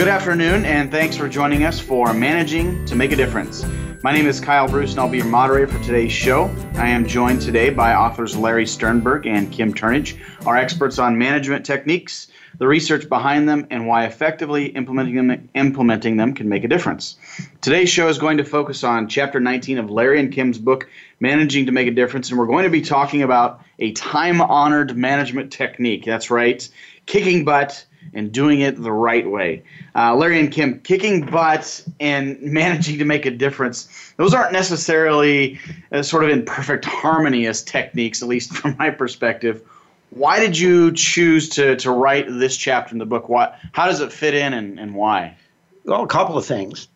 Good 0.00 0.08
afternoon, 0.08 0.64
and 0.64 0.90
thanks 0.90 1.14
for 1.14 1.28
joining 1.28 1.64
us 1.64 1.78
for 1.78 2.14
Managing 2.14 2.86
to 2.86 2.96
Make 2.96 3.12
a 3.12 3.16
Difference. 3.16 3.66
My 4.02 4.14
name 4.14 4.26
is 4.26 4.40
Kyle 4.40 4.66
Bruce, 4.66 4.92
and 4.92 5.00
I'll 5.00 5.10
be 5.10 5.18
your 5.18 5.26
moderator 5.26 5.66
for 5.66 5.84
today's 5.84 6.10
show. 6.10 6.44
I 6.76 6.88
am 6.88 7.06
joined 7.06 7.42
today 7.42 7.68
by 7.68 7.92
authors 7.94 8.34
Larry 8.34 8.64
Sternberg 8.64 9.26
and 9.26 9.52
Kim 9.52 9.74
Turnage, 9.74 10.18
our 10.46 10.56
experts 10.56 10.98
on 10.98 11.18
management 11.18 11.66
techniques, 11.66 12.28
the 12.56 12.66
research 12.66 13.10
behind 13.10 13.46
them, 13.46 13.66
and 13.68 13.86
why 13.86 14.06
effectively 14.06 14.68
implementing 14.68 15.16
them, 15.16 15.50
implementing 15.54 16.16
them 16.16 16.32
can 16.32 16.48
make 16.48 16.64
a 16.64 16.68
difference. 16.68 17.18
Today's 17.60 17.90
show 17.90 18.08
is 18.08 18.16
going 18.16 18.38
to 18.38 18.44
focus 18.44 18.82
on 18.82 19.06
Chapter 19.06 19.38
19 19.38 19.76
of 19.76 19.90
Larry 19.90 20.18
and 20.18 20.32
Kim's 20.32 20.56
book, 20.56 20.88
Managing 21.20 21.66
to 21.66 21.72
Make 21.72 21.88
a 21.88 21.90
Difference, 21.90 22.30
and 22.30 22.38
we're 22.38 22.46
going 22.46 22.64
to 22.64 22.70
be 22.70 22.80
talking 22.80 23.20
about 23.20 23.60
a 23.78 23.92
time 23.92 24.40
honored 24.40 24.96
management 24.96 25.52
technique. 25.52 26.06
That's 26.06 26.30
right, 26.30 26.66
kicking 27.04 27.44
butt 27.44 27.84
and 28.12 28.32
doing 28.32 28.60
it 28.60 28.80
the 28.80 28.92
right 28.92 29.28
way. 29.28 29.62
Uh, 29.94 30.14
Larry 30.14 30.40
and 30.40 30.52
Kim, 30.52 30.80
kicking 30.80 31.26
butt 31.26 31.84
and 31.98 32.40
managing 32.42 32.98
to 32.98 33.04
make 33.04 33.26
a 33.26 33.30
difference, 33.30 33.88
those 34.16 34.34
aren't 34.34 34.52
necessarily 34.52 35.58
uh, 35.92 36.02
sort 36.02 36.24
of 36.24 36.30
in 36.30 36.44
perfect 36.44 36.84
harmony 36.84 37.46
as 37.46 37.62
techniques, 37.62 38.22
at 38.22 38.28
least 38.28 38.52
from 38.56 38.76
my 38.78 38.90
perspective. 38.90 39.62
Why 40.10 40.40
did 40.40 40.58
you 40.58 40.92
choose 40.92 41.50
to, 41.50 41.76
to 41.76 41.90
write 41.90 42.26
this 42.28 42.56
chapter 42.56 42.92
in 42.92 42.98
the 42.98 43.06
book? 43.06 43.28
What, 43.28 43.58
how 43.72 43.86
does 43.86 44.00
it 44.00 44.12
fit 44.12 44.34
in 44.34 44.52
and, 44.52 44.80
and 44.80 44.94
why? 44.94 45.36
Well, 45.84 46.02
a 46.02 46.08
couple 46.08 46.36
of 46.36 46.44
things. 46.44 46.88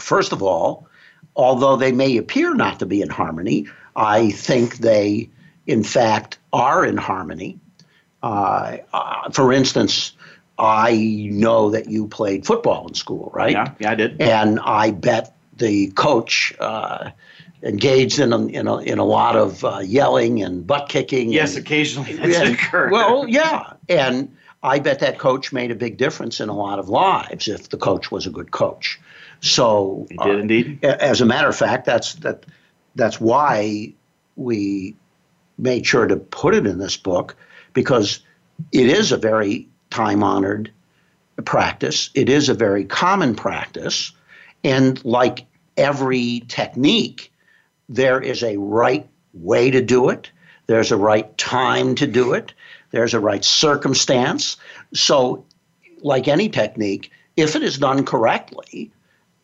First 0.00 0.32
of 0.32 0.42
all, 0.42 0.86
although 1.34 1.76
they 1.76 1.92
may 1.92 2.16
appear 2.18 2.54
not 2.54 2.80
to 2.80 2.86
be 2.86 3.00
in 3.00 3.08
harmony, 3.08 3.68
I 3.94 4.30
think 4.30 4.78
they, 4.78 5.30
in 5.66 5.82
fact, 5.82 6.38
are 6.52 6.84
in 6.84 6.98
harmony. 6.98 7.58
Uh, 8.22 8.78
uh, 8.92 9.30
for 9.30 9.52
instance, 9.52 10.12
I 10.58 11.28
know 11.30 11.70
that 11.70 11.90
you 11.90 12.08
played 12.08 12.46
football 12.46 12.88
in 12.88 12.94
school, 12.94 13.30
right? 13.34 13.52
Yeah, 13.52 13.72
yeah, 13.78 13.90
I 13.90 13.94
did. 13.94 14.20
And 14.20 14.58
I 14.60 14.90
bet 14.90 15.34
the 15.56 15.88
coach 15.88 16.54
uh, 16.58 17.10
engaged 17.62 18.18
in 18.18 18.32
a, 18.32 18.46
in 18.46 18.66
a, 18.66 18.78
in 18.78 18.98
a 18.98 19.04
lot 19.04 19.36
of 19.36 19.64
uh, 19.64 19.80
yelling 19.80 20.42
and 20.42 20.66
butt 20.66 20.88
kicking. 20.88 21.30
Yes, 21.30 21.56
and, 21.56 21.64
occasionally 21.64 22.12
that's 22.16 22.36
and, 22.36 22.54
occurred. 22.54 22.92
Well, 22.92 23.28
yeah, 23.28 23.74
and 23.88 24.34
I 24.62 24.78
bet 24.78 25.00
that 25.00 25.18
coach 25.18 25.52
made 25.52 25.70
a 25.70 25.74
big 25.74 25.98
difference 25.98 26.40
in 26.40 26.48
a 26.48 26.56
lot 26.56 26.78
of 26.78 26.88
lives 26.88 27.48
if 27.48 27.68
the 27.68 27.76
coach 27.76 28.10
was 28.10 28.26
a 28.26 28.30
good 28.30 28.50
coach. 28.50 28.98
So 29.40 30.06
he 30.10 30.16
did 30.16 30.36
uh, 30.36 30.38
indeed. 30.38 30.84
As 30.84 31.20
a 31.20 31.26
matter 31.26 31.48
of 31.48 31.56
fact, 31.56 31.84
that's 31.84 32.14
that. 32.14 32.44
That's 32.94 33.20
why 33.20 33.92
we 34.36 34.96
made 35.58 35.86
sure 35.86 36.06
to 36.06 36.16
put 36.16 36.54
it 36.54 36.66
in 36.66 36.78
this 36.78 36.96
book 36.96 37.36
because 37.74 38.20
it 38.72 38.86
is 38.86 39.12
a 39.12 39.18
very 39.18 39.68
time 39.90 40.22
honored 40.22 40.70
practice. 41.44 42.10
It 42.14 42.28
is 42.28 42.48
a 42.48 42.54
very 42.54 42.84
common 42.84 43.34
practice. 43.34 44.12
And 44.64 45.02
like 45.04 45.46
every 45.76 46.44
technique, 46.48 47.32
there 47.88 48.20
is 48.20 48.42
a 48.42 48.56
right 48.56 49.08
way 49.34 49.70
to 49.70 49.82
do 49.82 50.08
it, 50.08 50.30
there's 50.66 50.90
a 50.90 50.96
right 50.96 51.36
time 51.38 51.94
to 51.96 52.06
do 52.06 52.32
it, 52.32 52.52
there's 52.90 53.14
a 53.14 53.20
right 53.20 53.44
circumstance. 53.44 54.56
So, 54.94 55.44
like 56.02 56.28
any 56.28 56.48
technique, 56.48 57.10
if 57.36 57.54
it 57.54 57.62
is 57.62 57.78
done 57.78 58.04
correctly, 58.04 58.90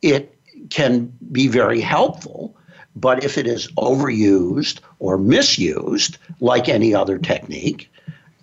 it 0.00 0.36
can 0.70 1.12
be 1.30 1.48
very 1.48 1.80
helpful. 1.80 2.56
But 2.94 3.24
if 3.24 3.38
it 3.38 3.46
is 3.46 3.68
overused 3.72 4.80
or 4.98 5.18
misused, 5.18 6.18
like 6.40 6.68
any 6.68 6.94
other 6.94 7.18
technique, 7.18 7.91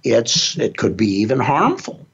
it's 0.03 0.58
it 0.58 0.78
could 0.78 0.97
be 0.97 1.08
even 1.08 1.39
harmful. 1.39 2.05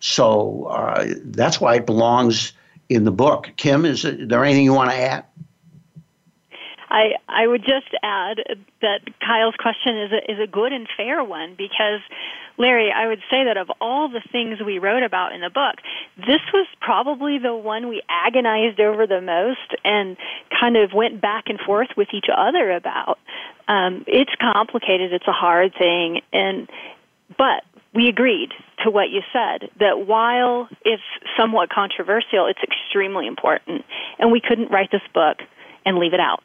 So 0.00 0.64
uh, 0.64 1.06
that's 1.24 1.60
why 1.60 1.76
it 1.76 1.86
belongs 1.86 2.52
in 2.88 3.04
the 3.04 3.10
book. 3.10 3.50
Kim, 3.56 3.84
is 3.84 4.02
there 4.02 4.44
anything 4.44 4.64
you 4.64 4.72
want 4.72 4.90
to 4.90 4.96
add? 4.96 5.24
I 6.90 7.14
I 7.28 7.46
would 7.46 7.62
just 7.62 7.94
add 8.02 8.38
that 8.80 9.00
Kyle's 9.20 9.54
question 9.58 9.98
is 9.98 10.12
a, 10.12 10.32
is 10.32 10.40
a 10.40 10.46
good 10.46 10.72
and 10.72 10.88
fair 10.96 11.22
one 11.22 11.54
because 11.56 12.00
Larry, 12.56 12.90
I 12.90 13.06
would 13.06 13.20
say 13.30 13.44
that 13.44 13.56
of 13.56 13.70
all 13.80 14.08
the 14.08 14.22
things 14.32 14.58
we 14.64 14.78
wrote 14.78 15.04
about 15.04 15.32
in 15.32 15.40
the 15.40 15.50
book, 15.50 15.76
this 16.16 16.40
was 16.52 16.66
probably 16.80 17.38
the 17.38 17.54
one 17.54 17.88
we 17.88 18.02
agonized 18.08 18.80
over 18.80 19.06
the 19.06 19.20
most 19.20 19.76
and 19.84 20.16
kind 20.58 20.76
of 20.76 20.92
went 20.92 21.20
back 21.20 21.44
and 21.46 21.60
forth 21.60 21.88
with 21.96 22.08
each 22.12 22.26
other 22.34 22.72
about. 22.72 23.18
Um, 23.68 24.04
it's 24.08 24.32
complicated. 24.40 25.12
It's 25.12 25.28
a 25.28 25.32
hard 25.32 25.74
thing, 25.78 26.22
and 26.32 26.68
but 27.36 27.64
we 27.94 28.08
agreed 28.08 28.50
to 28.84 28.90
what 28.90 29.10
you 29.10 29.22
said 29.32 29.70
that 29.80 30.06
while 30.06 30.68
it's 30.84 31.02
somewhat 31.36 31.70
controversial, 31.70 32.46
it's 32.46 32.60
extremely 32.62 33.26
important, 33.26 33.84
and 34.18 34.30
we 34.30 34.40
couldn't 34.40 34.70
write 34.70 34.90
this 34.90 35.02
book 35.12 35.38
and 35.84 35.98
leave 35.98 36.14
it 36.14 36.20
out. 36.20 36.42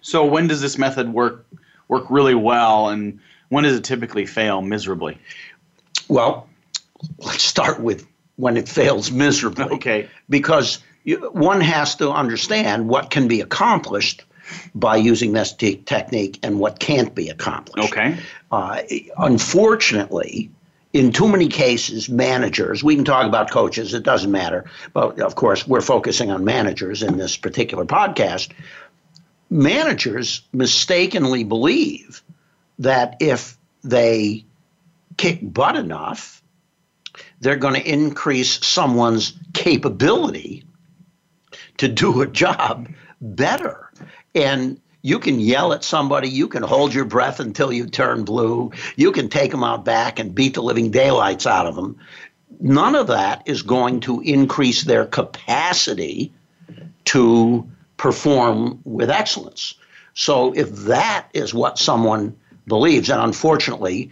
So, 0.00 0.24
when 0.24 0.46
does 0.48 0.60
this 0.60 0.78
method 0.78 1.12
work 1.12 1.46
work 1.88 2.10
really 2.10 2.34
well, 2.34 2.88
and 2.88 3.20
when 3.48 3.64
does 3.64 3.76
it 3.76 3.84
typically 3.84 4.26
fail 4.26 4.62
miserably? 4.62 5.18
Well, 6.08 6.48
let's 7.18 7.42
start 7.42 7.80
with 7.80 8.06
when 8.36 8.56
it 8.56 8.68
fails 8.68 9.10
miserably. 9.10 9.64
Okay. 9.76 10.08
Because 10.28 10.78
you, 11.04 11.18
one 11.32 11.60
has 11.60 11.96
to 11.96 12.10
understand 12.10 12.88
what 12.88 13.10
can 13.10 13.28
be 13.28 13.40
accomplished 13.40 14.24
by 14.74 14.96
using 14.96 15.32
this 15.32 15.52
te- 15.52 15.76
technique 15.76 16.38
and 16.42 16.58
what 16.58 16.78
can't 16.78 17.14
be 17.14 17.28
accomplished. 17.28 17.92
Okay. 17.92 18.16
Uh, 18.50 18.82
unfortunately, 19.18 20.50
in 20.92 21.12
too 21.12 21.28
many 21.28 21.48
cases, 21.48 22.08
managers, 22.08 22.84
we 22.84 22.94
can 22.94 23.04
talk 23.04 23.26
about 23.26 23.50
coaches, 23.50 23.94
it 23.94 24.02
doesn't 24.02 24.30
matter, 24.30 24.64
but 24.92 25.20
of 25.20 25.34
course, 25.34 25.66
we're 25.66 25.80
focusing 25.80 26.30
on 26.30 26.44
managers 26.44 27.02
in 27.02 27.16
this 27.16 27.36
particular 27.36 27.84
podcast. 27.84 28.52
Managers 29.48 30.42
mistakenly 30.52 31.44
believe 31.44 32.22
that 32.78 33.16
if 33.20 33.56
they 33.82 34.44
kick 35.16 35.38
butt 35.42 35.76
enough, 35.76 36.42
they're 37.40 37.56
going 37.56 37.74
to 37.74 37.88
increase 37.88 38.64
someone's 38.64 39.32
capability 39.52 40.64
to 41.78 41.88
do 41.88 42.22
a 42.22 42.26
job 42.26 42.88
better. 43.22 43.90
And 44.34 44.80
you 45.00 45.18
can 45.18 45.40
yell 45.40 45.72
at 45.72 45.84
somebody, 45.84 46.28
you 46.28 46.48
can 46.48 46.62
hold 46.62 46.92
your 46.94 47.04
breath 47.04 47.40
until 47.40 47.72
you 47.72 47.86
turn 47.86 48.24
blue, 48.24 48.70
you 48.96 49.12
can 49.12 49.28
take 49.28 49.50
them 49.50 49.64
out 49.64 49.84
back 49.84 50.18
and 50.18 50.34
beat 50.34 50.54
the 50.54 50.62
living 50.62 50.90
daylights 50.90 51.46
out 51.46 51.66
of 51.66 51.74
them. 51.74 51.98
None 52.60 52.94
of 52.94 53.08
that 53.08 53.42
is 53.46 53.62
going 53.62 54.00
to 54.00 54.20
increase 54.20 54.84
their 54.84 55.06
capacity 55.06 56.32
to 57.06 57.66
perform 57.96 58.80
with 58.84 59.10
excellence. 59.10 59.74
So 60.14 60.52
if 60.52 60.70
that 60.84 61.28
is 61.32 61.54
what 61.54 61.78
someone 61.78 62.36
believes, 62.66 63.10
and 63.10 63.20
unfortunately, 63.20 64.10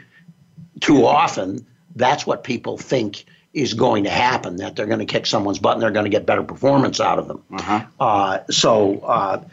too 0.81 1.07
often, 1.07 1.67
that's 1.95 2.27
what 2.27 2.43
people 2.43 2.79
think 2.79 3.25
is 3.53 3.75
going 3.75 4.05
to 4.05 4.11
happen 4.11 4.57
that 4.57 4.77
they're 4.77 4.87
going 4.87 5.01
to 5.01 5.07
kick 5.07 5.27
someone's 5.27 5.59
butt 5.59 5.75
and 5.75 5.83
they're 5.83 5.91
going 5.91 6.05
to 6.05 6.11
get 6.11 6.25
better 6.27 6.43
performance 6.43 7.01
out 7.01 7.19
of 7.19 7.27
them. 7.27 7.43
Uh-huh. 7.53 7.85
Uh, 7.99 8.39
so 8.51 9.01
uh, 9.01 9.45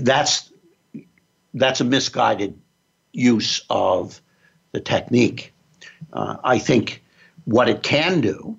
that's 0.00 0.50
that's 1.54 1.80
a 1.80 1.84
misguided 1.84 2.58
use 3.12 3.62
of 3.70 4.20
the 4.72 4.80
technique. 4.80 5.54
Uh, 6.12 6.36
I 6.44 6.58
think 6.58 7.02
what 7.44 7.68
it 7.68 7.82
can 7.82 8.20
do 8.20 8.58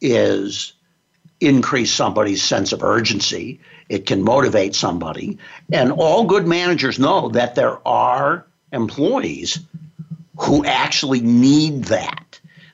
is 0.00 0.72
increase 1.40 1.92
somebody's 1.92 2.42
sense 2.42 2.72
of 2.72 2.82
urgency. 2.82 3.60
It 3.88 4.06
can 4.06 4.22
motivate 4.22 4.74
somebody. 4.74 5.38
And 5.72 5.92
all 5.92 6.24
good 6.24 6.46
managers 6.46 6.98
know 6.98 7.28
that 7.30 7.54
there 7.54 7.86
are 7.86 8.46
employees 8.72 9.60
who 10.38 10.64
actually 10.64 11.20
need 11.20 11.84
that. 11.84 12.31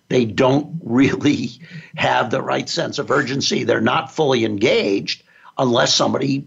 They 0.09 0.25
don't 0.25 0.81
really 0.83 1.51
have 1.97 2.31
the 2.31 2.43
right 2.43 2.69
sense 2.69 2.99
of 2.99 3.11
urgency. 3.11 3.65
They're 3.65 3.81
not 3.81 4.13
fully 4.13 4.45
engaged 4.45 5.23
unless 5.57 5.95
somebody 5.95 6.47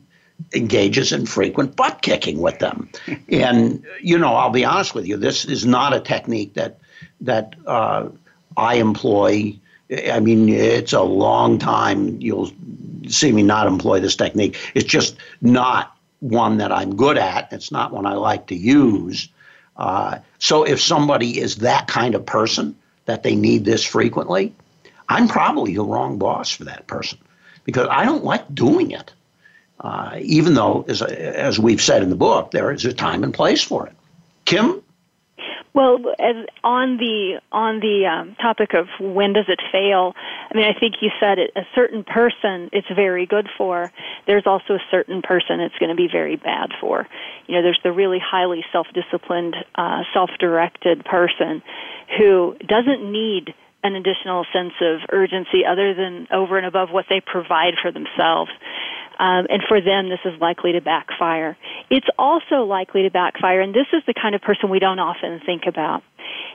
engages 0.54 1.12
in 1.12 1.26
frequent 1.26 1.76
butt 1.76 2.02
kicking 2.02 2.42
with 2.42 2.60
them. 2.60 2.90
and 3.30 3.86
you 4.02 4.18
know, 4.18 4.34
I'll 4.34 4.50
be 4.50 4.66
honest 4.66 4.96
with 4.96 5.06
you, 5.06 5.18
this 5.18 5.46
is 5.46 5.66
not 5.66 5.94
a 5.94 6.00
technique 6.00 6.54
that 6.56 6.80
that 7.22 7.56
uh, 7.66 8.10
I 8.58 8.76
employ. 8.76 9.58
I 10.10 10.20
mean, 10.22 10.48
it's 10.48 10.94
a 10.94 11.02
long 11.02 11.60
time. 11.60 12.20
You'll 12.22 12.52
see 13.08 13.32
me 13.32 13.44
not 13.44 13.68
employ 13.68 14.00
this 14.00 14.16
technique. 14.16 14.58
It's 14.74 14.86
just 14.86 15.18
not 15.42 15.96
one 16.22 16.58
that 16.58 16.72
I'm 16.72 16.96
good 16.96 17.18
at. 17.18 17.52
It's 17.52 17.72
not 17.72 17.92
one 17.92 18.06
I 18.06 18.14
like 18.14 18.48
to 18.48 18.56
use. 18.56 19.28
Uh, 19.76 20.20
so 20.40 20.64
if 20.64 20.80
somebody 20.80 21.40
is 21.40 21.58
that 21.58 21.88
kind 21.88 22.16
of 22.16 22.26
person 22.26 22.76
that 23.06 23.24
they 23.24 23.36
need 23.36 23.66
this 23.66 23.84
frequently, 23.84 24.54
I'm 25.10 25.28
probably 25.28 25.76
the 25.76 25.84
wrong 25.84 26.18
boss 26.18 26.52
for 26.52 26.66
that 26.66 26.88
person 26.88 27.20
because 27.64 27.88
I 27.90 28.06
don't 28.06 28.24
like 28.24 28.54
doing 28.54 28.92
it 28.92 29.14
uh, 29.82 30.18
even 30.22 30.54
though, 30.54 30.86
as, 30.88 31.02
as 31.02 31.58
we've 31.60 31.82
said 31.82 32.04
in 32.04 32.10
the 32.10 32.16
book, 32.16 32.52
there 32.52 32.72
is 32.72 32.86
a 32.86 32.94
time 32.94 33.24
and 33.24 33.34
place 33.34 33.64
for 33.64 33.88
it. 33.88 33.96
Kim? 34.46 34.84
Well, 35.74 36.00
as 36.20 36.36
on 36.66 36.98
the 36.98 37.40
on 37.52 37.80
the 37.80 38.06
um, 38.06 38.36
topic 38.36 38.74
of 38.74 38.88
when 39.00 39.32
does 39.32 39.46
it 39.48 39.62
fail, 39.72 40.14
I 40.52 40.58
mean, 40.58 40.66
I 40.66 40.78
think 40.78 40.96
you 41.02 41.12
said 41.18 41.40
it. 41.40 41.52
A 41.56 41.66
certain 41.74 42.04
person, 42.04 42.70
it's 42.74 42.88
very 42.94 43.26
good 43.26 43.48
for. 43.58 43.92
There's 44.28 44.46
also 44.46 44.74
a 44.74 44.84
certain 44.92 45.22
person, 45.22 45.62
it's 45.62 45.78
going 45.80 45.90
to 45.90 45.96
be 45.96 46.10
very 46.12 46.36
bad 46.36 46.72
for. 46.82 47.08
You 47.48 47.56
know, 47.56 47.62
there's 47.62 47.80
the 47.84 47.92
really 47.94 48.20
highly 48.20 48.66
self-disciplined, 48.74 49.56
uh, 49.76 50.04
self-directed 50.14 51.06
person 51.06 51.64
who 52.18 52.58
doesn't 52.68 53.10
need 53.10 53.54
an 53.84 53.96
additional 53.96 54.46
sense 54.54 54.74
of 54.82 55.00
urgency 55.10 55.66
other 55.66 55.94
than 55.94 56.28
over 56.32 56.58
and 56.58 56.68
above 56.68 56.90
what 56.92 57.06
they 57.10 57.22
provide 57.22 57.76
for 57.82 57.92
themselves. 57.92 58.52
Um, 59.20 59.46
and 59.50 59.62
for 59.68 59.82
them, 59.82 60.10
this 60.10 60.20
is 60.26 60.40
likely 60.42 60.74
to 60.74 60.82
backfire. 60.82 61.58
It's 61.90 62.08
also 62.18 62.64
likely 62.64 63.04
to 63.04 63.12
backfire, 63.12 63.62
and 63.62 63.74
this 63.74 63.88
is 63.94 64.02
the 64.08 64.14
kind 64.14 64.36
of 64.36 64.42
person 64.42 64.70
we 64.70 64.80
don't 64.80 65.00
often 65.00 65.42
think 65.46 65.64
about. 65.68 66.04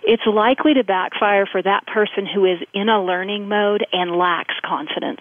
It's 0.03 0.27
likely 0.27 0.75
to 0.75 0.85
backfire 0.85 1.47
for 1.47 1.63
that 1.63 1.87
person 1.87 2.27
who 2.27 2.45
is 2.45 2.59
in 2.75 2.89
a 2.89 3.03
learning 3.03 3.49
mode 3.49 3.87
and 3.93 4.17
lacks 4.17 4.55
confidence 4.65 5.21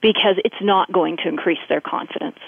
because 0.00 0.36
it's 0.44 0.60
not 0.60 0.92
going 0.92 1.16
to 1.18 1.28
increase 1.28 1.58
their 1.68 1.80
confidence. 1.80 2.38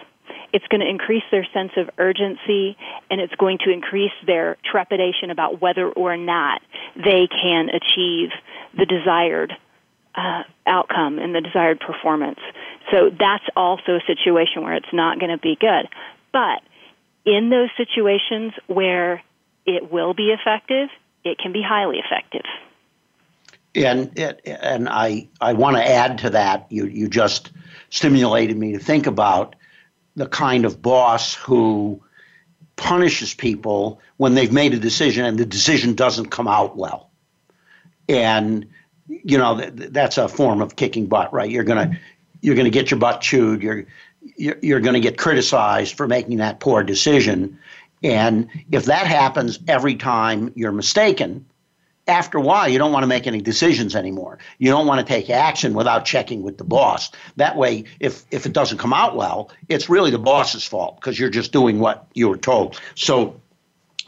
It's 0.52 0.66
going 0.68 0.80
to 0.80 0.88
increase 0.88 1.22
their 1.30 1.46
sense 1.52 1.72
of 1.76 1.90
urgency 1.98 2.76
and 3.10 3.20
it's 3.20 3.34
going 3.36 3.58
to 3.64 3.70
increase 3.70 4.12
their 4.26 4.56
trepidation 4.64 5.30
about 5.30 5.60
whether 5.60 5.88
or 5.88 6.16
not 6.16 6.60
they 6.96 7.28
can 7.28 7.68
achieve 7.68 8.30
the 8.76 8.86
desired 8.86 9.52
uh, 10.14 10.42
outcome 10.66 11.18
and 11.18 11.34
the 11.34 11.40
desired 11.40 11.80
performance. 11.80 12.40
So 12.90 13.10
that's 13.10 13.44
also 13.56 13.96
a 13.96 14.00
situation 14.06 14.62
where 14.62 14.74
it's 14.74 14.92
not 14.92 15.18
going 15.18 15.30
to 15.30 15.38
be 15.38 15.56
good. 15.58 15.88
But 16.32 16.62
in 17.24 17.50
those 17.50 17.68
situations 17.76 18.52
where 18.66 19.22
it 19.66 19.90
will 19.92 20.14
be 20.14 20.30
effective, 20.30 20.88
it 21.24 21.38
can 21.38 21.52
be 21.52 21.62
highly 21.62 21.98
effective. 21.98 22.44
And 23.74 24.18
and 24.46 24.88
I 24.88 25.28
I 25.40 25.52
want 25.52 25.76
to 25.76 25.88
add 25.88 26.18
to 26.18 26.30
that. 26.30 26.66
You 26.70 26.86
you 26.86 27.08
just 27.08 27.52
stimulated 27.88 28.56
me 28.56 28.72
to 28.72 28.80
think 28.80 29.06
about 29.06 29.54
the 30.16 30.26
kind 30.26 30.64
of 30.64 30.82
boss 30.82 31.34
who 31.34 32.02
punishes 32.74 33.32
people 33.32 34.00
when 34.16 34.34
they've 34.34 34.52
made 34.52 34.74
a 34.74 34.78
decision 34.78 35.24
and 35.24 35.38
the 35.38 35.46
decision 35.46 35.94
doesn't 35.94 36.30
come 36.30 36.48
out 36.48 36.76
well. 36.76 37.10
And 38.08 38.66
you 39.24 39.38
know 39.38 39.60
that's 39.70 40.18
a 40.18 40.28
form 40.28 40.62
of 40.62 40.76
kicking 40.76 41.06
butt, 41.06 41.32
right? 41.32 41.50
You're 41.50 41.64
gonna 41.64 41.98
you're 42.40 42.56
gonna 42.56 42.70
get 42.70 42.90
your 42.90 43.00
butt 43.00 43.20
chewed. 43.20 43.62
You're 43.62 43.86
you're, 44.36 44.56
you're 44.62 44.80
going 44.80 44.94
to 44.94 45.00
get 45.00 45.18
criticized 45.18 45.96
for 45.96 46.06
making 46.06 46.38
that 46.38 46.60
poor 46.60 46.82
decision. 46.82 47.58
And 48.02 48.48
if 48.70 48.86
that 48.86 49.06
happens 49.06 49.58
every 49.68 49.96
time 49.96 50.52
you're 50.56 50.72
mistaken, 50.72 51.46
after 52.06 52.38
a 52.38 52.40
while, 52.40 52.68
you 52.68 52.78
don't 52.78 52.92
want 52.92 53.04
to 53.04 53.06
make 53.06 53.26
any 53.26 53.40
decisions 53.40 53.94
anymore. 53.94 54.38
You 54.58 54.70
don't 54.70 54.86
want 54.86 55.06
to 55.06 55.06
take 55.06 55.30
action 55.30 55.74
without 55.74 56.04
checking 56.04 56.42
with 56.42 56.58
the 56.58 56.64
boss. 56.64 57.10
That 57.36 57.56
way, 57.56 57.84
if, 58.00 58.24
if 58.30 58.46
it 58.46 58.52
doesn't 58.52 58.78
come 58.78 58.92
out 58.92 59.14
well, 59.14 59.50
it's 59.68 59.88
really 59.88 60.10
the 60.10 60.18
boss's 60.18 60.66
fault 60.66 60.96
because 60.96 61.18
you're 61.18 61.30
just 61.30 61.52
doing 61.52 61.78
what 61.78 62.06
you 62.14 62.28
were 62.28 62.38
told. 62.38 62.80
So, 62.96 63.40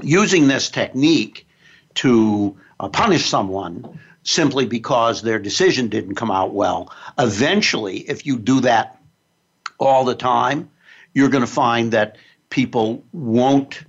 using 0.01 0.49
this 0.49 0.71
technique 0.71 1.47
to 1.97 2.59
uh, 2.81 2.89
punish 2.89 3.27
someone 3.27 4.01
simply 4.25 4.67
because 4.67 5.23
their 5.23 5.39
decision 5.39 5.89
didn't 5.89 6.15
come 6.15 6.31
out 6.31 6.55
well. 6.55 6.93
Eventually, 7.19 7.99
if 7.99 8.27
you 8.27 8.39
do 8.39 8.61
that 8.61 9.01
all 9.79 10.05
the 10.05 10.15
time, 10.15 10.71
you're 11.15 11.29
going 11.29 11.45
to 11.45 11.51
find 11.51 11.93
that 11.93 12.17
people 12.51 13.05
won't 13.13 13.83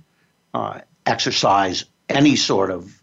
uh, 0.52 0.80
exercise 1.06 1.84
any 2.08 2.36
sort 2.36 2.70
of 2.70 3.02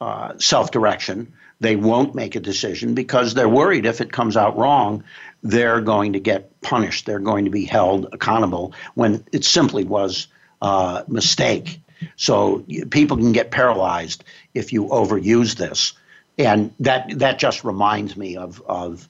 uh, 0.00 0.36
self 0.38 0.70
direction. 0.70 1.32
They 1.60 1.76
won't 1.76 2.14
make 2.14 2.34
a 2.34 2.40
decision 2.40 2.94
because 2.94 3.34
they're 3.34 3.48
worried 3.48 3.86
if 3.86 4.00
it 4.00 4.10
comes 4.10 4.36
out 4.36 4.58
wrong, 4.58 5.04
they're 5.44 5.80
going 5.80 6.14
to 6.14 6.20
get 6.20 6.60
punished. 6.60 7.06
They're 7.06 7.20
going 7.20 7.44
to 7.44 7.52
be 7.52 7.64
held 7.64 8.08
accountable 8.12 8.74
when 8.94 9.24
it 9.32 9.44
simply 9.44 9.84
was 9.84 10.26
a 10.60 11.04
mistake. 11.06 11.80
So 12.16 12.64
people 12.90 13.16
can 13.16 13.30
get 13.30 13.52
paralyzed 13.52 14.24
if 14.54 14.72
you 14.72 14.86
overuse 14.86 15.54
this 15.54 15.92
and 16.38 16.72
that 16.80 17.18
that 17.18 17.38
just 17.38 17.64
reminds 17.64 18.16
me 18.16 18.36
of 18.36 18.62
of 18.66 19.08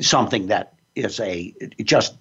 something 0.00 0.48
that 0.48 0.74
is 0.94 1.20
a 1.20 1.54
just 1.82 2.14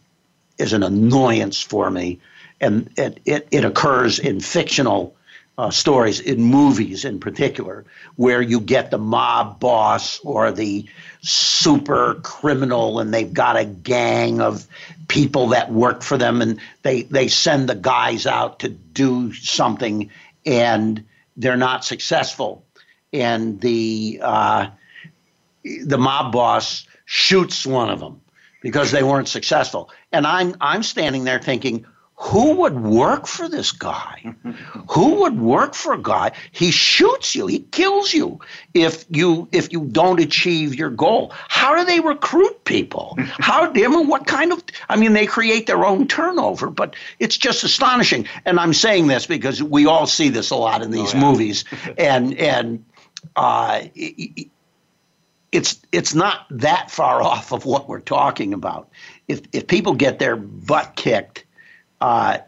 is 0.58 0.74
an 0.74 0.84
annoyance 0.84 1.62
for 1.62 1.90
me, 1.90 2.20
and 2.60 2.90
it 2.98 3.20
it, 3.26 3.48
it 3.52 3.66
occurs 3.66 4.20
in 4.20 4.40
fictional. 4.40 5.16
Uh, 5.58 5.70
stories 5.70 6.22
in 6.22 6.42
movies 6.42 7.06
in 7.06 7.20
particular, 7.20 7.86
where 8.16 8.42
you 8.42 8.60
get 8.60 8.90
the 8.90 8.98
mob 8.98 9.60
boss 9.60 10.20
or 10.24 10.52
the 10.52 10.88
super 11.22 12.16
criminal, 12.24 13.00
and 13.00 13.14
they've 13.14 13.34
got 13.34 13.58
a 13.58 13.66
gang 13.66 14.42
of 14.42 14.66
people 15.08 15.50
that 15.50 15.72
work 15.72 16.02
for 16.02 16.18
them, 16.18 16.42
and 16.42 16.60
they 16.84 17.04
they 17.04 17.28
send 17.28 17.68
the 17.68 17.76
guys 17.76 18.26
out 18.26 18.60
to 18.60 18.70
do 18.70 19.34
something, 19.34 20.10
and 20.46 21.04
they're 21.36 21.58
not 21.58 21.84
successful 21.84 22.66
and 23.14 23.60
the 23.62 24.20
uh, 24.22 24.68
the 25.64 25.98
mob 25.98 26.32
boss 26.32 26.86
shoots 27.06 27.66
one 27.66 27.90
of 27.90 28.00
them 28.00 28.22
because 28.62 28.92
they 28.92 29.04
weren't 29.04 29.28
successful. 29.28 29.90
And 30.12 30.26
I'm 30.26 30.56
I'm 30.62 30.84
standing 30.84 31.24
there 31.24 31.40
thinking, 31.40 31.86
who 32.22 32.58
would 32.58 32.80
work 32.80 33.26
for 33.26 33.50
this 33.50 33.72
guy? 33.72 34.36
who 34.92 35.22
would 35.22 35.40
work 35.40 35.74
for 35.74 35.94
a 35.94 36.02
guy? 36.02 36.32
He 36.52 36.70
shoots 36.70 37.34
you, 37.34 37.48
he 37.48 37.60
kills 37.60 38.14
you 38.14 38.40
if 38.76 39.06
you 39.10 39.48
if 39.52 39.72
you 39.72 39.86
don't 39.86 40.20
achieve 40.20 40.76
your 40.76 40.92
goal. 40.92 41.34
How 41.48 41.76
do 41.76 41.84
they 41.84 42.00
recruit 42.00 42.64
people? 42.64 43.18
How 43.20 43.72
I 43.72 43.74
mean, 43.74 44.08
what 44.08 44.28
kind 44.28 44.54
of 44.54 44.64
I 44.88 44.98
mean 44.98 45.14
they 45.14 45.26
create 45.26 45.66
their 45.66 45.84
own 45.84 46.08
turnover, 46.08 46.70
but 46.70 46.96
it's 47.18 47.38
just 47.38 47.64
astonishing. 47.64 48.28
And 48.46 48.60
I'm 48.60 48.74
saying 48.74 49.08
this 49.08 49.26
because 49.26 49.64
we 49.64 49.88
all 49.88 50.06
see 50.06 50.30
this 50.30 50.52
a 50.52 50.56
lot 50.56 50.84
in 50.84 50.92
these 50.92 51.16
oh, 51.16 51.18
yeah. 51.18 51.24
movies. 51.24 51.66
and 51.98 52.38
and 52.38 52.86
uh, 53.36 53.84
it's 55.52 55.80
it's 55.92 56.14
not 56.14 56.46
that 56.50 56.92
far 56.92 57.22
off 57.22 57.52
of 57.52 57.66
what 57.66 57.88
we're 57.88 58.00
talking 58.00 58.54
about. 58.54 58.90
If 59.28 59.42
if 59.54 59.68
people 59.68 59.94
get 59.94 60.20
their 60.20 60.36
butt 60.36 60.96
kicked 60.96 61.46
uh, 62.00 62.40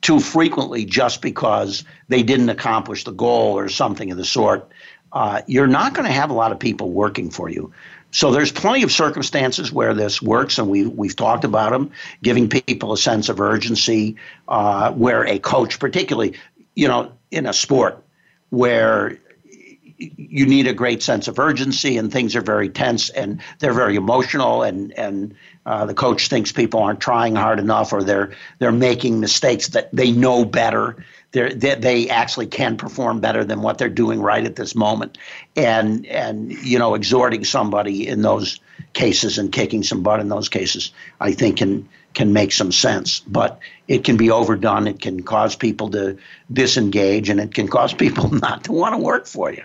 too 0.00 0.20
frequently 0.20 0.84
just 0.84 1.22
because 1.22 1.84
they 2.08 2.22
didn't 2.22 2.50
accomplish 2.50 3.04
the 3.04 3.12
goal 3.12 3.58
or 3.58 3.68
something 3.68 4.10
of 4.10 4.18
the 4.18 4.24
sort, 4.24 4.68
uh, 5.12 5.42
you're 5.46 5.66
not 5.66 5.94
going 5.94 6.06
to 6.06 6.12
have 6.12 6.30
a 6.30 6.34
lot 6.34 6.52
of 6.52 6.58
people 6.58 6.90
working 6.90 7.30
for 7.30 7.48
you. 7.48 7.72
So 8.10 8.30
there's 8.30 8.52
plenty 8.52 8.84
of 8.84 8.92
circumstances 8.92 9.72
where 9.72 9.92
this 9.92 10.22
works, 10.22 10.58
and 10.58 10.68
we 10.68 10.86
we've 10.86 11.16
talked 11.16 11.44
about 11.44 11.72
them, 11.72 11.90
giving 12.22 12.48
people 12.48 12.92
a 12.92 12.96
sense 12.96 13.28
of 13.28 13.40
urgency. 13.40 14.16
Uh, 14.46 14.92
where 14.92 15.26
a 15.26 15.40
coach, 15.40 15.80
particularly, 15.80 16.34
you 16.76 16.86
know, 16.86 17.12
in 17.32 17.46
a 17.46 17.52
sport 17.52 18.04
where 18.50 19.18
you 19.98 20.46
need 20.46 20.66
a 20.66 20.72
great 20.72 21.02
sense 21.02 21.28
of 21.28 21.38
urgency 21.38 21.96
and 21.98 22.12
things 22.12 22.34
are 22.34 22.40
very 22.40 22.68
tense 22.68 23.10
and 23.10 23.40
they're 23.60 23.72
very 23.72 23.96
emotional 23.96 24.62
and 24.62 24.92
and 24.92 25.34
uh, 25.66 25.86
the 25.86 25.94
coach 25.94 26.28
thinks 26.28 26.52
people 26.52 26.80
aren't 26.80 27.00
trying 27.00 27.34
hard 27.34 27.58
enough 27.58 27.92
or 27.92 28.02
they're 28.02 28.32
they're 28.58 28.72
making 28.72 29.20
mistakes 29.20 29.68
that 29.68 29.94
they 29.94 30.10
know 30.10 30.44
better. 30.44 30.96
They're, 31.30 31.54
they 31.54 31.74
they 31.76 32.08
actually 32.10 32.48
can 32.48 32.76
perform 32.76 33.20
better 33.20 33.44
than 33.44 33.62
what 33.62 33.78
they're 33.78 33.88
doing 33.88 34.20
right 34.20 34.44
at 34.44 34.56
this 34.56 34.74
moment. 34.74 35.16
And 35.56 36.06
and 36.06 36.52
you 36.52 36.78
know 36.78 36.94
exhorting 36.94 37.44
somebody 37.44 38.06
in 38.06 38.22
those 38.22 38.60
cases 38.92 39.38
and 39.38 39.52
kicking 39.52 39.82
some 39.82 40.02
butt 40.02 40.20
in 40.20 40.28
those 40.28 40.48
cases 40.48 40.92
I 41.20 41.32
think 41.32 41.58
can 41.58 41.88
can 42.14 42.32
make 42.32 42.52
some 42.52 42.72
sense. 42.72 43.20
But 43.20 43.60
it 43.88 44.04
can 44.04 44.16
be 44.16 44.30
overdone. 44.30 44.86
It 44.86 45.00
can 45.00 45.22
cause 45.22 45.56
people 45.56 45.90
to 45.90 46.18
disengage 46.52 47.28
and 47.28 47.40
it 47.40 47.54
can 47.54 47.68
cause 47.68 47.94
people 47.94 48.28
not 48.34 48.64
to 48.64 48.72
want 48.72 48.94
to 48.94 48.98
work 48.98 49.26
for 49.26 49.52
you 49.52 49.64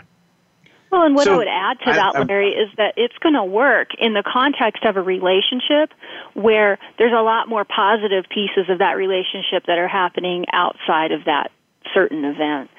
well, 0.91 1.03
and 1.03 1.15
what 1.15 1.25
so, 1.25 1.36
I 1.36 1.38
would 1.38 1.48
add 1.48 1.79
to 1.79 1.93
that, 1.93 2.15
I, 2.15 2.24
Larry, 2.24 2.51
is 2.51 2.69
that 2.77 2.93
it's 2.98 3.17
going 3.19 3.36
to 3.36 3.43
work 3.43 3.89
in 3.98 4.13
the 4.13 4.24
context 4.24 4.84
of 4.86 4.98
a 4.98 5.01
relationship 5.01 5.91
where 6.34 6.79
there's 6.98 7.13
a 7.13 7.22
lot 7.22 7.48
more 7.48 7.65
positive 7.65 8.25
pieces 8.29 8.69
of 8.69 8.79
that 8.79 8.93
relationship 8.93 9.65
that 9.67 9.77
are 9.77 9.88
happening 9.88 10.46
outside 10.51 11.12
of 11.12 11.25
that 11.25 11.51
certain 11.93 12.25
event. 12.25 12.69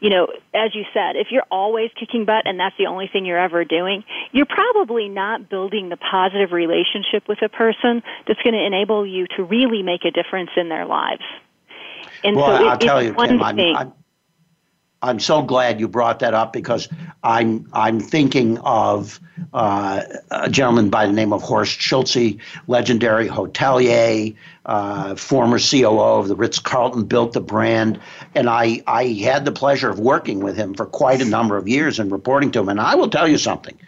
You 0.00 0.10
know, 0.10 0.26
as 0.52 0.74
you 0.74 0.84
said, 0.92 1.16
if 1.16 1.28
you're 1.30 1.46
always 1.50 1.90
kicking 1.98 2.26
butt 2.26 2.42
and 2.44 2.60
that's 2.60 2.76
the 2.76 2.86
only 2.86 3.08
thing 3.10 3.24
you're 3.24 3.38
ever 3.38 3.64
doing, 3.64 4.04
you're 4.32 4.44
probably 4.44 5.08
not 5.08 5.48
building 5.48 5.88
the 5.88 5.96
positive 5.96 6.52
relationship 6.52 7.26
with 7.26 7.40
a 7.40 7.48
person 7.48 8.02
that's 8.26 8.42
going 8.42 8.52
to 8.52 8.66
enable 8.66 9.06
you 9.06 9.26
to 9.36 9.44
really 9.44 9.82
make 9.82 10.04
a 10.04 10.10
difference 10.10 10.50
in 10.56 10.68
their 10.68 10.84
lives. 10.84 11.22
And 12.22 12.36
well, 12.36 12.58
so 12.58 12.64
it, 12.64 12.68
I'll 12.68 12.78
tell 12.78 13.02
you, 13.02 13.14
Kim, 13.14 13.42
I'm, 13.42 13.76
I'm, 13.76 13.92
I'm 15.04 15.20
so 15.20 15.42
glad 15.42 15.80
you 15.80 15.86
brought 15.86 16.20
that 16.20 16.32
up 16.32 16.54
because 16.54 16.88
I'm 17.22 17.68
I'm 17.74 18.00
thinking 18.00 18.56
of 18.58 19.20
uh, 19.52 20.02
a 20.30 20.48
gentleman 20.48 20.88
by 20.88 21.06
the 21.06 21.12
name 21.12 21.34
of 21.34 21.42
Horst 21.42 21.78
Schulze, 21.78 22.36
legendary 22.68 23.28
hotelier, 23.28 24.34
uh, 24.64 25.14
former 25.16 25.58
COO 25.58 26.00
of 26.00 26.28
the 26.28 26.34
Ritz 26.34 26.58
Carlton, 26.58 27.04
built 27.04 27.34
the 27.34 27.42
brand, 27.42 28.00
and 28.34 28.48
I 28.48 28.82
I 28.86 29.08
had 29.08 29.44
the 29.44 29.52
pleasure 29.52 29.90
of 29.90 29.98
working 29.98 30.40
with 30.40 30.56
him 30.56 30.72
for 30.72 30.86
quite 30.86 31.20
a 31.20 31.26
number 31.26 31.58
of 31.58 31.68
years 31.68 31.98
and 31.98 32.10
reporting 32.10 32.50
to 32.52 32.60
him. 32.60 32.70
And 32.70 32.80
I 32.80 32.94
will 32.94 33.10
tell 33.10 33.28
you 33.28 33.36
something, 33.36 33.78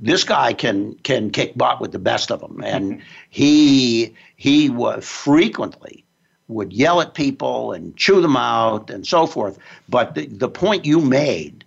this 0.00 0.24
guy 0.24 0.54
can 0.54 0.94
can 1.04 1.30
kick 1.30 1.56
butt 1.56 1.80
with 1.80 1.92
the 1.92 2.00
best 2.00 2.32
of 2.32 2.40
them, 2.40 2.60
and 2.64 3.00
he 3.30 4.14
he 4.34 4.70
was 4.70 5.06
frequently 5.06 6.03
would 6.48 6.72
yell 6.72 7.00
at 7.00 7.14
people 7.14 7.72
and 7.72 7.96
chew 7.96 8.20
them 8.20 8.36
out 8.36 8.90
and 8.90 9.06
so 9.06 9.26
forth. 9.26 9.58
But 9.88 10.14
the, 10.14 10.26
the 10.26 10.48
point 10.48 10.84
you 10.84 11.00
made 11.00 11.64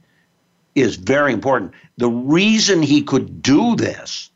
is 0.76 0.96
very 0.96 1.34
important. 1.34 1.74
The 1.98 2.10
reason 2.10 2.82
he 2.82 3.02
could 3.02 3.42
do 3.42 3.76
this 3.76 4.30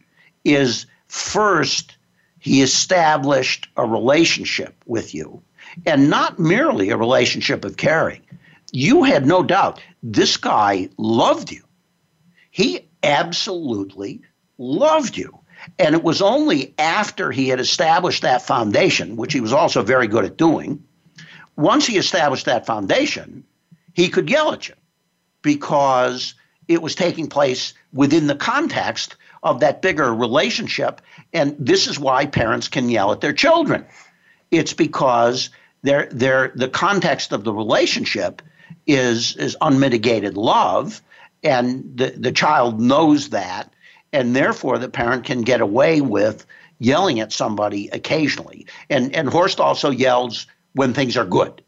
is 0.44 0.88
first, 1.08 1.96
he 2.40 2.62
established 2.62 3.68
a 3.78 3.86
relationship 3.86 4.74
with 4.88 5.14
you, 5.14 5.42
and 5.86 6.10
not 6.10 6.40
merely 6.40 6.90
a 6.90 6.98
relationship 6.98 7.64
of 7.64 7.78
caring. 7.78 8.22
You 8.72 9.04
had 9.04 9.28
no 9.28 9.44
doubt 9.44 9.82
this 10.02 10.38
guy 10.38 10.90
loved 10.98 11.52
you. 11.52 11.64
He 12.50 12.88
absolutely 13.04 14.22
loved 14.58 15.18
you. 15.18 15.41
And 15.78 15.96
it 15.96 16.04
was 16.04 16.22
only 16.22 16.74
after 16.78 17.32
he 17.32 17.50
had 17.50 17.60
established 17.60 18.24
that 18.24 18.42
foundation, 18.42 19.16
which 19.16 19.34
he 19.34 19.42
was 19.42 19.54
also 19.54 19.84
very 19.84 20.08
good 20.08 20.26
at 20.26 20.38
doing, 20.38 20.84
once 21.56 21.86
he 21.86 21.98
established 21.98 22.46
that 22.46 22.66
foundation, 22.66 23.44
he 23.94 24.10
could 24.10 24.30
yell 24.30 24.54
at 24.54 24.68
you 24.68 24.76
because 25.42 26.34
it 26.68 26.82
was 26.82 26.96
taking 26.96 27.28
place 27.28 27.74
within 27.94 28.28
the 28.28 28.36
context 28.36 29.16
of 29.44 29.60
that 29.60 29.82
bigger 29.82 30.14
relationship. 30.14 31.02
And 31.34 31.56
this 31.60 31.88
is 31.88 32.00
why 32.00 32.26
parents 32.26 32.68
can 32.68 32.90
yell 32.90 33.12
at 33.12 33.22
their 33.22 33.34
children. 33.34 33.86
It's 34.52 34.74
because 34.74 35.50
they're, 35.82 36.08
they're, 36.12 36.52
the 36.56 36.70
context 36.70 37.32
of 37.32 37.44
the 37.44 37.54
relationship 37.54 38.42
is, 38.88 39.36
is 39.36 39.58
unmitigated 39.62 40.38
love, 40.38 41.02
and 41.44 41.98
the, 41.98 42.12
the 42.12 42.32
child 42.32 42.80
knows 42.80 43.30
that 43.30 43.74
and 44.14 44.36
therefore 44.36 44.78
the 44.78 44.90
parent 44.90 45.26
can 45.26 45.42
get 45.42 45.62
away 45.62 46.02
with 46.02 46.46
yelling 46.80 47.20
at 47.20 47.32
somebody 47.32 47.88
occasionally. 47.90 48.66
And 48.90 49.16
and 49.16 49.30
Horst 49.30 49.60
also 49.60 49.90
yells 49.90 50.48
when 50.74 50.94
things 50.94 51.16
are 51.16 51.26
good. 51.26 51.62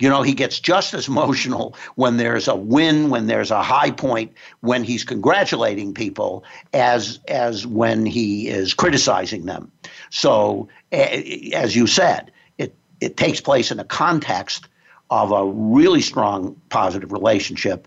You 0.00 0.08
know, 0.08 0.22
he 0.22 0.34
gets 0.34 0.58
just 0.58 0.94
as 0.94 1.08
emotional 1.14 1.76
when 1.94 2.16
there's 2.16 2.48
a 2.48 2.54
win, 2.54 3.10
when 3.10 3.26
there's 3.26 3.50
a 3.50 3.62
high 3.62 3.90
point, 3.90 4.32
when 4.60 4.84
he's 4.84 5.04
congratulating 5.04 5.94
people, 5.94 6.44
as 6.72 7.20
as 7.28 7.66
when 7.66 8.06
he 8.06 8.48
is 8.48 8.74
criticizing 8.74 9.44
them. 9.44 9.70
So, 10.10 10.68
as 10.92 11.76
you 11.76 11.86
said, 11.86 12.30
it 12.58 12.74
it 13.00 13.16
takes 13.16 13.40
place 13.40 13.70
in 13.70 13.80
a 13.80 13.84
context 13.84 14.68
of 15.10 15.32
a 15.32 15.44
really 15.44 16.00
strong 16.00 16.60
positive 16.70 17.12
relationship, 17.12 17.86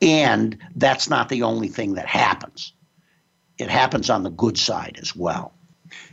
and 0.00 0.56
that's 0.76 1.08
not 1.10 1.28
the 1.28 1.42
only 1.42 1.68
thing 1.68 1.94
that 1.94 2.06
happens 2.06 2.72
it 3.58 3.70
happens 3.70 4.10
on 4.10 4.22
the 4.22 4.30
good 4.30 4.58
side 4.58 4.98
as 5.00 5.14
well. 5.14 5.52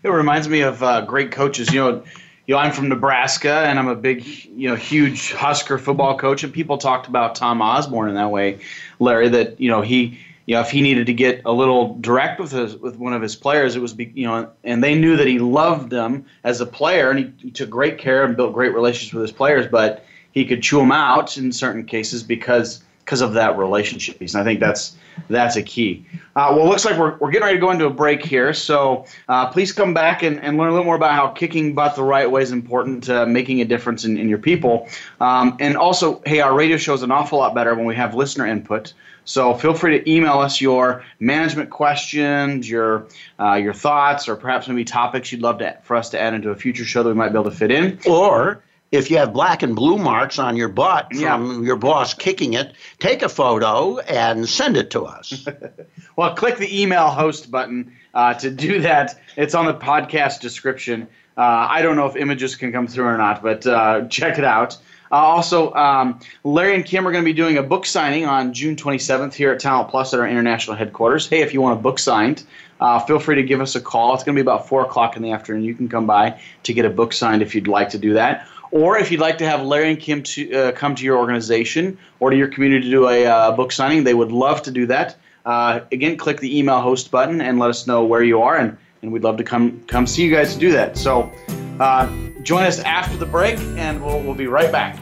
It 0.03 0.09
reminds 0.09 0.47
me 0.47 0.61
of 0.61 0.83
uh, 0.83 1.01
great 1.01 1.31
coaches. 1.31 1.71
You 1.73 1.79
know, 1.79 2.03
you 2.45 2.55
know, 2.55 2.59
I'm 2.59 2.71
from 2.71 2.89
Nebraska, 2.89 3.51
and 3.51 3.79
I'm 3.79 3.87
a 3.87 3.95
big, 3.95 4.25
you 4.25 4.69
know, 4.69 4.75
huge 4.75 5.31
Husker 5.31 5.77
football 5.77 6.17
coach. 6.17 6.43
And 6.43 6.53
people 6.53 6.77
talked 6.77 7.07
about 7.07 7.35
Tom 7.35 7.61
Osborne 7.61 8.09
in 8.09 8.15
that 8.15 8.31
way, 8.31 8.59
Larry. 8.99 9.29
That 9.29 9.59
you 9.59 9.69
know 9.69 9.81
he, 9.81 10.19
you 10.45 10.55
know, 10.55 10.61
if 10.61 10.69
he 10.69 10.81
needed 10.81 11.07
to 11.07 11.13
get 11.13 11.41
a 11.45 11.51
little 11.51 11.97
direct 11.99 12.39
with 12.39 12.51
his, 12.51 12.75
with 12.75 12.97
one 12.97 13.13
of 13.13 13.21
his 13.21 13.35
players, 13.35 13.75
it 13.75 13.79
was, 13.79 13.93
be, 13.93 14.11
you 14.13 14.25
know, 14.25 14.49
and 14.63 14.83
they 14.83 14.95
knew 14.95 15.17
that 15.17 15.27
he 15.27 15.39
loved 15.39 15.89
them 15.89 16.25
as 16.43 16.61
a 16.61 16.65
player, 16.65 17.09
and 17.09 17.19
he, 17.19 17.33
he 17.37 17.51
took 17.51 17.69
great 17.69 17.97
care 17.97 18.23
and 18.23 18.35
built 18.35 18.53
great 18.53 18.73
relationships 18.73 19.13
with 19.13 19.23
his 19.23 19.31
players. 19.31 19.67
But 19.67 20.05
he 20.31 20.45
could 20.45 20.61
chew 20.61 20.79
them 20.79 20.91
out 20.91 21.37
in 21.37 21.51
certain 21.51 21.85
cases 21.85 22.23
because 22.23 22.83
because 23.03 23.21
of 23.21 23.33
that 23.33 23.57
relationship 23.57 24.19
piece. 24.19 24.33
And 24.33 24.41
I 24.41 24.45
think 24.45 24.59
that's 24.59 24.95
that's 25.29 25.55
a 25.55 25.63
key. 25.63 26.05
Uh, 26.35 26.53
well, 26.55 26.65
it 26.65 26.69
looks 26.69 26.85
like 26.85 26.97
we're, 26.97 27.17
we're 27.17 27.31
getting 27.31 27.45
ready 27.45 27.57
to 27.57 27.61
go 27.61 27.71
into 27.71 27.85
a 27.85 27.89
break 27.89 28.23
here. 28.23 28.53
So 28.53 29.05
uh, 29.27 29.49
please 29.49 29.71
come 29.71 29.93
back 29.93 30.23
and, 30.23 30.39
and 30.39 30.57
learn 30.57 30.69
a 30.69 30.71
little 30.71 30.85
more 30.85 30.95
about 30.95 31.13
how 31.13 31.27
kicking 31.27 31.73
butt 31.73 31.95
the 31.95 32.03
right 32.03 32.29
way 32.29 32.41
is 32.41 32.51
important 32.51 33.03
to 33.05 33.25
making 33.25 33.61
a 33.61 33.65
difference 33.65 34.05
in, 34.05 34.17
in 34.17 34.29
your 34.29 34.37
people. 34.37 34.87
Um, 35.19 35.57
and 35.59 35.77
also, 35.77 36.21
hey, 36.25 36.39
our 36.39 36.53
radio 36.53 36.77
show 36.77 36.93
is 36.93 37.03
an 37.03 37.11
awful 37.11 37.39
lot 37.39 37.53
better 37.53 37.75
when 37.75 37.85
we 37.85 37.95
have 37.95 38.15
listener 38.15 38.45
input. 38.45 38.93
So 39.23 39.53
feel 39.53 39.73
free 39.73 39.99
to 39.99 40.11
email 40.11 40.39
us 40.39 40.59
your 40.59 41.03
management 41.19 41.69
questions, 41.69 42.67
your 42.67 43.07
uh, 43.39 43.53
your 43.53 43.73
thoughts, 43.73 44.27
or 44.27 44.35
perhaps 44.35 44.67
maybe 44.67 44.83
topics 44.83 45.31
you'd 45.31 45.41
love 45.41 45.59
to, 45.59 45.77
for 45.83 45.95
us 45.95 46.09
to 46.09 46.19
add 46.19 46.33
into 46.33 46.49
a 46.49 46.55
future 46.55 46.83
show 46.83 47.03
that 47.03 47.09
we 47.09 47.15
might 47.15 47.29
be 47.29 47.35
able 47.39 47.49
to 47.49 47.55
fit 47.55 47.71
in. 47.71 47.99
Or 48.07 48.63
if 48.91 49.09
you 49.09 49.17
have 49.17 49.33
black 49.33 49.63
and 49.63 49.75
blue 49.75 49.97
marks 49.97 50.37
on 50.37 50.57
your 50.57 50.67
butt 50.67 51.07
from 51.13 51.19
yeah. 51.21 51.61
your 51.61 51.77
boss 51.77 52.13
kicking 52.13 52.53
it, 52.53 52.73
take 52.99 53.23
a 53.23 53.29
photo 53.29 53.99
and 53.99 54.47
send 54.47 54.75
it 54.77 54.91
to 54.91 55.05
us. 55.05 55.47
well, 56.15 56.35
click 56.35 56.57
the 56.57 56.81
email 56.81 57.07
host 57.07 57.49
button 57.49 57.95
uh, 58.13 58.33
to 58.35 58.51
do 58.51 58.81
that. 58.81 59.19
It's 59.37 59.55
on 59.55 59.65
the 59.65 59.73
podcast 59.73 60.41
description. 60.41 61.07
Uh, 61.37 61.67
I 61.69 61.81
don't 61.81 61.95
know 61.95 62.05
if 62.05 62.17
images 62.17 62.55
can 62.55 62.73
come 62.73 62.87
through 62.87 63.05
or 63.05 63.17
not, 63.17 63.41
but 63.41 63.65
uh, 63.65 64.07
check 64.09 64.37
it 64.37 64.43
out. 64.43 64.77
Uh, 65.11 65.15
also, 65.15 65.73
um, 65.73 66.19
Larry 66.43 66.75
and 66.75 66.85
Kim 66.85 67.05
are 67.05 67.11
going 67.11 67.23
to 67.23 67.29
be 67.29 67.33
doing 67.33 67.57
a 67.57 67.63
book 67.63 67.85
signing 67.85 68.25
on 68.25 68.53
June 68.53 68.75
27th 68.75 69.33
here 69.33 69.51
at 69.51 69.59
Talent 69.59 69.89
Plus 69.89 70.13
at 70.13 70.19
our 70.19 70.27
international 70.27 70.75
headquarters. 70.75 71.27
Hey, 71.27 71.41
if 71.41 71.53
you 71.53 71.61
want 71.61 71.77
a 71.79 71.81
book 71.81 71.99
signed, 71.99 72.43
uh, 72.79 72.99
feel 72.99 73.19
free 73.19 73.35
to 73.35 73.43
give 73.43 73.59
us 73.59 73.75
a 73.75 73.81
call. 73.81 74.13
It's 74.13 74.23
going 74.23 74.35
to 74.35 74.41
be 74.41 74.45
about 74.45 74.69
4 74.69 74.85
o'clock 74.85 75.17
in 75.17 75.21
the 75.21 75.31
afternoon. 75.31 75.63
You 75.63 75.75
can 75.75 75.89
come 75.89 76.07
by 76.07 76.39
to 76.63 76.73
get 76.73 76.85
a 76.85 76.89
book 76.89 77.11
signed 77.11 77.41
if 77.41 77.53
you'd 77.55 77.67
like 77.67 77.89
to 77.89 77.97
do 77.97 78.13
that. 78.13 78.47
Or 78.71 78.97
if 78.97 79.11
you'd 79.11 79.19
like 79.19 79.37
to 79.39 79.45
have 79.45 79.61
Larry 79.63 79.91
and 79.91 79.99
Kim 79.99 80.23
to, 80.23 80.53
uh, 80.53 80.71
come 80.71 80.95
to 80.95 81.03
your 81.03 81.17
organization 81.17 81.97
or 82.21 82.29
to 82.29 82.37
your 82.37 82.47
community 82.47 82.85
to 82.85 82.89
do 82.89 83.09
a 83.09 83.25
uh, 83.25 83.51
book 83.51 83.71
signing, 83.73 84.05
they 84.05 84.13
would 84.13 84.31
love 84.31 84.61
to 84.63 84.71
do 84.71 84.85
that. 84.87 85.17
Uh, 85.45 85.81
again, 85.91 86.15
click 86.15 86.39
the 86.39 86.57
email 86.57 86.79
host 86.79 87.11
button 87.11 87.41
and 87.41 87.59
let 87.59 87.69
us 87.69 87.85
know 87.85 88.05
where 88.05 88.23
you 88.23 88.41
are, 88.41 88.57
and, 88.57 88.77
and 89.01 89.11
we'd 89.11 89.23
love 89.23 89.37
to 89.37 89.43
come 89.43 89.83
come 89.87 90.07
see 90.07 90.23
you 90.23 90.33
guys 90.33 90.53
to 90.53 90.59
do 90.59 90.71
that. 90.71 90.97
So 90.97 91.31
uh, 91.79 92.07
join 92.43 92.63
us 92.63 92.79
after 92.79 93.17
the 93.17 93.25
break, 93.25 93.59
and 93.59 94.01
we'll, 94.03 94.21
we'll 94.21 94.35
be 94.35 94.47
right 94.47 94.71
back. 94.71 94.97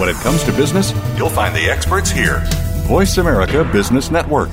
When 0.00 0.08
it 0.08 0.16
comes 0.16 0.42
to 0.44 0.52
business, 0.52 0.92
you'll 1.16 1.30
find 1.30 1.54
the 1.54 1.70
experts 1.70 2.10
here. 2.10 2.42
Voice 2.86 3.18
America 3.18 3.64
Business 3.72 4.10
Network. 4.10 4.50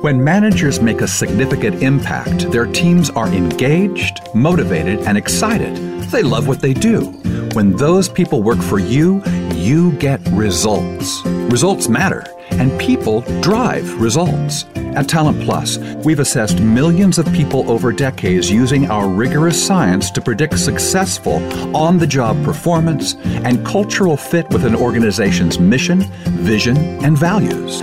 When 0.00 0.22
managers 0.22 0.80
make 0.80 1.00
a 1.00 1.08
significant 1.08 1.82
impact, 1.82 2.52
their 2.52 2.66
teams 2.66 3.10
are 3.10 3.26
engaged, 3.26 4.20
motivated, 4.32 5.00
and 5.00 5.18
excited. 5.18 5.76
They 6.12 6.22
love 6.22 6.46
what 6.46 6.60
they 6.60 6.72
do. 6.72 7.06
When 7.54 7.72
those 7.72 8.08
people 8.08 8.44
work 8.44 8.60
for 8.60 8.78
you, 8.78 9.20
you 9.54 9.90
get 9.94 10.20
results. 10.28 11.20
Results 11.26 11.88
matter, 11.88 12.24
and 12.52 12.78
people 12.78 13.22
drive 13.40 13.92
results. 14.00 14.66
At 14.76 15.08
Talent 15.08 15.42
Plus, 15.42 15.78
we've 16.04 16.20
assessed 16.20 16.60
millions 16.60 17.18
of 17.18 17.26
people 17.32 17.68
over 17.68 17.90
decades 17.90 18.48
using 18.48 18.88
our 18.88 19.08
rigorous 19.08 19.60
science 19.60 20.12
to 20.12 20.20
predict 20.20 20.60
successful 20.60 21.42
on 21.76 21.98
the 21.98 22.06
job 22.06 22.40
performance 22.44 23.16
and 23.24 23.66
cultural 23.66 24.16
fit 24.16 24.48
with 24.50 24.64
an 24.64 24.76
organization's 24.76 25.58
mission, 25.58 26.02
vision, 26.38 26.76
and 27.04 27.18
values. 27.18 27.82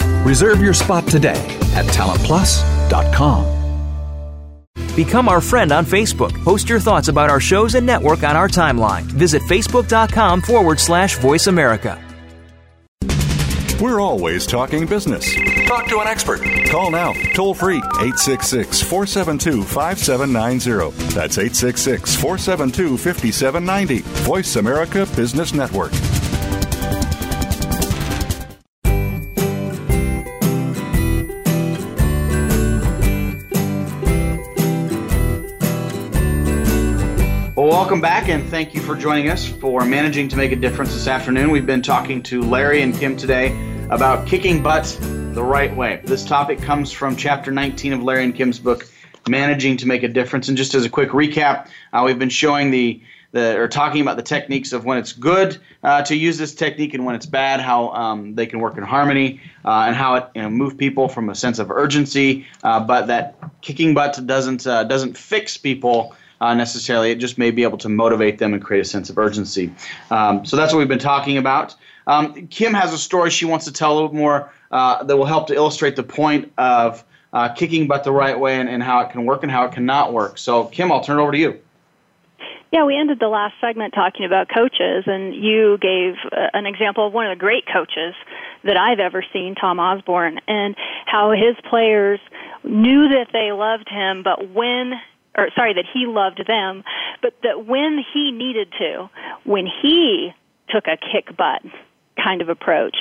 Reserve 0.23 0.61
your 0.61 0.73
spot 0.73 1.07
today 1.07 1.39
at 1.73 1.85
talentplus.com. 1.85 3.61
Become 4.95 5.29
our 5.29 5.41
friend 5.41 5.71
on 5.71 5.85
Facebook. 5.85 6.31
Post 6.43 6.67
your 6.67 6.79
thoughts 6.79 7.07
about 7.07 7.29
our 7.29 7.39
shows 7.39 7.75
and 7.75 7.85
network 7.85 8.23
on 8.23 8.35
our 8.35 8.49
timeline. 8.49 9.03
Visit 9.03 9.41
facebook.com 9.43 10.41
forward 10.41 10.79
slash 10.79 11.17
voice 11.17 11.47
America. 11.47 11.99
We're 13.81 13.99
always 13.99 14.45
talking 14.45 14.85
business. 14.85 15.33
Talk 15.65 15.87
to 15.87 16.01
an 16.01 16.07
expert. 16.07 16.41
Call 16.69 16.91
now, 16.91 17.13
toll 17.33 17.55
free, 17.55 17.77
866 17.77 18.83
472 18.83 19.63
5790. 19.63 20.91
That's 21.15 21.39
866 21.39 22.15
472 22.15 22.97
5790. 22.97 24.01
Voice 24.23 24.55
America 24.57 25.07
Business 25.15 25.53
Network. 25.55 25.93
Welcome 37.71 38.01
back, 38.01 38.27
and 38.27 38.43
thank 38.49 38.75
you 38.75 38.81
for 38.81 38.97
joining 38.97 39.29
us 39.29 39.47
for 39.47 39.85
Managing 39.85 40.27
to 40.27 40.35
Make 40.35 40.51
a 40.51 40.57
Difference 40.57 40.93
this 40.93 41.07
afternoon. 41.07 41.51
We've 41.51 41.65
been 41.65 41.81
talking 41.81 42.21
to 42.23 42.41
Larry 42.41 42.81
and 42.81 42.93
Kim 42.93 43.15
today 43.15 43.57
about 43.89 44.27
kicking 44.27 44.61
butt 44.61 44.97
the 44.99 45.41
right 45.41 45.73
way. 45.73 46.01
This 46.03 46.25
topic 46.25 46.61
comes 46.61 46.91
from 46.91 47.15
chapter 47.15 47.49
19 47.49 47.93
of 47.93 48.03
Larry 48.03 48.25
and 48.25 48.35
Kim's 48.35 48.59
book, 48.59 48.89
Managing 49.29 49.77
to 49.77 49.87
Make 49.87 50.03
a 50.03 50.09
Difference. 50.09 50.49
And 50.49 50.57
just 50.57 50.75
as 50.75 50.83
a 50.83 50.89
quick 50.89 51.11
recap, 51.11 51.69
uh, 51.93 52.03
we've 52.05 52.19
been 52.19 52.27
showing 52.27 52.71
the 52.71 53.01
the, 53.31 53.57
or 53.57 53.69
talking 53.69 54.01
about 54.01 54.17
the 54.17 54.23
techniques 54.23 54.73
of 54.73 54.83
when 54.83 54.97
it's 54.97 55.13
good 55.13 55.57
uh, 55.83 56.01
to 56.01 56.13
use 56.13 56.37
this 56.37 56.53
technique 56.53 56.93
and 56.93 57.05
when 57.05 57.15
it's 57.15 57.25
bad, 57.25 57.61
how 57.61 57.87
um, 57.91 58.35
they 58.35 58.45
can 58.45 58.59
work 58.59 58.75
in 58.75 58.83
harmony, 58.83 59.39
uh, 59.63 59.85
and 59.87 59.95
how 59.95 60.15
it 60.15 60.27
you 60.35 60.41
know, 60.41 60.49
move 60.49 60.77
people 60.77 61.07
from 61.07 61.29
a 61.29 61.35
sense 61.35 61.57
of 61.57 61.71
urgency. 61.71 62.45
Uh, 62.65 62.81
but 62.81 63.07
that 63.07 63.37
kicking 63.61 63.93
butt 63.93 64.19
doesn't 64.27 64.67
uh, 64.67 64.83
doesn't 64.83 65.15
fix 65.15 65.55
people 65.55 66.13
uh, 66.41 66.53
necessarily. 66.53 67.11
It 67.11 67.19
just 67.19 67.37
may 67.37 67.51
be 67.51 67.63
able 67.63 67.77
to 67.77 67.89
motivate 67.89 68.39
them 68.39 68.53
and 68.53 68.61
create 68.61 68.81
a 68.81 68.85
sense 68.85 69.09
of 69.09 69.17
urgency. 69.17 69.71
Um, 70.09 70.45
so 70.45 70.57
that's 70.57 70.73
what 70.73 70.79
we've 70.79 70.87
been 70.87 70.99
talking 70.99 71.37
about. 71.37 71.75
Um, 72.07 72.47
Kim 72.47 72.73
has 72.73 72.91
a 72.91 72.97
story 72.97 73.29
she 73.29 73.45
wants 73.45 73.65
to 73.65 73.71
tell 73.71 73.93
a 73.93 73.95
little 73.95 74.13
more 74.13 74.51
uh, 74.71 75.03
that 75.03 75.15
will 75.15 75.25
help 75.25 75.47
to 75.47 75.53
illustrate 75.53 75.95
the 75.95 76.03
point 76.03 76.51
of 76.57 77.03
uh, 77.31 77.49
kicking 77.49 77.87
butt 77.87 78.03
the 78.03 78.11
right 78.11 78.37
way 78.37 78.59
and, 78.59 78.67
and 78.67 78.83
how 78.83 78.99
it 79.01 79.11
can 79.11 79.25
work 79.25 79.43
and 79.43 79.51
how 79.51 79.65
it 79.65 79.71
cannot 79.71 80.11
work. 80.11 80.37
So, 80.37 80.65
Kim, 80.65 80.91
I'll 80.91 81.03
turn 81.03 81.19
it 81.19 81.21
over 81.21 81.31
to 81.31 81.37
you. 81.37 81.59
Yeah, 82.73 82.85
we 82.85 82.97
ended 82.97 83.19
the 83.19 83.27
last 83.27 83.53
segment 83.59 83.93
talking 83.93 84.25
about 84.25 84.47
coaches, 84.47 85.03
and 85.05 85.35
you 85.35 85.77
gave 85.77 86.15
uh, 86.31 86.47
an 86.53 86.65
example 86.65 87.05
of 87.05 87.13
one 87.13 87.25
of 87.25 87.37
the 87.37 87.39
great 87.39 87.65
coaches 87.71 88.15
that 88.63 88.77
I've 88.77 88.99
ever 88.99 89.25
seen, 89.33 89.55
Tom 89.55 89.79
Osborne, 89.79 90.39
and 90.47 90.75
how 91.05 91.31
his 91.31 91.57
players 91.69 92.19
knew 92.63 93.09
that 93.09 93.27
they 93.33 93.51
loved 93.51 93.89
him, 93.89 94.23
but 94.23 94.51
when 94.51 94.93
or 95.37 95.49
sorry, 95.55 95.73
that 95.73 95.85
he 95.91 96.05
loved 96.05 96.45
them, 96.45 96.83
but 97.21 97.33
that 97.43 97.65
when 97.65 98.03
he 98.13 98.31
needed 98.31 98.71
to, 98.79 99.09
when 99.43 99.65
he 99.65 100.33
took 100.69 100.87
a 100.87 100.97
kick 100.97 101.35
butt 101.35 101.61
kind 102.21 102.41
of 102.41 102.49
approach, 102.49 102.97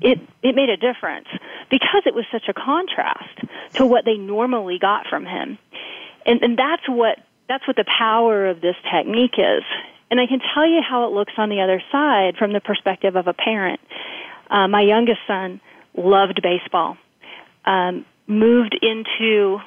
it 0.00 0.20
it 0.42 0.54
made 0.54 0.68
a 0.68 0.76
difference 0.76 1.28
because 1.70 2.02
it 2.06 2.14
was 2.14 2.24
such 2.30 2.48
a 2.48 2.54
contrast 2.54 3.40
to 3.74 3.86
what 3.86 4.04
they 4.04 4.16
normally 4.16 4.78
got 4.78 5.06
from 5.08 5.26
him. 5.26 5.58
And 6.24 6.42
and 6.42 6.58
that's 6.58 6.88
what 6.88 7.18
that's 7.48 7.66
what 7.66 7.76
the 7.76 7.84
power 7.84 8.46
of 8.46 8.60
this 8.60 8.76
technique 8.92 9.38
is. 9.38 9.64
And 10.10 10.20
I 10.20 10.26
can 10.26 10.40
tell 10.54 10.66
you 10.66 10.80
how 10.80 11.06
it 11.06 11.12
looks 11.12 11.32
on 11.36 11.48
the 11.48 11.60
other 11.60 11.82
side 11.92 12.36
from 12.38 12.52
the 12.52 12.60
perspective 12.60 13.16
of 13.16 13.26
a 13.26 13.34
parent. 13.34 13.80
Uh, 14.50 14.68
my 14.68 14.80
youngest 14.80 15.20
son 15.26 15.60
loved 15.96 16.40
baseball. 16.42 16.96
Um, 17.64 18.06
moved 18.26 18.78
into 18.80 19.58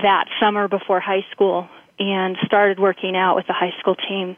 that 0.00 0.26
summer 0.40 0.68
before 0.68 1.00
high 1.00 1.24
school 1.32 1.68
and 1.98 2.36
started 2.44 2.78
working 2.78 3.16
out 3.16 3.36
with 3.36 3.46
the 3.46 3.52
high 3.52 3.72
school 3.78 3.94
team. 3.94 4.36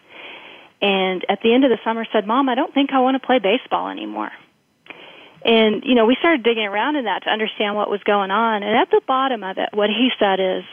And 0.82 1.24
at 1.28 1.40
the 1.42 1.54
end 1.54 1.64
of 1.64 1.70
the 1.70 1.78
summer 1.84 2.04
said, 2.12 2.26
"Mom, 2.26 2.48
I 2.48 2.54
don't 2.54 2.74
think 2.74 2.92
I 2.92 3.00
want 3.00 3.20
to 3.20 3.26
play 3.26 3.38
baseball 3.38 3.88
anymore." 3.88 4.32
And 5.44 5.84
you 5.84 5.94
know, 5.94 6.06
we 6.06 6.16
started 6.16 6.42
digging 6.42 6.66
around 6.66 6.96
in 6.96 7.04
that 7.04 7.24
to 7.24 7.30
understand 7.30 7.76
what 7.76 7.90
was 7.90 8.02
going 8.02 8.30
on. 8.30 8.62
And 8.62 8.76
at 8.76 8.90
the 8.90 9.00
bottom 9.06 9.42
of 9.44 9.58
it, 9.58 9.70
what 9.72 9.90
he 9.90 10.10
said 10.18 10.40
is, 10.40 10.64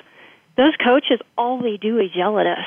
those 0.57 0.75
coaches 0.83 1.19
all 1.37 1.61
they 1.61 1.77
do 1.77 1.99
is 1.99 2.15
yell 2.15 2.39
at 2.39 2.47
us. 2.47 2.65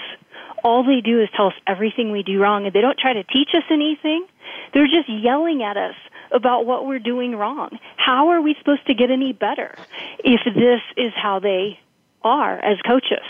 All 0.63 0.83
they 0.85 1.03
do 1.03 1.21
is 1.21 1.29
tell 1.37 1.49
us 1.49 1.55
everything 1.67 2.11
we 2.11 2.23
do 2.23 2.41
wrong, 2.41 2.65
and 2.65 2.73
they 2.73 2.81
don't 2.81 2.99
try 2.99 3.13
to 3.13 3.25
teach 3.25 3.51
us 3.55 3.65
anything. 3.71 4.25
They're 4.73 4.87
just 4.87 5.09
yelling 5.09 5.63
at 5.63 5.77
us 5.77 5.95
about 6.31 6.65
what 6.65 6.87
we're 6.87 6.99
doing 6.99 7.37
wrong. 7.37 7.79
How 7.97 8.29
are 8.29 8.41
we 8.41 8.55
supposed 8.59 8.87
to 8.87 8.95
get 8.95 9.11
any 9.11 9.33
better 9.33 9.75
if 10.19 10.41
this 10.45 10.81
is 10.97 11.13
how 11.15 11.39
they 11.39 11.79
are 12.25 12.59
as 12.59 12.79
coaches. 12.87 13.25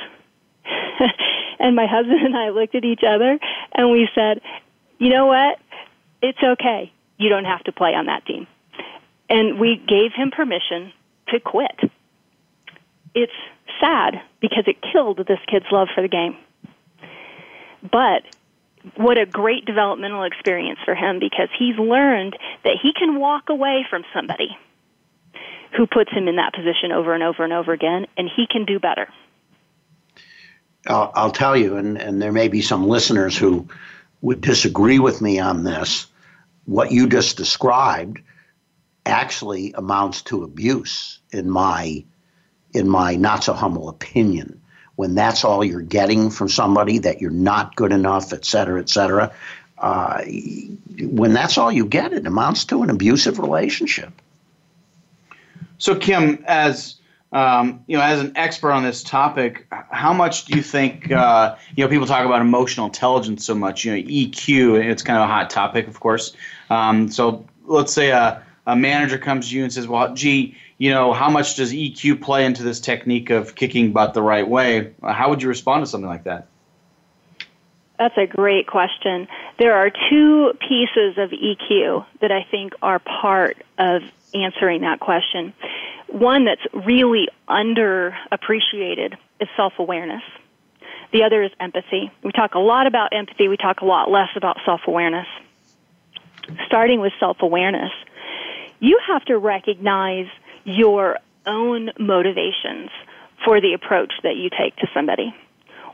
and 1.59 1.77
my 1.77 1.87
husband 1.87 2.21
and 2.25 2.37
I 2.37 2.51
looked 2.51 2.75
at 2.75 2.85
each 2.85 3.03
other 3.07 3.39
and 3.73 3.91
we 3.91 4.09
said, 4.15 4.41
you 4.99 5.11
know 5.11 5.27
what? 5.27 5.59
It's 6.23 6.39
okay. 6.43 6.93
You 7.19 7.29
don't 7.29 7.45
have 7.45 7.65
to 7.65 7.73
play 7.73 7.91
on 7.91 8.07
that 8.07 8.25
team. 8.25 8.47
And 9.29 9.59
we 9.59 9.77
gave 9.77 10.13
him 10.15 10.31
permission 10.31 10.93
to 11.29 11.41
quit. 11.41 11.79
It's 13.15 13.33
sad 13.81 14.23
because 14.41 14.65
it 14.67 14.77
killed 14.93 15.19
this 15.19 15.39
kid's 15.51 15.67
love 15.71 15.89
for 15.95 16.03
the 16.03 16.09
game. 16.09 16.37
But 17.83 18.23
what 18.97 19.19
a 19.19 19.27
great 19.27 19.65
developmental 19.65 20.25
experience 20.25 20.79
for 20.85 20.95
him 20.95 21.19
because 21.19 21.49
he's 21.59 21.77
learned 21.77 22.37
that 22.65 22.77
he 22.83 22.93
can 22.93 23.19
walk 23.19 23.49
away 23.49 23.85
from 23.89 24.05
somebody 24.15 24.57
who 25.77 25.87
puts 25.87 26.11
him 26.13 26.29
in 26.29 26.37
that 26.37 26.55
position 26.55 26.93
over 26.93 27.15
and 27.15 27.23
over 27.23 27.45
and 27.45 27.53
over 27.53 27.73
again, 27.73 28.07
and 28.17 28.29
he 28.35 28.47
can 28.47 28.65
do 28.65 28.79
better. 28.79 29.09
I'll, 30.87 31.13
I'll 31.15 31.31
tell 31.31 31.57
you, 31.57 31.77
and, 31.77 31.97
and 31.97 32.21
there 32.21 32.33
may 32.33 32.49
be 32.49 32.63
some 32.63 32.87
listeners 32.87 33.37
who 33.37 33.69
would 34.21 34.41
disagree 34.41 34.99
with 34.99 35.21
me 35.21 35.39
on 35.39 35.65
this. 35.65 36.07
What 36.67 36.93
you 36.93 37.09
just 37.09 37.37
described 37.37 38.21
actually 39.07 39.73
amounts 39.75 40.23
to 40.23 40.45
abuse 40.45 41.21
in 41.31 41.51
my 41.51 42.05
in 42.73 42.89
my 42.89 43.15
not 43.17 43.45
so 43.45 43.53
humble 43.53 43.89
opinion 43.89 44.61
when 44.97 45.15
that's 45.15 45.45
all 45.45 45.65
you're 45.65 45.83
getting 45.83 46.31
from 46.31 46.49
somebody 46.49 46.99
that 46.99 47.21
you're 47.21 47.31
not 47.31 47.77
good 47.77 47.93
enough 47.93 48.33
et 48.33 48.47
cetera 48.47 48.81
et 48.81 48.89
cetera 48.89 49.31
uh, 49.77 50.23
when 51.01 51.35
that's 51.35 51.59
all 51.59 51.71
you 51.71 51.85
get 51.85 52.15
it 52.15 52.27
amounts 52.27 52.65
to 52.65 52.83
an 52.83 52.89
abusive 52.89 53.39
relationship 53.39 54.23
so, 55.79 55.95
Kim, 55.97 56.45
as 56.47 56.97
um, 57.35 57.83
you 57.89 57.97
know, 57.97 58.03
as 58.03 58.21
an 58.21 58.33
expert 58.37 58.71
on 58.71 58.85
this 58.85 59.03
topic, 59.03 59.67
how 59.91 60.13
much 60.13 60.45
do 60.45 60.57
you 60.57 60.63
think 60.63 61.11
uh, 61.11 61.57
you 61.77 61.85
know 61.85 61.91
people 61.91 62.07
talk 62.07 62.25
about 62.25 62.41
emotional 62.41 62.87
intelligence 62.87 63.45
so 63.45 63.55
much? 63.55 63.85
You 63.85 63.93
know, 63.93 64.03
EQ. 64.09 64.85
It's 64.91 65.03
kind 65.03 65.19
of 65.19 65.25
a 65.25 65.33
hot 65.33 65.51
topic, 65.51 65.89
of 65.89 65.99
course. 65.99 66.37
Um, 66.71 67.11
so, 67.11 67.45
let's 67.67 67.93
say 67.93 68.11
a, 68.11 68.43
a 68.67 68.77
manager 68.77 69.19
comes 69.19 69.51
to 69.51 69.57
you 69.57 69.65
and 69.65 69.73
says, 69.73 69.89
"Well, 69.89 70.15
gee, 70.15 70.57
you 70.79 70.91
know, 70.93 71.13
how 71.13 71.29
much 71.29 71.57
does 71.57 71.73
EQ 71.73 72.23
play 72.23 72.47
into 72.47 72.63
this 72.63 72.79
technique 72.79 73.31
of 73.31 73.57
kicking 73.57 73.93
butt 73.93 74.15
the 74.15 74.23
right 74.23 74.47
way?" 74.47 74.93
How 75.03 75.29
would 75.31 75.43
you 75.43 75.49
respond 75.49 75.85
to 75.85 75.91
something 75.91 76.09
like 76.09 76.25
that? 76.25 76.47
That's 77.99 78.17
a 78.17 78.27
great 78.27 78.67
question. 78.67 79.29
There 79.59 79.75
are 79.75 79.91
two 80.11 80.53
pieces 80.61 81.17
of 81.17 81.31
EQ 81.31 82.05
that 82.21 82.31
I 82.31 82.45
think 82.49 82.75
are 82.83 82.99
part 82.99 83.57
of 83.79 84.03
answering 84.35 84.83
that 84.83 85.01
question. 85.01 85.53
One 86.09 86.45
that's 86.45 86.63
really 86.73 87.29
underappreciated 87.49 89.17
is 89.41 89.49
self 89.57 89.75
awareness. 89.79 90.23
The 91.13 91.23
other 91.23 91.43
is 91.43 91.51
empathy. 91.61 92.11
We 92.23 92.33
talk 92.33 92.55
a 92.55 92.59
lot 92.59 92.87
about 92.87 93.13
empathy, 93.13 93.49
we 93.49 93.57
talk 93.57 93.81
a 93.81 93.85
lot 93.85 94.11
less 94.11 94.31
about 94.37 94.59
self 94.65 94.83
awareness. 94.87 95.27
Starting 96.67 97.01
with 97.01 97.13
self 97.19 97.39
awareness, 97.41 97.93
you 98.81 99.01
have 99.07 99.25
to 99.27 99.39
recognize 99.39 100.27
your 100.65 101.19
own 101.47 101.91
motivations 101.99 102.91
for 103.45 103.61
the 103.61 103.75
approach 103.75 104.13
that 104.23 104.37
you 104.37 104.51
take 104.51 104.77
to 104.77 104.89
somebody. 104.95 105.35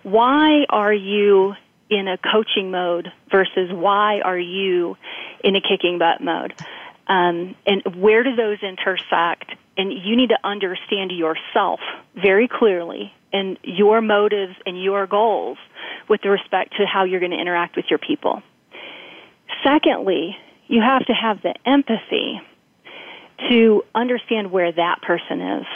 Why 0.03 0.65
are 0.69 0.93
you 0.93 1.55
in 1.91 2.09
a 2.09 2.17
coaching 2.17 2.71
mode 2.71 3.13
versus 3.31 3.71
why 3.73 4.21
are 4.21 4.39
you 4.39 4.97
in 5.43 5.57
a 5.57 5.61
kicking 5.61 5.99
butt 5.99 6.23
mode? 6.23 6.55
Um, 7.11 7.57
and 7.67 7.83
where 7.97 8.23
do 8.23 8.37
those 8.37 8.63
intersect? 8.63 9.51
And 9.77 9.93
you 9.93 10.17
need 10.17 10.29
to 10.29 10.39
understand 10.45 11.11
yourself 11.11 11.81
very 12.15 12.47
clearly 12.47 13.13
and 13.33 13.59
your 13.65 14.01
motives 14.01 14.55
and 14.65 14.81
your 14.81 15.09
goals 15.09 15.59
with 16.09 16.25
respect 16.25 16.77
to 16.77 16.87
how 16.87 17.03
you're 17.05 17.19
going 17.19 17.33
to 17.33 17.41
interact 17.41 17.75
with 17.75 17.87
your 17.91 17.99
people. 17.99 18.43
Secondly, 19.65 20.37
you 20.69 20.81
have 20.81 21.05
to 21.07 21.13
have 21.13 21.43
the 21.43 21.55
empathy 21.67 22.41
to 23.49 23.83
understand 23.93 24.53
where 24.53 24.71
that 24.71 25.03
person 25.03 25.41
is 25.41 25.67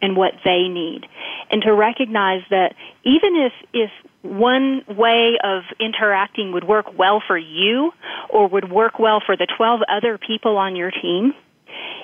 and 0.00 0.16
what 0.16 0.32
they 0.42 0.68
need 0.68 1.06
and 1.50 1.60
to 1.62 1.72
recognize 1.74 2.42
that 2.48 2.74
even 3.04 3.36
if 3.36 3.52
if 3.74 3.90
one 4.28 4.82
way 4.88 5.38
of 5.42 5.62
interacting 5.80 6.52
would 6.52 6.64
work 6.64 6.98
well 6.98 7.22
for 7.26 7.38
you 7.38 7.92
or 8.28 8.48
would 8.48 8.70
work 8.70 8.98
well 8.98 9.20
for 9.24 9.36
the 9.36 9.46
12 9.56 9.80
other 9.88 10.18
people 10.18 10.56
on 10.56 10.76
your 10.76 10.90
team 10.90 11.34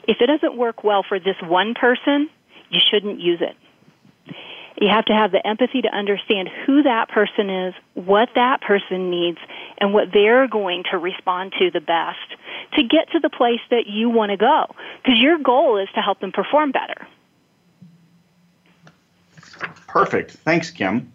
if 0.06 0.18
it 0.20 0.26
doesn't 0.26 0.56
work 0.56 0.84
well 0.84 1.04
for 1.06 1.18
this 1.18 1.36
one 1.42 1.74
person 1.74 2.28
you 2.70 2.80
shouldn't 2.90 3.20
use 3.20 3.40
it 3.40 3.56
you 4.80 4.88
have 4.88 5.04
to 5.06 5.12
have 5.12 5.30
the 5.30 5.44
empathy 5.46 5.82
to 5.82 5.88
understand 5.88 6.48
who 6.66 6.82
that 6.82 7.08
person 7.08 7.48
is, 7.48 7.74
what 7.94 8.28
that 8.34 8.60
person 8.60 9.10
needs, 9.10 9.38
and 9.78 9.94
what 9.94 10.08
they're 10.12 10.48
going 10.48 10.82
to 10.90 10.98
respond 10.98 11.52
to 11.60 11.70
the 11.70 11.80
best 11.80 12.18
to 12.74 12.82
get 12.82 13.10
to 13.12 13.20
the 13.20 13.30
place 13.30 13.60
that 13.70 13.86
you 13.86 14.10
want 14.10 14.30
to 14.30 14.36
go. 14.36 14.66
Because 15.02 15.20
your 15.20 15.38
goal 15.38 15.78
is 15.78 15.88
to 15.94 16.00
help 16.00 16.20
them 16.20 16.32
perform 16.32 16.72
better. 16.72 17.06
Perfect. 19.86 20.32
Thanks, 20.32 20.70
Kim. 20.72 21.12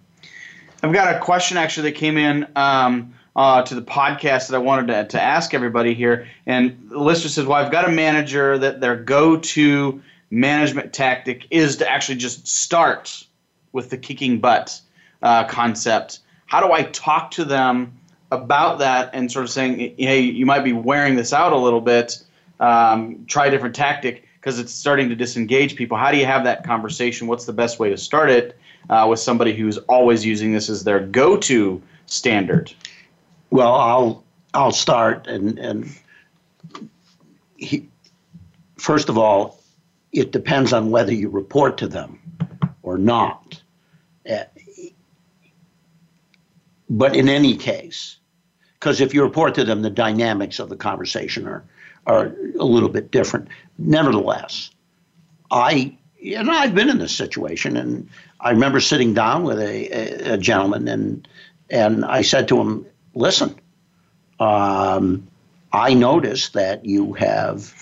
I've 0.81 0.93
got 0.93 1.13
a 1.13 1.19
question 1.19 1.57
actually 1.57 1.91
that 1.91 1.97
came 1.97 2.17
in 2.17 2.47
um, 2.55 3.13
uh, 3.35 3.63
to 3.63 3.75
the 3.75 3.81
podcast 3.81 4.49
that 4.49 4.55
I 4.55 4.59
wanted 4.59 4.87
to, 4.87 5.17
to 5.17 5.21
ask 5.21 5.53
everybody 5.53 5.93
here. 5.93 6.27
And 6.45 6.89
the 6.89 6.99
listener 6.99 7.29
says, 7.29 7.45
Well, 7.45 7.63
I've 7.63 7.71
got 7.71 7.87
a 7.87 7.91
manager 7.91 8.57
that 8.57 8.79
their 8.79 8.95
go 8.95 9.37
to 9.37 10.01
management 10.31 10.93
tactic 10.93 11.47
is 11.49 11.77
to 11.77 11.89
actually 11.89 12.17
just 12.17 12.47
start 12.47 13.25
with 13.71 13.89
the 13.89 13.97
kicking 13.97 14.39
butt 14.39 14.79
uh, 15.21 15.45
concept. 15.45 16.19
How 16.45 16.65
do 16.65 16.71
I 16.71 16.83
talk 16.83 17.31
to 17.31 17.45
them 17.45 17.93
about 18.31 18.79
that 18.79 19.09
and 19.13 19.31
sort 19.31 19.43
of 19.43 19.51
saying, 19.51 19.95
hey, 19.97 20.21
you 20.21 20.45
might 20.45 20.63
be 20.63 20.73
wearing 20.73 21.15
this 21.15 21.33
out 21.33 21.51
a 21.51 21.57
little 21.57 21.81
bit. 21.81 22.23
Um, 22.59 23.25
try 23.27 23.47
a 23.47 23.51
different 23.51 23.75
tactic 23.75 24.27
because 24.39 24.59
it's 24.59 24.73
starting 24.73 25.09
to 25.09 25.15
disengage 25.15 25.75
people. 25.75 25.97
How 25.97 26.11
do 26.11 26.17
you 26.17 26.25
have 26.25 26.45
that 26.45 26.63
conversation? 26.63 27.27
What's 27.27 27.45
the 27.45 27.53
best 27.53 27.79
way 27.79 27.89
to 27.89 27.97
start 27.97 28.29
it 28.29 28.57
uh, 28.89 29.07
with 29.09 29.19
somebody 29.19 29.53
who's 29.53 29.77
always 29.77 30.25
using 30.25 30.51
this 30.51 30.69
as 30.69 30.83
their 30.83 30.99
go-to 30.99 31.81
standard? 32.05 32.73
Well, 33.49 33.73
I'll 33.73 34.23
I'll 34.53 34.71
start 34.71 35.27
and 35.27 35.57
and 35.59 35.89
he, 37.57 37.87
first 38.77 39.09
of 39.09 39.17
all, 39.17 39.59
it 40.11 40.31
depends 40.31 40.73
on 40.73 40.91
whether 40.91 41.13
you 41.13 41.29
report 41.29 41.77
to 41.79 41.87
them 41.87 42.19
or 42.81 42.97
not. 42.97 43.61
Uh, 44.29 44.43
but 46.89 47.15
in 47.15 47.29
any 47.29 47.55
case, 47.55 48.17
because 48.73 49.01
if 49.01 49.13
you 49.13 49.23
report 49.23 49.55
to 49.55 49.63
them, 49.63 49.81
the 49.81 49.89
dynamics 49.89 50.59
of 50.59 50.69
the 50.69 50.75
conversation 50.75 51.47
are 51.47 51.63
are 52.07 52.33
a 52.57 52.63
little 52.63 52.89
bit 52.89 53.11
different. 53.11 53.49
Nevertheless, 53.77 54.71
I 55.51 55.95
and 56.23 56.49
I've 56.49 56.73
been 56.73 56.89
in 56.89 56.97
this 56.97 57.15
situation, 57.15 57.77
and 57.77 58.09
I 58.39 58.52
remember 58.52 58.80
sitting 58.80 59.13
down 59.13 59.43
with 59.43 59.60
a, 59.60 60.32
a, 60.32 60.34
a 60.34 60.38
gentleman, 60.38 60.88
and 60.88 61.28
and 61.69 62.06
I 62.06 62.21
said 62.21 62.47
to 62.49 62.60
him, 62.60 62.86
"Listen, 63.13 63.56
um, 64.39 65.28
I 65.71 65.93
noticed 65.93 66.54
that 66.54 66.86
you 66.86 67.13
have 67.13 67.73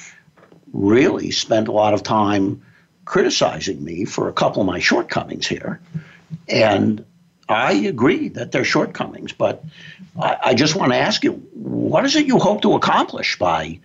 really 0.74 1.32
spent 1.32 1.68
a 1.68 1.72
lot 1.72 1.94
of 1.94 2.04
time 2.04 2.64
criticizing 3.06 3.84
me 3.84 4.06
for 4.06 4.28
a 4.28 4.34
couple 4.34 4.62
of 4.62 4.68
my 4.68 4.80
shortcomings 4.80 5.48
here, 5.48 5.80
and 6.50 7.06
I 7.48 7.74
agree 7.74 8.30
that 8.30 8.52
there 8.52 8.62
are 8.62 8.66
shortcomings, 8.66 9.32
but 9.32 9.64
I, 10.20 10.38
I 10.46 10.54
just 10.54 10.76
want 10.76 10.92
to 10.92 10.98
ask 10.98 11.24
you, 11.24 11.34
what 11.54 12.06
is 12.06 12.16
it 12.16 12.26
you 12.26 12.40
hope 12.40 12.62
to 12.64 12.74
accomplish 12.74 13.38
by 13.38 13.80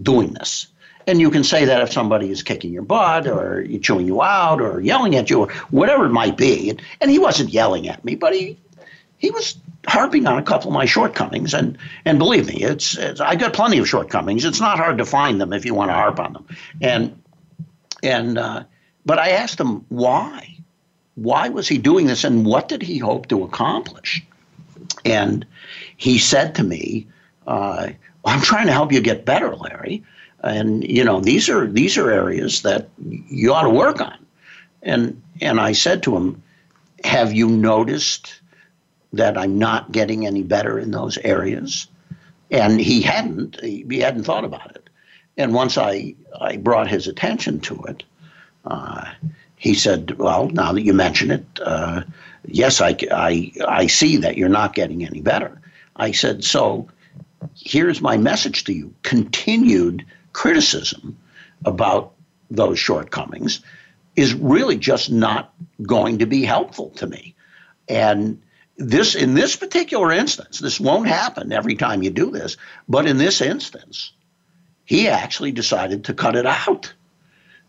doing 0.00 0.32
this? 0.32 0.66
And 1.06 1.20
you 1.20 1.30
can 1.30 1.44
say 1.44 1.66
that 1.66 1.82
if 1.82 1.92
somebody 1.92 2.30
is 2.30 2.42
kicking 2.42 2.72
your 2.72 2.82
butt 2.82 3.28
or 3.28 3.64
chewing 3.80 4.06
you 4.06 4.22
out 4.22 4.60
or 4.60 4.80
yelling 4.80 5.14
at 5.14 5.30
you 5.30 5.40
or 5.40 5.52
whatever 5.70 6.06
it 6.06 6.10
might 6.10 6.36
be. 6.36 6.70
And, 6.70 6.82
and 7.00 7.10
he 7.10 7.18
wasn't 7.18 7.50
yelling 7.50 7.88
at 7.88 8.04
me, 8.04 8.16
but 8.16 8.34
he 8.34 8.58
he 9.18 9.30
was 9.30 9.56
harping 9.86 10.26
on 10.26 10.36
a 10.36 10.42
couple 10.42 10.68
of 10.68 10.74
my 10.74 10.84
shortcomings. 10.84 11.54
And 11.54 11.78
and 12.04 12.18
believe 12.18 12.48
me, 12.48 12.56
it's, 12.56 12.96
it's 12.96 13.20
I 13.20 13.36
got 13.36 13.52
plenty 13.52 13.78
of 13.78 13.88
shortcomings. 13.88 14.44
It's 14.44 14.60
not 14.60 14.78
hard 14.78 14.98
to 14.98 15.04
find 15.04 15.40
them 15.40 15.52
if 15.52 15.64
you 15.64 15.74
want 15.74 15.90
to 15.90 15.94
harp 15.94 16.18
on 16.18 16.32
them. 16.32 16.46
And 16.80 17.22
and 18.02 18.36
uh, 18.36 18.64
but 19.04 19.18
I 19.18 19.30
asked 19.30 19.60
him 19.60 19.86
why 19.88 20.56
why 21.16 21.48
was 21.48 21.66
he 21.66 21.78
doing 21.78 22.06
this 22.06 22.24
and 22.24 22.46
what 22.46 22.68
did 22.68 22.82
he 22.82 22.98
hope 22.98 23.28
to 23.28 23.42
accomplish? 23.42 24.24
And 25.04 25.46
he 25.96 26.18
said 26.18 26.56
to 26.56 26.62
me, 26.62 27.08
uh, 27.46 27.88
I'm 28.24 28.40
trying 28.42 28.66
to 28.66 28.72
help 28.72 28.92
you 28.92 29.00
get 29.00 29.24
better, 29.24 29.54
Larry. 29.56 30.04
And 30.46 30.88
you 30.88 31.04
know, 31.04 31.20
these 31.20 31.48
are 31.48 31.66
these 31.66 31.98
are 31.98 32.10
areas 32.10 32.62
that 32.62 32.88
you 32.98 33.52
ought 33.52 33.62
to 33.62 33.70
work 33.70 34.00
on. 34.00 34.16
And 34.82 35.20
and 35.40 35.60
I 35.60 35.72
said 35.72 36.02
to 36.04 36.16
him, 36.16 36.42
Have 37.04 37.32
you 37.32 37.48
noticed 37.48 38.40
that 39.12 39.36
I'm 39.36 39.58
not 39.58 39.92
getting 39.92 40.26
any 40.26 40.42
better 40.42 40.78
in 40.78 40.92
those 40.92 41.18
areas? 41.18 41.88
And 42.50 42.80
he 42.80 43.02
hadn't. 43.02 43.60
He, 43.60 43.98
hadn't 43.98 44.22
thought 44.22 44.44
about 44.44 44.76
it. 44.76 44.88
And 45.36 45.52
once 45.52 45.76
I 45.76 46.14
I 46.40 46.58
brought 46.58 46.88
his 46.88 47.08
attention 47.08 47.58
to 47.60 47.82
it, 47.88 48.04
uh, 48.64 49.04
he 49.56 49.74
said, 49.74 50.16
Well, 50.18 50.48
now 50.50 50.72
that 50.72 50.82
you 50.82 50.92
mention 50.92 51.32
it, 51.32 51.44
uh, 51.60 52.02
yes, 52.46 52.80
I, 52.80 52.96
I, 53.10 53.52
I 53.66 53.86
see 53.88 54.16
that 54.18 54.36
you're 54.36 54.48
not 54.48 54.74
getting 54.74 55.04
any 55.04 55.20
better. 55.20 55.60
I 55.96 56.12
said, 56.12 56.44
So 56.44 56.88
here's 57.56 58.00
my 58.00 58.16
message 58.16 58.64
to 58.64 58.72
you 58.72 58.94
continued 59.02 60.04
criticism 60.36 61.16
about 61.64 62.12
those 62.50 62.78
shortcomings 62.78 63.60
is 64.16 64.34
really 64.34 64.76
just 64.76 65.10
not 65.10 65.54
going 65.82 66.18
to 66.18 66.26
be 66.26 66.44
helpful 66.44 66.90
to 66.90 67.06
me. 67.06 67.34
And 67.88 68.42
this 68.76 69.14
in 69.14 69.32
this 69.32 69.56
particular 69.56 70.12
instance, 70.12 70.58
this 70.58 70.78
won't 70.78 71.08
happen 71.08 71.52
every 71.52 71.74
time 71.74 72.02
you 72.02 72.10
do 72.10 72.30
this, 72.30 72.58
but 72.86 73.06
in 73.06 73.16
this 73.16 73.40
instance, 73.40 74.12
he 74.84 75.08
actually 75.08 75.52
decided 75.52 76.04
to 76.04 76.12
cut 76.12 76.36
it 76.36 76.44
out 76.44 76.92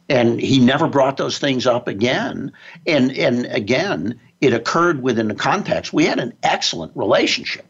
and 0.09 0.37
he 0.37 0.59
never 0.59 0.89
brought 0.89 1.15
those 1.15 1.37
things 1.37 1.67
up 1.67 1.87
again. 1.87 2.51
And 2.85 3.17
and 3.17 3.45
again, 3.45 4.19
it 4.41 4.53
occurred 4.53 5.01
within 5.01 5.29
the 5.29 5.35
context. 5.35 5.93
We 5.93 6.03
had 6.03 6.19
an 6.19 6.33
excellent 6.43 6.97
relationship. 6.97 7.65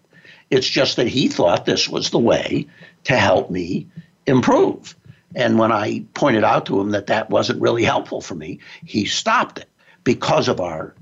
It's 0.49 0.67
just 0.67 0.95
that 0.95 1.07
he 1.07 1.27
thought 1.27 1.65
this 1.65 1.87
was 1.87 2.09
the 2.09 2.17
way 2.17 2.65
to 3.03 3.15
help 3.15 3.51
me 3.51 3.87
improve. 4.27 4.95
And 5.35 5.57
when 5.57 5.71
I 5.71 6.05
pointed 6.13 6.43
out 6.43 6.67
to 6.67 6.79
him 6.79 6.91
that 6.91 7.07
that 7.07 7.29
wasn't 7.29 7.61
really 7.61 7.83
helpful 7.83 8.21
for 8.21 8.35
me, 8.35 8.59
he 8.85 9.05
stopped 9.05 9.59
it 9.59 9.69
because 10.03 10.47
of 10.47 10.59
our 10.59 10.93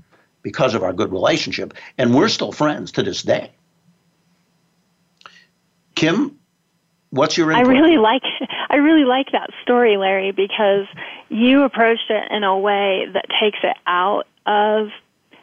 because 0.42 0.74
of 0.74 0.84
our 0.84 0.92
good 0.92 1.10
relationship, 1.10 1.74
and 1.98 2.14
we're 2.14 2.28
still 2.28 2.52
friends 2.52 2.92
to 2.92 3.02
this 3.02 3.22
day. 3.22 3.50
Kim, 5.96 6.38
what's 7.10 7.36
your 7.36 7.50
input? 7.50 7.66
I 7.66 7.68
really 7.68 7.98
like 7.98 8.22
I 8.70 8.76
really 8.76 9.04
like 9.04 9.32
that 9.32 9.50
story, 9.62 9.96
Larry, 9.96 10.30
because 10.30 10.86
you 11.28 11.64
approached 11.64 12.10
it 12.10 12.30
in 12.30 12.44
a 12.44 12.56
way 12.58 13.06
that 13.12 13.26
takes 13.40 13.58
it 13.62 13.76
out 13.86 14.26
of 14.44 14.88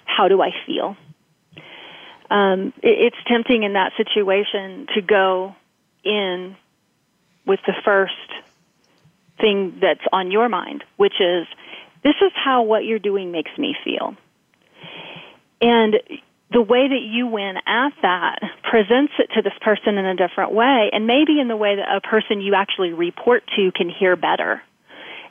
how 0.05 0.27
do 0.27 0.41
I 0.41 0.51
feel. 0.65 0.95
Um, 2.29 2.73
it, 2.81 3.13
it's 3.13 3.17
tempting 3.27 3.63
in 3.63 3.73
that 3.73 3.91
situation 3.97 4.87
to 4.95 5.01
go 5.01 5.55
in 6.03 6.55
with 7.45 7.59
the 7.65 7.73
first 7.83 8.13
thing 9.39 9.77
that's 9.81 10.03
on 10.11 10.31
your 10.31 10.49
mind, 10.49 10.83
which 10.97 11.19
is 11.19 11.47
this 12.03 12.15
is 12.21 12.31
how 12.35 12.63
what 12.63 12.85
you're 12.85 12.99
doing 12.99 13.31
makes 13.31 13.51
me 13.57 13.75
feel. 13.83 14.15
And 15.61 15.95
the 16.51 16.61
way 16.61 16.87
that 16.87 17.01
you 17.01 17.27
win 17.27 17.55
at 17.65 17.93
that 18.01 18.39
presents 18.69 19.13
it 19.17 19.31
to 19.35 19.41
this 19.41 19.53
person 19.61 19.97
in 19.97 20.05
a 20.05 20.15
different 20.15 20.51
way, 20.51 20.89
and 20.93 21.07
maybe 21.07 21.39
in 21.39 21.47
the 21.47 21.57
way 21.57 21.75
that 21.77 21.95
a 21.95 22.01
person 22.01 22.41
you 22.41 22.53
actually 22.53 22.93
report 22.93 23.43
to 23.55 23.71
can 23.71 23.89
hear 23.89 24.15
better. 24.15 24.61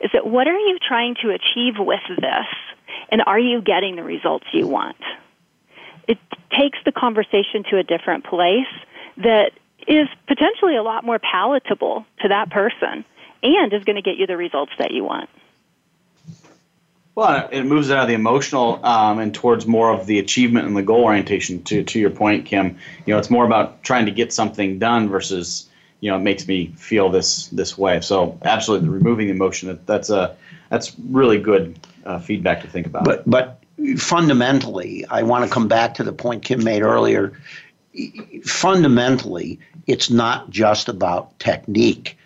Is 0.00 0.10
that 0.14 0.26
what 0.26 0.48
are 0.48 0.58
you 0.58 0.78
trying 0.86 1.14
to 1.22 1.30
achieve 1.30 1.74
with 1.78 2.00
this? 2.08 2.46
And 3.10 3.22
are 3.24 3.38
you 3.38 3.62
getting 3.62 3.94
the 3.94 4.02
results 4.02 4.46
you 4.52 4.66
want? 4.66 4.96
It 6.08 6.18
takes 6.50 6.78
the 6.84 6.92
conversation 6.92 7.62
to 7.70 7.78
a 7.78 7.84
different 7.84 8.24
place 8.24 8.66
that 9.18 9.52
is 9.86 10.08
potentially 10.26 10.76
a 10.76 10.82
lot 10.82 11.04
more 11.04 11.18
palatable 11.18 12.04
to 12.20 12.28
that 12.28 12.50
person 12.50 13.04
and 13.42 13.72
is 13.72 13.84
going 13.84 13.96
to 13.96 14.02
get 14.02 14.16
you 14.16 14.26
the 14.26 14.36
results 14.36 14.72
that 14.78 14.92
you 14.92 15.04
want. 15.04 15.28
Well, 17.14 17.48
it 17.52 17.64
moves 17.64 17.90
out 17.90 18.02
of 18.02 18.08
the 18.08 18.14
emotional 18.14 18.84
um, 18.84 19.18
and 19.18 19.34
towards 19.34 19.66
more 19.66 19.92
of 19.92 20.06
the 20.06 20.18
achievement 20.18 20.66
and 20.66 20.74
the 20.74 20.82
goal 20.82 21.04
orientation. 21.04 21.62
To 21.64 21.84
to 21.84 22.00
your 22.00 22.08
point, 22.08 22.46
Kim, 22.46 22.78
you 23.04 23.12
know, 23.12 23.18
it's 23.18 23.28
more 23.28 23.44
about 23.44 23.82
trying 23.82 24.06
to 24.06 24.12
get 24.12 24.32
something 24.32 24.78
done 24.78 25.10
versus 25.10 25.68
you 26.00 26.10
know 26.10 26.16
it 26.16 26.22
makes 26.22 26.48
me 26.48 26.68
feel 26.76 27.10
this 27.10 27.48
this 27.48 27.76
way. 27.76 28.00
So 28.00 28.38
absolutely, 28.42 28.88
removing 28.88 29.26
the 29.26 29.34
emotion 29.34 29.68
that, 29.68 29.86
that's 29.86 30.08
a 30.08 30.36
that's 30.70 30.96
really 31.10 31.38
good 31.38 31.78
uh, 32.06 32.18
feedback 32.18 32.62
to 32.62 32.68
think 32.68 32.86
about. 32.86 33.04
But 33.04 33.28
but 33.28 33.62
fundamentally, 33.98 35.04
I 35.06 35.22
want 35.22 35.44
to 35.44 35.50
come 35.50 35.68
back 35.68 35.94
to 35.94 36.04
the 36.04 36.14
point 36.14 36.44
Kim 36.44 36.64
made 36.64 36.80
earlier. 36.80 37.38
Fundamentally, 38.44 39.58
it's 39.86 40.10
not 40.10 40.50
just 40.50 40.88
about 40.88 41.38
technique. 41.38 42.18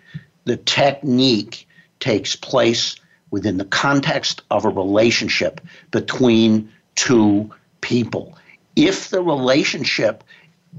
The 0.45 0.57
technique 0.57 1.67
takes 1.99 2.35
place 2.35 2.95
within 3.31 3.57
the 3.57 3.65
context 3.65 4.41
of 4.49 4.65
a 4.65 4.69
relationship 4.69 5.61
between 5.91 6.71
two 6.95 7.51
people. 7.81 8.37
If 8.75 9.09
the 9.09 9.21
relationship 9.21 10.23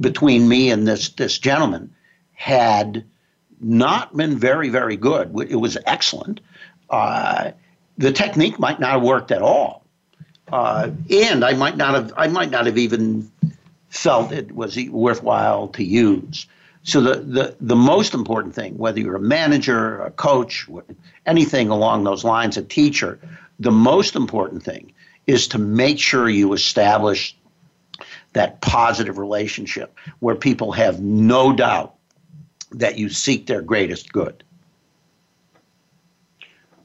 between 0.01 0.49
me 0.49 0.71
and 0.71 0.87
this 0.87 1.11
this 1.11 1.39
gentleman 1.39 1.95
had 2.35 3.05
not 3.61 4.17
been 4.17 4.39
very 4.39 4.69
very 4.69 4.97
good, 4.97 5.35
it 5.51 5.57
was 5.57 5.77
excellent. 5.87 6.41
Uh, 6.89 7.53
the 7.99 8.13
technique 8.13 8.59
might 8.59 8.81
not 8.81 8.93
have 8.93 9.03
worked 9.03 9.33
at 9.33 9.43
all, 9.43 9.85
uh, 10.53 10.91
and 11.11 11.45
I 11.45 11.55
might 11.55 11.77
not 11.77 11.95
have 11.95 12.13
I 12.17 12.29
might 12.29 12.51
not 12.51 12.67
have 12.67 12.79
even 12.79 13.31
felt 13.89 14.33
it 14.33 14.53
was 14.53 14.79
worthwhile 14.89 15.69
to 15.69 15.85
use. 15.85 16.47
So 16.83 17.01
the, 17.01 17.15
the, 17.21 17.57
the 17.61 17.77
most 17.77 18.15
important 18.15 18.55
thing, 18.55 18.79
whether 18.79 19.01
you're 19.01 19.17
a 19.17 19.21
manager, 19.21 20.01
a 20.01 20.11
coach, 20.11 20.69
anything 21.27 21.69
along 21.69 22.05
those 22.05 22.25
lines, 22.25 22.57
a 22.57 22.63
teacher, 22.63 23.19
the 23.59 23.71
most 23.71 24.17
important 24.17 24.63
thing 24.63 24.93
is 25.27 25.49
to 25.49 25.59
make 25.59 25.99
sure 25.99 26.29
you 26.29 26.53
establish 26.53 27.37
that 28.33 28.61
positive 28.61 29.19
relationship 29.19 29.97
where 30.21 30.35
people 30.35 30.73
have 30.73 31.01
no 31.01 31.53
doubt 31.53 31.95
that 32.73 32.99
you 32.99 33.09
seek 33.09 33.47
their 33.47 33.63
greatest 33.63 34.13
good. 34.13 34.45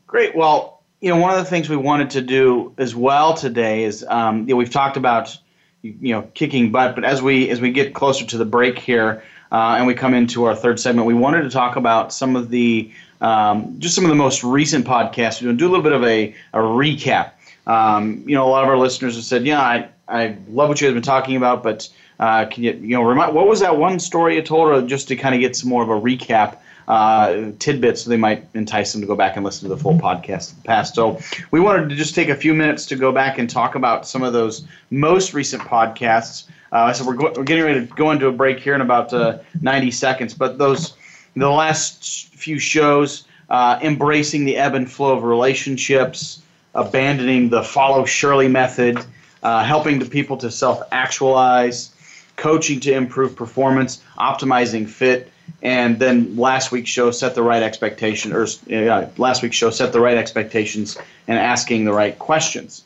Great. 0.08 0.36
Well, 0.36 0.82
you 1.02 1.10
know, 1.10 1.18
one 1.18 1.32
of 1.32 1.38
the 1.38 1.50
things 1.50 1.70
we 1.70 1.76
wanted 1.76 2.12
to 2.12 2.22
do 2.22 2.74
as 2.78 2.96
well 2.96 3.34
today 3.34 3.84
is, 3.84 4.06
um, 4.08 4.40
you 4.42 4.54
know, 4.54 4.56
we've 4.56 4.70
talked 4.70 4.96
about, 4.96 5.38
you 5.84 6.14
know, 6.14 6.22
kicking 6.34 6.72
butt, 6.72 6.96
but 6.96 7.04
as 7.04 7.22
we 7.22 7.50
as 7.50 7.60
we 7.60 7.72
get 7.72 7.94
closer 7.94 8.26
to 8.26 8.38
the 8.38 8.46
break 8.46 8.80
here, 8.80 9.22
uh, 9.52 9.76
and 9.78 9.86
we 9.86 9.94
come 9.94 10.14
into 10.14 10.46
our 10.46 10.56
third 10.56 10.80
segment, 10.80 11.06
we 11.06 11.14
wanted 11.14 11.42
to 11.42 11.50
talk 11.50 11.76
about 11.76 12.14
some 12.14 12.36
of 12.36 12.50
the 12.50 12.90
um, 13.20 13.76
just 13.80 13.94
some 13.94 14.06
of 14.06 14.10
the 14.10 14.16
most 14.16 14.44
recent 14.44 14.86
podcasts. 14.86 15.42
We're 15.42 15.48
going 15.48 15.58
to 15.58 15.64
do 15.64 15.68
a 15.68 15.72
little 15.72 15.84
bit 15.84 15.92
of 15.92 16.04
a, 16.04 16.34
a 16.54 16.60
recap. 16.60 17.32
Um, 17.68 18.24
you 18.26 18.36
know, 18.36 18.48
a 18.48 18.50
lot 18.50 18.64
of 18.64 18.70
our 18.70 18.78
listeners 18.78 19.16
have 19.16 19.26
said, 19.26 19.46
"Yeah, 19.46 19.62
I, 19.62 19.90
I 20.08 20.38
love 20.50 20.70
what 20.70 20.80
you 20.80 20.88
guys 20.88 20.94
have 20.94 20.96
been 20.96 21.04
talking 21.04 21.36
about, 21.36 21.64
but 21.64 21.90
uh, 22.18 22.46
can 22.46 22.64
you 22.64 22.72
you 22.74 22.96
know 22.96 23.04
remind 23.04 23.36
what 23.36 23.48
was 23.48 23.60
that 23.60 23.78
one 23.78 24.00
story 24.00 24.36
you 24.36 24.42
told, 24.42 24.70
or 24.70 24.82
just 24.88 25.10
to 25.10 25.18
kind 25.18 25.36
of 25.36 25.42
get 25.42 25.56
some 25.56 25.70
more 25.70 25.84
of 25.84 25.90
a 25.90 26.00
recap?" 26.00 26.58
Uh, 26.88 27.52
tidbits 27.60 28.04
so 28.04 28.10
they 28.10 28.18
might 28.18 28.46
entice 28.54 28.92
them 28.92 29.02
to 29.02 29.08
go 29.08 29.16
back 29.16 29.36
and 29.38 29.46
listen 29.46 29.70
to 29.70 29.74
the 29.74 29.82
full 29.82 29.98
podcast 29.98 30.54
past. 30.66 30.96
So 30.96 31.20
we 31.52 31.60
wanted 31.60 31.90
to 31.90 31.96
just 31.96 32.14
take 32.14 32.30
a 32.30 32.36
few 32.36 32.54
minutes 32.54 32.86
to 32.88 32.96
go 32.96 33.12
back 33.12 33.38
and 33.38 33.50
talk 33.50 33.76
about 33.76 34.06
some 34.06 34.22
of 34.22 34.34
those 34.34 34.68
most 34.92 35.34
recent 35.34 35.62
podcasts. 35.64 36.46
Uh, 36.72 36.92
so 36.92 37.06
we're, 37.06 37.14
go- 37.14 37.34
we're 37.38 37.44
getting 37.44 37.64
ready 37.64 37.86
to 37.86 37.94
go 37.94 38.12
into 38.12 38.28
a 38.28 38.32
break 38.32 38.60
here 38.60 38.76
in 38.76 38.82
about 38.82 39.14
uh, 39.14 39.38
90 39.62 39.92
seconds. 39.92 40.34
But 40.34 40.58
those 40.58 40.96
the 41.36 41.50
last 41.50 42.28
few 42.36 42.60
shows, 42.60 43.26
uh, 43.50 43.80
embracing 43.82 44.46
the 44.46 44.58
ebb 44.58 44.76
and 44.76 44.92
flow 44.92 45.16
of 45.16 45.24
relationships, 45.24 46.42
abandoning 46.76 47.50
the 47.50 47.64
follow 47.64 48.06
Shirley 48.06 48.48
method, 48.48 49.00
uh, 49.42 49.64
helping 49.64 50.00
the 50.00 50.06
people 50.06 50.38
to 50.38 50.52
self 50.52 50.82
actualize, 50.92 51.93
coaching 52.36 52.80
to 52.82 52.94
improve 52.94 53.36
performance, 53.36 54.02
optimizing 54.18 54.88
fit, 54.88 55.32
and 55.62 56.00
then 56.00 56.36
last 56.36 56.72
week's 56.72 56.90
show 56.90 57.12
set 57.12 57.36
the 57.36 57.44
right 57.44 57.64
expectation, 57.64 58.34
or 58.34 58.46
uh, 58.72 59.10
last 59.18 59.42
week's 59.42 59.56
show 59.56 59.70
set 59.70 59.94
the 59.94 60.00
right 60.00 60.18
expectations 60.18 60.98
and 61.28 61.38
asking 61.38 61.86
the 61.86 61.94
right 61.94 62.18
questions. 62.18 62.84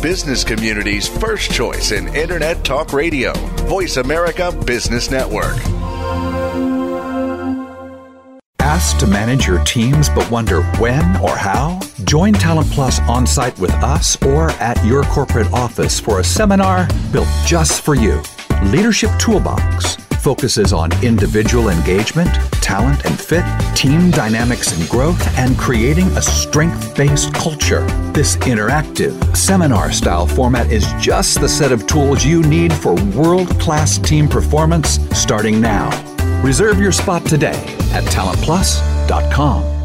Business 0.01 0.43
community's 0.43 1.07
first 1.07 1.51
choice 1.51 1.91
in 1.91 2.13
Internet 2.15 2.63
Talk 2.63 2.93
Radio, 2.93 3.33
Voice 3.67 3.97
America 3.97 4.51
Business 4.65 5.09
Network. 5.09 5.57
Asked 8.59 8.99
to 8.99 9.07
manage 9.07 9.47
your 9.47 9.63
teams 9.63 10.09
but 10.09 10.29
wonder 10.29 10.61
when 10.79 11.03
or 11.17 11.35
how? 11.35 11.79
Join 12.03 12.33
Talent 12.33 12.69
Plus 12.71 12.99
on 13.01 13.25
site 13.25 13.57
with 13.59 13.71
us 13.71 14.21
or 14.23 14.51
at 14.51 14.83
your 14.85 15.03
corporate 15.03 15.51
office 15.51 15.99
for 15.99 16.19
a 16.19 16.23
seminar 16.23 16.87
built 17.11 17.29
just 17.45 17.81
for 17.81 17.95
you. 17.95 18.21
Leadership 18.65 19.11
Toolbox 19.19 20.06
focuses 20.27 20.73
on 20.73 20.91
individual 21.05 21.69
engagement, 21.69 22.27
talent 22.61 23.05
and 23.05 23.17
fit, 23.17 23.45
team 23.77 24.11
dynamics 24.11 24.77
and 24.77 24.89
growth, 24.89 25.25
and 25.37 25.57
creating 25.57 26.07
a 26.17 26.21
strength 26.21 26.93
based 26.97 27.33
culture. 27.33 27.85
This 28.11 28.35
interactive, 28.37 29.15
seminar 29.37 29.89
style 29.93 30.27
format 30.27 30.69
is 30.69 30.85
just 30.99 31.39
the 31.39 31.47
set 31.47 31.71
of 31.71 31.87
tools 31.87 32.25
you 32.25 32.41
need 32.43 32.73
for 32.73 32.93
world 33.15 33.57
class 33.57 33.97
team 33.99 34.27
performance 34.27 34.99
starting 35.17 35.61
now. 35.61 35.87
Reserve 36.43 36.77
your 36.77 36.91
spot 36.91 37.23
today 37.23 37.63
at 37.93 38.03
talentplus.com. 38.11 39.76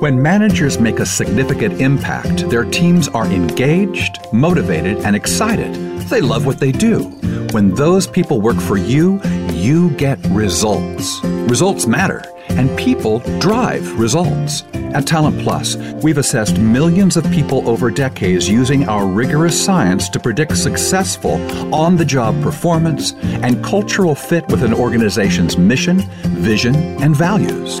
When 0.00 0.20
managers 0.20 0.80
make 0.80 0.98
a 0.98 1.06
significant 1.06 1.80
impact, 1.80 2.50
their 2.50 2.64
teams 2.64 3.06
are 3.08 3.26
engaged, 3.26 4.18
motivated, 4.32 4.98
and 4.98 5.14
excited. 5.14 5.72
They 6.10 6.20
love 6.20 6.46
what 6.46 6.58
they 6.58 6.72
do. 6.72 7.04
When 7.52 7.74
those 7.74 8.08
people 8.08 8.40
work 8.40 8.60
for 8.60 8.76
you, 8.76 9.22
you 9.52 9.90
get 9.90 10.18
results. 10.26 11.22
Results 11.22 11.86
matter, 11.86 12.24
and 12.48 12.76
people 12.76 13.20
drive 13.38 13.98
results. 13.98 14.64
At 14.74 15.06
Talent 15.06 15.40
Plus, 15.40 15.76
we've 16.02 16.18
assessed 16.18 16.58
millions 16.58 17.16
of 17.16 17.24
people 17.30 17.68
over 17.68 17.88
decades 17.88 18.48
using 18.48 18.88
our 18.88 19.06
rigorous 19.06 19.64
science 19.64 20.08
to 20.08 20.18
predict 20.18 20.56
successful 20.56 21.34
on 21.72 21.96
the 21.96 22.04
job 22.04 22.42
performance 22.42 23.12
and 23.22 23.62
cultural 23.64 24.16
fit 24.16 24.46
with 24.48 24.64
an 24.64 24.74
organization's 24.74 25.56
mission, 25.56 26.00
vision, 26.24 26.74
and 27.00 27.14
values. 27.14 27.80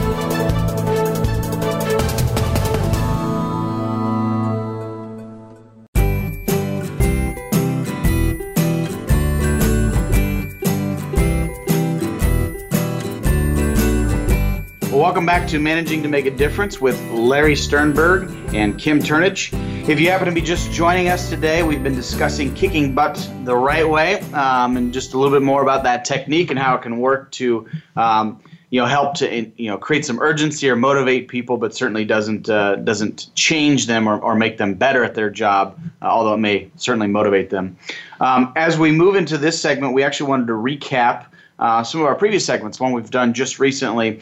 Welcome 15.11 15.25
back 15.25 15.45
to 15.49 15.59
Managing 15.59 16.01
to 16.03 16.07
Make 16.07 16.25
a 16.25 16.31
Difference 16.31 16.79
with 16.79 16.97
Larry 17.11 17.53
Sternberg 17.53 18.29
and 18.55 18.79
Kim 18.79 18.99
Turnage. 18.99 19.51
If 19.89 19.99
you 19.99 20.09
happen 20.09 20.25
to 20.25 20.31
be 20.31 20.39
just 20.39 20.71
joining 20.71 21.09
us 21.09 21.29
today, 21.29 21.63
we've 21.63 21.83
been 21.83 21.95
discussing 21.95 22.55
kicking 22.55 22.95
butt 22.95 23.29
the 23.43 23.53
right 23.53 23.87
way 23.87 24.21
um, 24.31 24.77
and 24.77 24.93
just 24.93 25.13
a 25.13 25.17
little 25.17 25.37
bit 25.37 25.43
more 25.43 25.63
about 25.63 25.83
that 25.83 26.05
technique 26.05 26.49
and 26.49 26.57
how 26.57 26.75
it 26.75 26.81
can 26.81 26.97
work 26.97 27.29
to 27.31 27.67
um, 27.97 28.41
you 28.69 28.79
know 28.79 28.85
help 28.85 29.15
to 29.15 29.51
you 29.61 29.69
know 29.69 29.77
create 29.77 30.05
some 30.05 30.17
urgency 30.21 30.69
or 30.69 30.77
motivate 30.77 31.27
people, 31.27 31.57
but 31.57 31.75
certainly 31.75 32.05
doesn't 32.05 32.49
uh, 32.49 32.77
doesn't 32.77 33.35
change 33.35 33.87
them 33.87 34.07
or, 34.07 34.17
or 34.17 34.33
make 34.33 34.57
them 34.57 34.75
better 34.75 35.03
at 35.03 35.13
their 35.13 35.29
job, 35.29 35.77
uh, 36.01 36.05
although 36.05 36.35
it 36.35 36.39
may 36.39 36.71
certainly 36.77 37.07
motivate 37.07 37.49
them. 37.49 37.75
Um, 38.21 38.53
as 38.55 38.79
we 38.79 38.93
move 38.93 39.15
into 39.15 39.37
this 39.37 39.59
segment, 39.59 39.93
we 39.93 40.03
actually 40.03 40.29
wanted 40.29 40.47
to 40.47 40.53
recap 40.53 41.25
uh, 41.61 41.83
some 41.83 42.01
of 42.01 42.07
our 42.07 42.15
previous 42.15 42.43
segments, 42.43 42.79
one 42.79 42.91
we've 42.91 43.11
done 43.11 43.33
just 43.33 43.59
recently. 43.59 44.19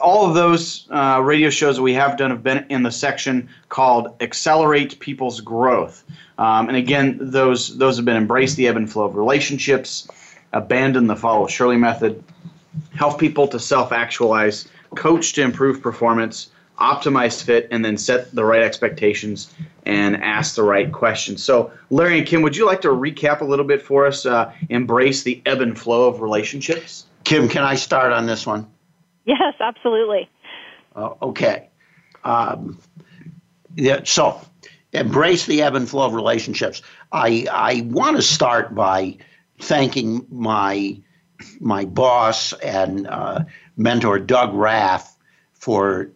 All 0.00 0.28
of 0.28 0.34
those 0.34 0.86
uh, 0.90 1.20
radio 1.24 1.48
shows 1.48 1.76
that 1.76 1.82
we 1.82 1.94
have 1.94 2.18
done 2.18 2.30
have 2.30 2.42
been 2.42 2.66
in 2.68 2.82
the 2.82 2.92
section 2.92 3.48
called 3.70 4.14
"Accelerate 4.20 5.00
People's 5.00 5.40
Growth," 5.40 6.04
um, 6.36 6.68
and 6.68 6.76
again, 6.76 7.16
those 7.18 7.78
those 7.78 7.96
have 7.96 8.04
been 8.04 8.16
embrace 8.16 8.54
the 8.54 8.68
ebb 8.68 8.76
and 8.76 8.92
flow 8.92 9.04
of 9.04 9.16
relationships, 9.16 10.06
abandon 10.52 11.06
the 11.06 11.16
follow 11.16 11.46
Shirley 11.46 11.78
method, 11.78 12.22
help 12.94 13.18
people 13.18 13.48
to 13.48 13.58
self-actualize, 13.58 14.68
coach 14.94 15.32
to 15.32 15.42
improve 15.42 15.82
performance, 15.82 16.50
optimize 16.82 17.42
fit, 17.42 17.68
and 17.70 17.84
then 17.84 17.96
set 17.96 18.34
the 18.34 18.44
right 18.44 18.62
expectations 18.62 19.54
and 19.86 20.16
ask 20.22 20.56
the 20.56 20.62
right 20.62 20.90
questions. 20.92 21.42
So, 21.42 21.72
Larry 21.90 22.18
and 22.18 22.26
Kim, 22.26 22.42
would 22.42 22.56
you 22.56 22.66
like 22.66 22.80
to 22.82 22.88
recap 22.88 23.40
a 23.40 23.44
little 23.44 23.64
bit 23.64 23.80
for 23.80 24.06
us? 24.06 24.26
Uh, 24.26 24.52
embrace 24.68 25.22
the 25.22 25.40
ebb 25.46 25.60
and 25.60 25.78
flow 25.78 26.08
of 26.08 26.20
relationships. 26.20 27.06
Kim, 27.24 27.48
can 27.48 27.62
I 27.62 27.76
start 27.76 28.12
on 28.12 28.26
this 28.26 28.44
one? 28.44 28.66
Yes, 29.24 29.54
absolutely. 29.60 30.28
Uh, 30.96 31.14
okay. 31.22 31.68
Um, 32.24 32.78
yeah, 33.76 34.00
so, 34.04 34.40
embrace 34.92 35.46
the 35.46 35.62
ebb 35.62 35.76
and 35.76 35.88
flow 35.88 36.06
of 36.06 36.14
relationships. 36.14 36.82
I 37.12 37.46
I 37.50 37.86
want 37.86 38.16
to 38.16 38.22
start 38.22 38.74
by 38.74 39.18
thanking 39.60 40.26
my 40.30 41.00
my 41.60 41.84
boss 41.84 42.52
and 42.54 43.06
uh, 43.06 43.44
mentor 43.76 44.18
Doug 44.18 44.54
Rath 44.54 45.16
for 45.52 46.10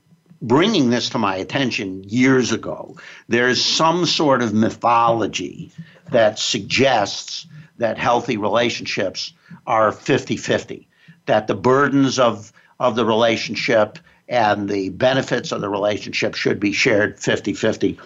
bringing 0.46 0.90
this 0.90 1.11
to 1.11 1.18
my 1.18 1.35
attention 1.37 2.04
years 2.04 2.52
ago. 2.52 2.96
There's 3.28 3.62
some 3.62 4.06
sort 4.06 4.42
of 4.42 4.54
mythology 4.54 5.72
that 6.12 6.38
suggests 6.38 7.46
that 7.78 7.98
healthy 7.98 8.37
relationships 8.37 9.32
are 9.66 9.90
50 9.90 10.37
50, 10.37 10.87
that 11.26 11.48
the 11.48 11.56
burdens 11.56 12.18
of, 12.20 12.52
of 12.78 12.94
the 12.94 13.04
relationship 13.04 13.98
and 14.28 14.68
the 14.68 14.90
benefits 14.90 15.50
of 15.50 15.61
the 15.61 15.68
relationship 15.68 16.37
should 16.37 16.61
be 16.61 16.72
shared 16.72 17.18
50 17.18 17.52
50. 17.52 17.98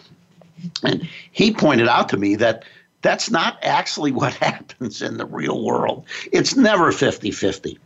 And 0.82 1.08
he 1.30 1.52
pointed 1.52 1.88
out 1.88 2.08
to 2.08 2.16
me 2.16 2.36
that 2.36 2.64
that's 3.02 3.30
not 3.30 3.58
actually 3.62 4.12
what 4.12 4.34
happens 4.46 5.02
in 5.02 5.18
the 5.18 5.26
real 5.26 5.62
world. 5.62 6.06
It's 6.32 6.56
never 6.56 6.90
50 6.90 7.30
50. 7.32 7.78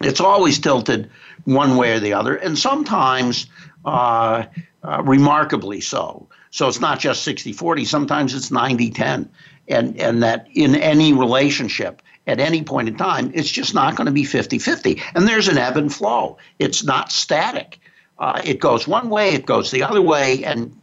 It's 0.00 0.20
always 0.20 0.58
tilted 0.58 1.10
one 1.44 1.76
way 1.76 1.92
or 1.92 2.00
the 2.00 2.12
other, 2.12 2.36
and 2.36 2.58
sometimes 2.58 3.46
uh, 3.84 4.44
uh, 4.82 5.02
remarkably 5.04 5.80
so. 5.80 6.28
So 6.50 6.68
it's 6.68 6.80
not 6.80 6.98
just 6.98 7.22
60 7.22 7.52
40, 7.52 7.84
sometimes 7.84 8.34
it's 8.34 8.50
90 8.50 8.90
10. 8.90 9.30
And, 9.68 10.00
and 10.00 10.22
that 10.22 10.46
in 10.54 10.76
any 10.76 11.12
relationship, 11.12 12.02
at 12.26 12.38
any 12.40 12.62
point 12.62 12.88
in 12.88 12.96
time, 12.96 13.32
it's 13.34 13.50
just 13.50 13.74
not 13.74 13.96
going 13.96 14.06
to 14.06 14.12
be 14.12 14.24
50 14.24 14.58
50. 14.58 15.02
And 15.14 15.26
there's 15.26 15.48
an 15.48 15.58
ebb 15.58 15.76
and 15.76 15.92
flow, 15.92 16.38
it's 16.58 16.84
not 16.84 17.10
static. 17.10 17.80
Uh, 18.18 18.40
it 18.44 18.60
goes 18.60 18.88
one 18.88 19.10
way, 19.10 19.34
it 19.34 19.44
goes 19.44 19.70
the 19.70 19.82
other 19.82 20.00
way. 20.00 20.44
And 20.44 20.74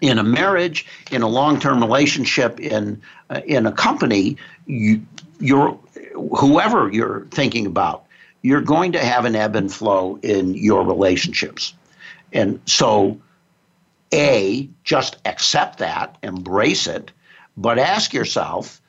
in 0.00 0.18
a 0.18 0.24
marriage, 0.24 0.86
in 1.10 1.22
a 1.22 1.28
long 1.28 1.60
term 1.60 1.80
relationship, 1.80 2.58
in, 2.58 3.00
uh, 3.30 3.40
in 3.46 3.66
a 3.66 3.72
company, 3.72 4.36
you, 4.66 5.02
you're, 5.38 5.78
whoever 6.14 6.90
you're 6.90 7.26
thinking 7.30 7.66
about, 7.66 8.06
you're 8.42 8.60
going 8.60 8.92
to 8.92 8.98
have 9.04 9.24
an 9.24 9.34
ebb 9.34 9.56
and 9.56 9.72
flow 9.72 10.18
in 10.22 10.54
your 10.54 10.84
relationships. 10.84 11.74
And 12.32 12.60
so, 12.66 13.20
A, 14.12 14.68
just 14.84 15.16
accept 15.24 15.78
that, 15.78 16.16
embrace 16.22 16.86
it, 16.86 17.10
but 17.56 17.78
ask 17.78 18.12
yourself 18.12 18.80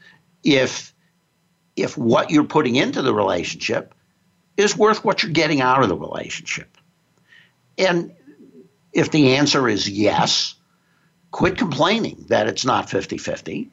if 0.44 0.94
if 1.76 1.98
what 1.98 2.30
you're 2.30 2.44
putting 2.44 2.76
into 2.76 3.02
the 3.02 3.14
relationship 3.14 3.94
is 4.58 4.78
worth 4.78 5.06
what 5.06 5.24
you're 5.24 5.32
getting 5.32 5.62
out 5.62 5.82
of 5.82 5.88
the 5.88 5.96
relationship. 5.96 6.78
And 7.78 8.14
if 8.92 9.12
the 9.12 9.36
answer 9.36 9.70
is 9.70 9.90
yes, 9.90 10.56
quit 11.32 11.58
complaining 11.58 12.26
that 12.28 12.48
it's 12.48 12.66
not 12.66 12.90
50 12.90 13.18
50. 13.18 13.70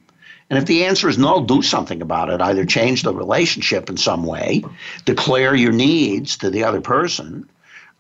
And 0.49 0.59
if 0.59 0.67
the 0.67 0.85
answer 0.85 1.09
is 1.09 1.19
no, 1.19 1.45
do 1.45 1.63
something 1.63 2.03
about 2.03 2.31
it. 2.31 2.41
Either 2.41 2.65
change 2.65 3.03
the 3.03 3.15
relationship 3.15 3.91
in 3.91 3.97
some 3.97 4.25
way, 4.25 4.63
declare 5.05 5.55
your 5.55 5.73
needs 5.73 6.37
to 6.39 6.51
the 6.51 6.65
other 6.65 6.81
person, 6.81 7.49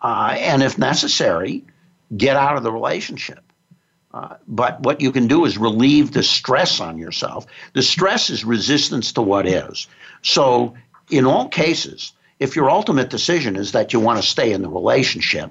uh, 0.02 0.36
and 0.38 0.62
if 0.62 0.78
necessary, 0.78 1.64
get 2.16 2.36
out 2.36 2.56
of 2.56 2.62
the 2.62 2.70
relationship. 2.70 3.40
Uh, 4.14 4.36
but 4.46 4.80
what 4.80 5.00
you 5.00 5.10
can 5.10 5.26
do 5.26 5.44
is 5.44 5.58
relieve 5.58 6.12
the 6.12 6.22
stress 6.22 6.80
on 6.80 6.96
yourself. 6.96 7.46
The 7.72 7.82
stress 7.82 8.30
is 8.30 8.44
resistance 8.44 9.12
to 9.12 9.22
what 9.22 9.46
is. 9.46 9.88
So, 10.22 10.74
in 11.10 11.26
all 11.26 11.48
cases, 11.48 12.12
if 12.38 12.56
your 12.56 12.70
ultimate 12.70 13.10
decision 13.10 13.56
is 13.56 13.72
that 13.72 13.92
you 13.92 14.00
want 14.00 14.20
to 14.20 14.26
stay 14.26 14.52
in 14.52 14.62
the 14.62 14.68
relationship, 14.68 15.50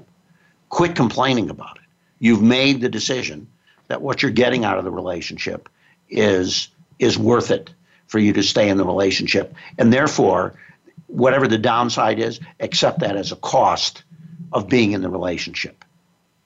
quit 0.69 0.95
complaining 0.95 1.49
about 1.49 1.77
it. 1.77 1.83
You've 2.19 2.41
made 2.41 2.81
the 2.81 2.89
decision 2.89 3.47
that 3.87 4.01
what 4.01 4.21
you're 4.21 4.31
getting 4.31 4.65
out 4.65 4.77
of 4.77 4.83
the 4.83 4.91
relationship 4.91 5.69
is 6.09 6.69
is 6.99 7.17
worth 7.17 7.51
it 7.51 7.71
for 8.07 8.19
you 8.19 8.33
to 8.33 8.43
stay 8.43 8.69
in 8.69 8.77
the 8.77 8.85
relationship, 8.85 9.53
and 9.77 9.91
therefore, 9.91 10.53
whatever 11.07 11.47
the 11.47 11.57
downside 11.57 12.19
is, 12.19 12.39
accept 12.59 12.99
that 12.99 13.15
as 13.15 13.31
a 13.31 13.35
cost 13.35 14.03
of 14.51 14.69
being 14.69 14.91
in 14.91 15.01
the 15.01 15.09
relationship. 15.09 15.83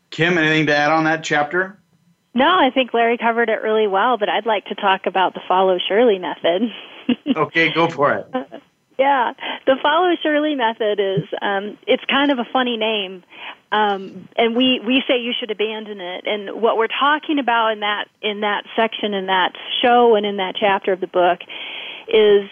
Kim, 0.09 0.37
anything 0.37 0.67
to 0.67 0.75
add 0.75 0.91
on 0.91 1.03
that 1.03 1.23
chapter? 1.23 1.77
No, 2.33 2.47
I 2.47 2.69
think 2.71 2.93
Larry 2.93 3.17
covered 3.17 3.49
it 3.49 3.61
really 3.61 3.87
well, 3.87 4.17
but 4.17 4.29
I'd 4.29 4.45
like 4.45 4.65
to 4.65 4.75
talk 4.75 5.05
about 5.05 5.33
the 5.33 5.41
follow 5.47 5.77
Shirley 5.87 6.19
method. 6.19 6.71
okay, 7.35 7.71
go 7.73 7.89
for 7.89 8.13
it. 8.13 8.27
Yeah, 8.99 9.31
the 9.65 9.77
follow 9.81 10.13
Shirley 10.21 10.55
method 10.55 10.99
is 10.99 11.23
um, 11.41 11.77
it's 11.87 12.03
kind 12.11 12.31
of 12.31 12.39
a 12.39 12.43
funny 12.51 12.75
name, 12.75 13.23
um, 13.71 14.27
and 14.35 14.57
we 14.57 14.81
we 14.85 15.01
say 15.07 15.21
you 15.21 15.31
should 15.39 15.51
abandon 15.51 16.01
it. 16.01 16.25
And 16.27 16.61
what 16.61 16.75
we're 16.75 16.87
talking 16.87 17.39
about 17.39 17.69
in 17.69 17.79
that 17.79 18.09
in 18.21 18.41
that 18.41 18.65
section 18.75 19.13
in 19.13 19.27
that 19.27 19.53
show 19.81 20.15
and 20.15 20.25
in 20.25 20.35
that 20.37 20.55
chapter 20.59 20.91
of 20.91 20.99
the 20.99 21.07
book 21.07 21.39
is 22.09 22.49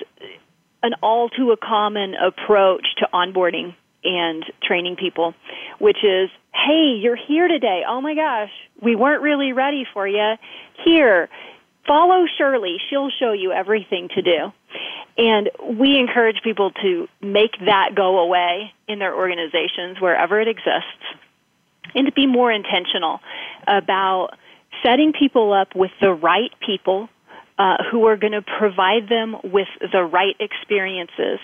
an 0.84 0.94
all 1.04 1.28
too 1.28 1.52
a 1.52 1.58
common 1.58 2.16
approach 2.16 2.86
to 3.00 3.10
onboarding 3.14 3.76
and 4.06 4.46
training 4.64 4.96
people, 4.96 5.34
which 5.80 5.98
is, 6.02 6.30
hey, 6.54 6.98
you're 6.98 7.18
here 7.18 7.50
today. 7.50 7.84
Oh 7.86 8.00
my 8.00 8.16
gosh, 8.16 8.52
we 8.82 8.96
weren't 8.96 9.22
really 9.22 9.52
ready 9.52 9.86
for 9.94 10.08
you. 10.08 10.36
Here, 10.86 11.28
follow 11.88 12.26
Shirley. 12.38 12.78
She'll 12.90 13.10
show 13.10 13.32
you 13.32 13.52
everything 13.52 14.10
to 14.16 14.22
do. 14.22 14.52
And 15.18 15.50
we 15.80 15.98
encourage 15.98 16.42
people 16.44 16.72
to 16.84 17.08
make 17.22 17.58
that 17.66 17.96
go 17.96 18.20
away 18.20 18.74
in 18.88 19.00
their 19.00 19.16
organizations 19.16 20.00
wherever 20.00 20.40
it 20.40 20.48
exists 20.48 21.04
and 21.96 22.06
to 22.06 22.12
be 22.12 22.28
more 22.28 22.52
intentional 22.52 23.20
about 23.68 24.32
setting 24.84 25.14
people 25.18 25.54
up 25.54 25.76
with 25.76 25.92
the 26.02 26.12
right 26.12 26.52
people 26.64 27.10
uh, 27.58 27.78
who 27.90 28.06
are 28.06 28.18
going 28.18 28.34
to 28.34 28.44
provide 28.44 29.10
them 29.10 29.36
with 29.44 29.68
the 29.92 30.04
right 30.04 30.36
experiences 30.40 31.40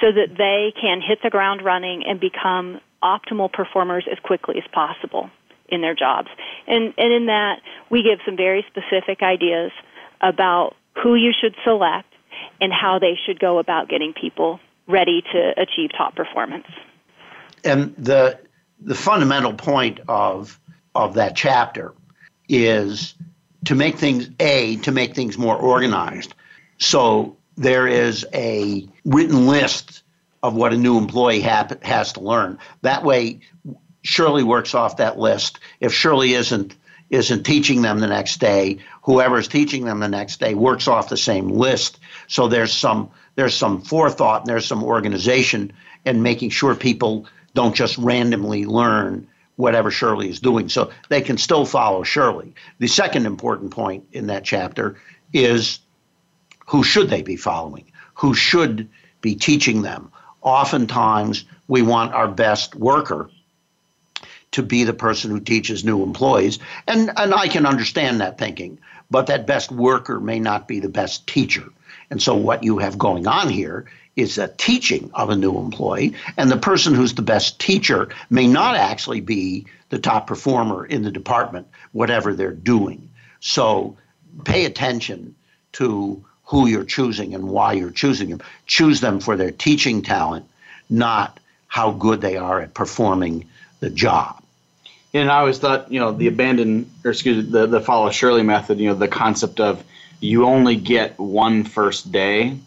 so 0.00 0.12
that 0.12 0.36
they 0.38 0.72
can 0.80 1.00
hit 1.00 1.18
the 1.24 1.30
ground 1.30 1.62
running 1.64 2.04
and 2.06 2.20
become 2.20 2.80
optimal 3.02 3.52
performers 3.52 4.06
as 4.10 4.18
quickly 4.20 4.56
as 4.58 4.64
possible 4.72 5.28
in 5.68 5.80
their 5.80 5.94
jobs. 5.94 6.28
And, 6.66 6.94
and 6.96 7.12
in 7.12 7.26
that, 7.26 7.60
we 7.90 8.02
give 8.02 8.18
some 8.24 8.36
very 8.36 8.64
specific 8.68 9.22
ideas 9.22 9.72
about 10.20 10.74
who 11.02 11.14
you 11.14 11.32
should 11.38 11.54
select 11.64 12.12
and 12.60 12.72
how 12.72 12.98
they 12.98 13.18
should 13.26 13.38
go 13.38 13.58
about 13.58 13.88
getting 13.88 14.12
people 14.12 14.60
ready 14.86 15.22
to 15.32 15.52
achieve 15.56 15.90
top 15.96 16.14
performance. 16.14 16.66
And 17.64 17.94
the 17.96 18.38
the 18.80 18.94
fundamental 18.94 19.54
point 19.54 20.00
of 20.08 20.60
of 20.94 21.14
that 21.14 21.34
chapter 21.34 21.94
is 22.48 23.14
to 23.64 23.74
make 23.74 23.96
things 23.96 24.30
a 24.38 24.76
to 24.76 24.92
make 24.92 25.14
things 25.14 25.36
more 25.36 25.56
organized. 25.56 26.34
So 26.78 27.36
there 27.56 27.86
is 27.86 28.26
a 28.32 28.86
written 29.04 29.46
list 29.46 30.02
of 30.42 30.54
what 30.54 30.72
a 30.72 30.76
new 30.76 30.98
employee 30.98 31.40
ha- 31.40 31.68
has 31.82 32.12
to 32.12 32.20
learn. 32.20 32.58
That 32.82 33.02
way, 33.02 33.40
Shirley 34.06 34.44
works 34.44 34.74
off 34.74 34.98
that 34.98 35.18
list. 35.18 35.58
If 35.80 35.92
Shirley 35.92 36.34
isn't 36.34 36.76
isn't 37.10 37.44
teaching 37.44 37.82
them 37.82 38.00
the 38.00 38.06
next 38.06 38.38
day, 38.38 38.78
whoever's 39.02 39.48
teaching 39.48 39.84
them 39.84 40.00
the 40.00 40.08
next 40.08 40.40
day 40.40 40.54
works 40.54 40.88
off 40.88 41.08
the 41.08 41.16
same 41.16 41.48
list. 41.48 41.98
So 42.28 42.46
there's 42.46 42.72
some 42.72 43.10
there's 43.34 43.54
some 43.54 43.82
forethought 43.82 44.42
and 44.42 44.48
there's 44.48 44.66
some 44.66 44.84
organization 44.84 45.72
in 46.04 46.22
making 46.22 46.50
sure 46.50 46.76
people 46.76 47.26
don't 47.54 47.74
just 47.74 47.98
randomly 47.98 48.64
learn 48.64 49.26
whatever 49.56 49.90
Shirley 49.90 50.28
is 50.28 50.38
doing. 50.38 50.68
So 50.68 50.90
they 51.08 51.20
can 51.20 51.36
still 51.36 51.64
follow 51.64 52.04
Shirley. 52.04 52.54
The 52.78 52.86
second 52.86 53.26
important 53.26 53.72
point 53.72 54.04
in 54.12 54.28
that 54.28 54.44
chapter 54.44 54.96
is 55.32 55.80
who 56.66 56.84
should 56.84 57.10
they 57.10 57.22
be 57.22 57.36
following? 57.36 57.90
Who 58.14 58.34
should 58.34 58.88
be 59.20 59.34
teaching 59.34 59.82
them? 59.82 60.12
Oftentimes, 60.42 61.44
we 61.66 61.82
want 61.82 62.14
our 62.14 62.28
best 62.28 62.76
worker 62.76 63.30
to 64.52 64.62
be 64.62 64.84
the 64.84 64.92
person 64.92 65.30
who 65.30 65.40
teaches 65.40 65.84
new 65.84 66.02
employees. 66.02 66.58
And, 66.86 67.10
and 67.16 67.34
I 67.34 67.48
can 67.48 67.66
understand 67.66 68.20
that 68.20 68.38
thinking, 68.38 68.78
but 69.10 69.26
that 69.26 69.46
best 69.46 69.70
worker 69.70 70.20
may 70.20 70.40
not 70.40 70.68
be 70.68 70.80
the 70.80 70.88
best 70.88 71.26
teacher. 71.26 71.64
And 72.10 72.22
so, 72.22 72.34
what 72.34 72.62
you 72.62 72.78
have 72.78 72.98
going 72.98 73.26
on 73.26 73.48
here 73.48 73.86
is 74.14 74.38
a 74.38 74.48
teaching 74.48 75.10
of 75.12 75.28
a 75.28 75.36
new 75.36 75.58
employee, 75.58 76.14
and 76.36 76.50
the 76.50 76.56
person 76.56 76.94
who's 76.94 77.14
the 77.14 77.22
best 77.22 77.60
teacher 77.60 78.08
may 78.30 78.46
not 78.46 78.76
actually 78.76 79.20
be 79.20 79.66
the 79.90 79.98
top 79.98 80.26
performer 80.26 80.86
in 80.86 81.02
the 81.02 81.10
department, 81.10 81.66
whatever 81.92 82.32
they're 82.32 82.52
doing. 82.52 83.10
So, 83.40 83.96
pay 84.44 84.64
attention 84.64 85.34
to 85.72 86.24
who 86.44 86.66
you're 86.66 86.84
choosing 86.84 87.34
and 87.34 87.48
why 87.48 87.72
you're 87.72 87.90
choosing 87.90 88.30
them. 88.30 88.40
Choose 88.66 89.00
them 89.00 89.20
for 89.20 89.36
their 89.36 89.50
teaching 89.50 90.02
talent, 90.02 90.46
not 90.88 91.38
how 91.66 91.90
good 91.90 92.20
they 92.20 92.36
are 92.36 92.60
at 92.60 92.72
performing 92.72 93.46
the 93.80 93.90
job. 93.90 94.42
And 95.14 95.30
I 95.30 95.38
always 95.38 95.58
thought, 95.58 95.90
you 95.90 95.98
know, 95.98 96.12
the 96.12 96.26
abandon, 96.26 96.90
or 97.04 97.12
excuse 97.12 97.44
me, 97.44 97.50
the, 97.50 97.66
the 97.66 97.80
follow 97.80 98.10
Shirley 98.10 98.42
method, 98.42 98.78
you 98.78 98.88
know, 98.88 98.94
the 98.94 99.08
concept 99.08 99.60
of 99.60 99.82
you 100.20 100.44
only 100.44 100.76
get 100.76 101.18
one 101.18 101.64
first 101.64 102.12
day. 102.12 102.58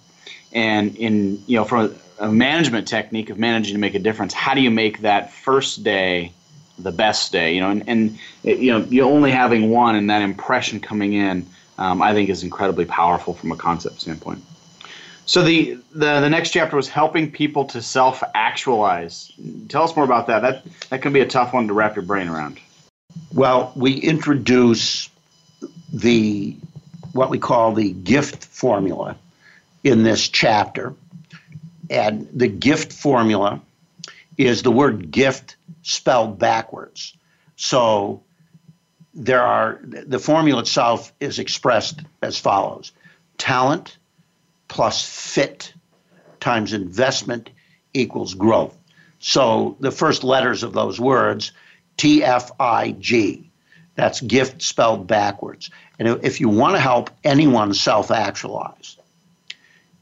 And 0.51 0.95
in, 0.95 1.43
you 1.45 1.57
know, 1.57 1.65
from 1.65 1.95
a, 2.19 2.31
management 2.31 2.87
technique 2.87 3.29
of 3.29 3.37
managing 3.37 3.75
to 3.75 3.79
make 3.79 3.93
a 3.93 3.99
difference, 3.99 4.33
how 4.33 4.55
do 4.55 4.61
you 4.61 4.71
make 4.71 5.01
that 5.01 5.31
first 5.31 5.83
day 5.83 6.31
the 6.79 6.91
best 6.91 7.31
day? 7.31 7.53
You 7.53 7.61
know, 7.61 7.69
and, 7.69 7.87
and 7.87 8.19
you 8.43 8.71
know, 8.71 8.79
you 8.85 9.03
only 9.03 9.31
having 9.31 9.69
one 9.69 9.95
and 9.95 10.09
that 10.09 10.23
impression 10.23 10.79
coming 10.79 11.13
in, 11.13 11.45
um, 11.77 12.01
I 12.01 12.13
think 12.13 12.29
is 12.29 12.43
incredibly 12.43 12.85
powerful 12.85 13.35
from 13.35 13.51
a 13.51 13.55
concept 13.55 14.01
standpoint. 14.01 14.43
So 15.29 15.43
the, 15.43 15.77
the 15.91 16.21
the 16.21 16.29
next 16.29 16.49
chapter 16.49 16.75
was 16.75 16.89
helping 16.89 17.29
people 17.29 17.65
to 17.65 17.83
self 17.83 18.23
actualize. 18.33 19.31
Tell 19.67 19.83
us 19.83 19.95
more 19.95 20.03
about 20.03 20.25
that. 20.25 20.39
That 20.39 20.63
that 20.89 21.03
can 21.03 21.13
be 21.13 21.19
a 21.19 21.27
tough 21.27 21.53
one 21.53 21.67
to 21.67 21.73
wrap 21.73 21.95
your 21.95 22.03
brain 22.03 22.29
around. 22.29 22.59
Well, 23.31 23.71
we 23.75 23.93
introduce 23.93 25.07
the 25.93 26.57
what 27.11 27.29
we 27.29 27.37
call 27.37 27.73
the 27.73 27.91
gift 27.91 28.43
formula 28.45 29.17
in 29.83 30.01
this 30.01 30.27
chapter. 30.27 30.95
And 31.91 32.27
the 32.33 32.47
gift 32.47 32.91
formula 32.91 33.61
is 34.35 34.63
the 34.63 34.71
word 34.71 35.11
gift 35.11 35.57
spelled 35.83 36.39
backwards. 36.39 37.15
So 37.55 38.23
there 39.13 39.43
are 39.43 39.79
the 39.83 40.17
formula 40.17 40.61
itself 40.61 41.13
is 41.19 41.37
expressed 41.37 41.99
as 42.23 42.39
follows 42.39 42.93
talent 43.37 43.95
plus 44.69 45.05
fit 45.05 45.73
times 46.39 46.71
investment 46.71 47.49
equals 47.93 48.33
growth. 48.33 48.77
So 49.19 49.75
the 49.81 49.91
first 49.91 50.23
letters 50.23 50.63
of 50.63 50.71
those 50.71 50.99
words, 50.99 51.51
T 51.97 52.23
F 52.23 52.51
I 52.59 52.91
G, 52.91 53.51
that's 53.95 54.21
gift 54.21 54.61
spelled 54.61 55.07
backwards. 55.07 55.69
And 55.99 56.07
if 56.23 56.39
you 56.39 56.47
want 56.47 56.75
to 56.75 56.79
help 56.79 57.09
anyone 57.25 57.73
self 57.73 58.11
actualize, 58.11 58.95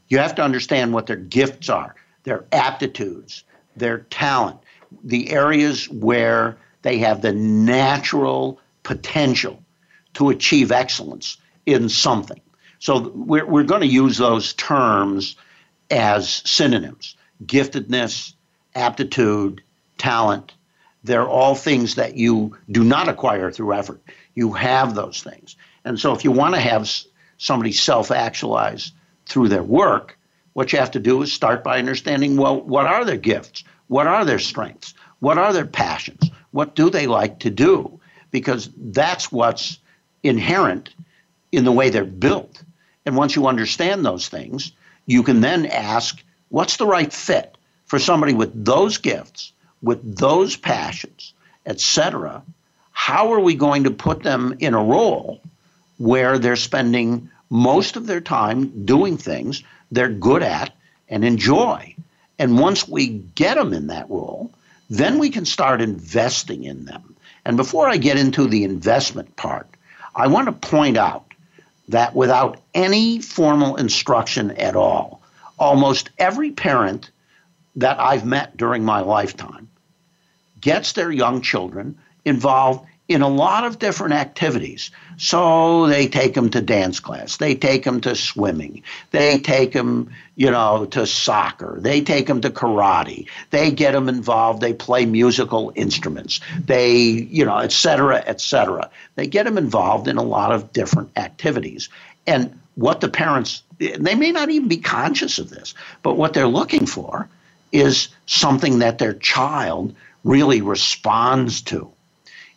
you 0.06 0.18
have 0.18 0.36
to 0.36 0.42
understand 0.42 0.92
what 0.92 1.06
their 1.06 1.16
gifts 1.16 1.68
are, 1.68 1.96
their 2.22 2.44
aptitudes, 2.52 3.42
their 3.76 3.98
talent, 3.98 4.58
the 5.02 5.30
areas 5.30 5.88
where 5.88 6.56
they 6.82 6.98
have 6.98 7.22
the 7.22 7.32
natural 7.32 8.60
potential 8.84 9.60
to 10.14 10.30
achieve 10.30 10.70
excellence 10.70 11.36
in 11.66 11.88
something. 11.88 12.40
So 12.78 13.08
we're, 13.08 13.46
we're 13.46 13.64
going 13.64 13.80
to 13.80 13.86
use 13.86 14.18
those 14.18 14.52
terms 14.54 15.36
as 15.90 16.42
synonyms 16.44 17.16
giftedness, 17.44 18.34
aptitude, 18.74 19.62
talent. 19.96 20.52
They're 21.04 21.28
all 21.28 21.54
things 21.54 21.94
that 21.94 22.16
you 22.16 22.56
do 22.70 22.82
not 22.82 23.08
acquire 23.08 23.50
through 23.50 23.74
effort. 23.74 24.02
You 24.34 24.52
have 24.52 24.94
those 24.94 25.22
things. 25.22 25.56
And 25.84 25.98
so 25.98 26.12
if 26.14 26.24
you 26.24 26.32
want 26.32 26.54
to 26.54 26.60
have 26.60 26.90
somebody 27.38 27.72
self 27.72 28.10
actualize 28.10 28.92
through 29.26 29.48
their 29.48 29.62
work, 29.62 30.18
what 30.54 30.72
you 30.72 30.78
have 30.78 30.90
to 30.92 31.00
do 31.00 31.22
is 31.22 31.32
start 31.32 31.62
by 31.62 31.78
understanding 31.78 32.36
well, 32.36 32.60
what 32.60 32.86
are 32.86 33.04
their 33.04 33.16
gifts? 33.16 33.62
What 33.86 34.06
are 34.06 34.24
their 34.24 34.40
strengths? 34.40 34.94
What 35.20 35.38
are 35.38 35.52
their 35.52 35.66
passions? 35.66 36.30
What 36.50 36.74
do 36.74 36.90
they 36.90 37.06
like 37.06 37.40
to 37.40 37.50
do? 37.50 38.00
Because 38.30 38.70
that's 38.76 39.30
what's 39.32 39.78
inherent 40.22 40.90
in 41.52 41.64
the 41.64 41.72
way 41.72 41.90
they're 41.90 42.04
built. 42.04 42.62
And 43.08 43.16
once 43.16 43.34
you 43.34 43.46
understand 43.46 44.04
those 44.04 44.28
things, 44.28 44.72
you 45.06 45.22
can 45.22 45.40
then 45.40 45.64
ask, 45.64 46.22
what's 46.50 46.76
the 46.76 46.84
right 46.84 47.10
fit 47.10 47.56
for 47.86 47.98
somebody 47.98 48.34
with 48.34 48.66
those 48.66 48.98
gifts, 48.98 49.54
with 49.80 50.18
those 50.18 50.58
passions, 50.58 51.32
etc.? 51.64 52.42
How 52.92 53.32
are 53.32 53.40
we 53.40 53.54
going 53.54 53.84
to 53.84 53.90
put 53.90 54.24
them 54.24 54.54
in 54.58 54.74
a 54.74 54.84
role 54.84 55.40
where 55.96 56.38
they're 56.38 56.54
spending 56.54 57.30
most 57.48 57.96
of 57.96 58.06
their 58.06 58.20
time 58.20 58.84
doing 58.84 59.16
things 59.16 59.62
they're 59.90 60.10
good 60.10 60.42
at 60.42 60.74
and 61.08 61.24
enjoy? 61.24 61.94
And 62.38 62.58
once 62.58 62.86
we 62.86 63.06
get 63.34 63.54
them 63.54 63.72
in 63.72 63.86
that 63.86 64.10
role, 64.10 64.52
then 64.90 65.18
we 65.18 65.30
can 65.30 65.46
start 65.46 65.80
investing 65.80 66.64
in 66.64 66.84
them. 66.84 67.16
And 67.46 67.56
before 67.56 67.88
I 67.88 67.96
get 67.96 68.18
into 68.18 68.46
the 68.46 68.64
investment 68.64 69.34
part, 69.36 69.66
I 70.14 70.26
want 70.26 70.44
to 70.44 70.68
point 70.68 70.98
out 70.98 71.27
that 71.88 72.14
without 72.14 72.60
any 72.74 73.20
formal 73.20 73.76
instruction 73.76 74.50
at 74.52 74.76
all, 74.76 75.22
almost 75.58 76.10
every 76.18 76.50
parent 76.50 77.10
that 77.76 77.98
I've 77.98 78.24
met 78.24 78.56
during 78.56 78.84
my 78.84 79.00
lifetime 79.00 79.68
gets 80.60 80.92
their 80.92 81.10
young 81.10 81.40
children 81.40 81.98
involved 82.24 82.86
in 83.08 83.22
a 83.22 83.28
lot 83.28 83.64
of 83.64 83.78
different 83.78 84.12
activities. 84.12 84.90
So 85.16 85.86
they 85.86 86.06
take 86.06 86.34
them 86.34 86.50
to 86.50 86.60
dance 86.60 87.00
class, 87.00 87.38
they 87.38 87.54
take 87.54 87.82
them 87.82 88.00
to 88.02 88.14
swimming, 88.14 88.82
they 89.10 89.38
take 89.38 89.72
them, 89.72 90.10
you 90.36 90.50
know, 90.50 90.84
to 90.90 91.06
soccer, 91.06 91.78
they 91.80 92.02
take 92.02 92.26
them 92.26 92.42
to 92.42 92.50
karate, 92.50 93.26
they 93.50 93.70
get 93.70 93.92
them 93.92 94.08
involved, 94.08 94.60
they 94.60 94.74
play 94.74 95.06
musical 95.06 95.72
instruments, 95.74 96.40
they, 96.64 96.98
you 96.98 97.44
know, 97.44 97.56
et 97.58 97.72
cetera, 97.72 98.22
et 98.26 98.40
cetera. 98.40 98.90
They 99.16 99.26
get 99.26 99.44
them 99.44 99.58
involved 99.58 100.06
in 100.06 100.18
a 100.18 100.22
lot 100.22 100.52
of 100.52 100.72
different 100.72 101.10
activities. 101.16 101.88
And 102.26 102.60
what 102.74 103.00
the 103.00 103.08
parents, 103.08 103.62
they 103.78 104.14
may 104.14 104.30
not 104.30 104.50
even 104.50 104.68
be 104.68 104.76
conscious 104.76 105.38
of 105.38 105.50
this, 105.50 105.74
but 106.02 106.16
what 106.16 106.34
they're 106.34 106.46
looking 106.46 106.86
for 106.86 107.28
is 107.72 108.08
something 108.26 108.80
that 108.80 108.98
their 108.98 109.14
child 109.14 109.94
really 110.24 110.60
responds 110.60 111.62
to 111.62 111.90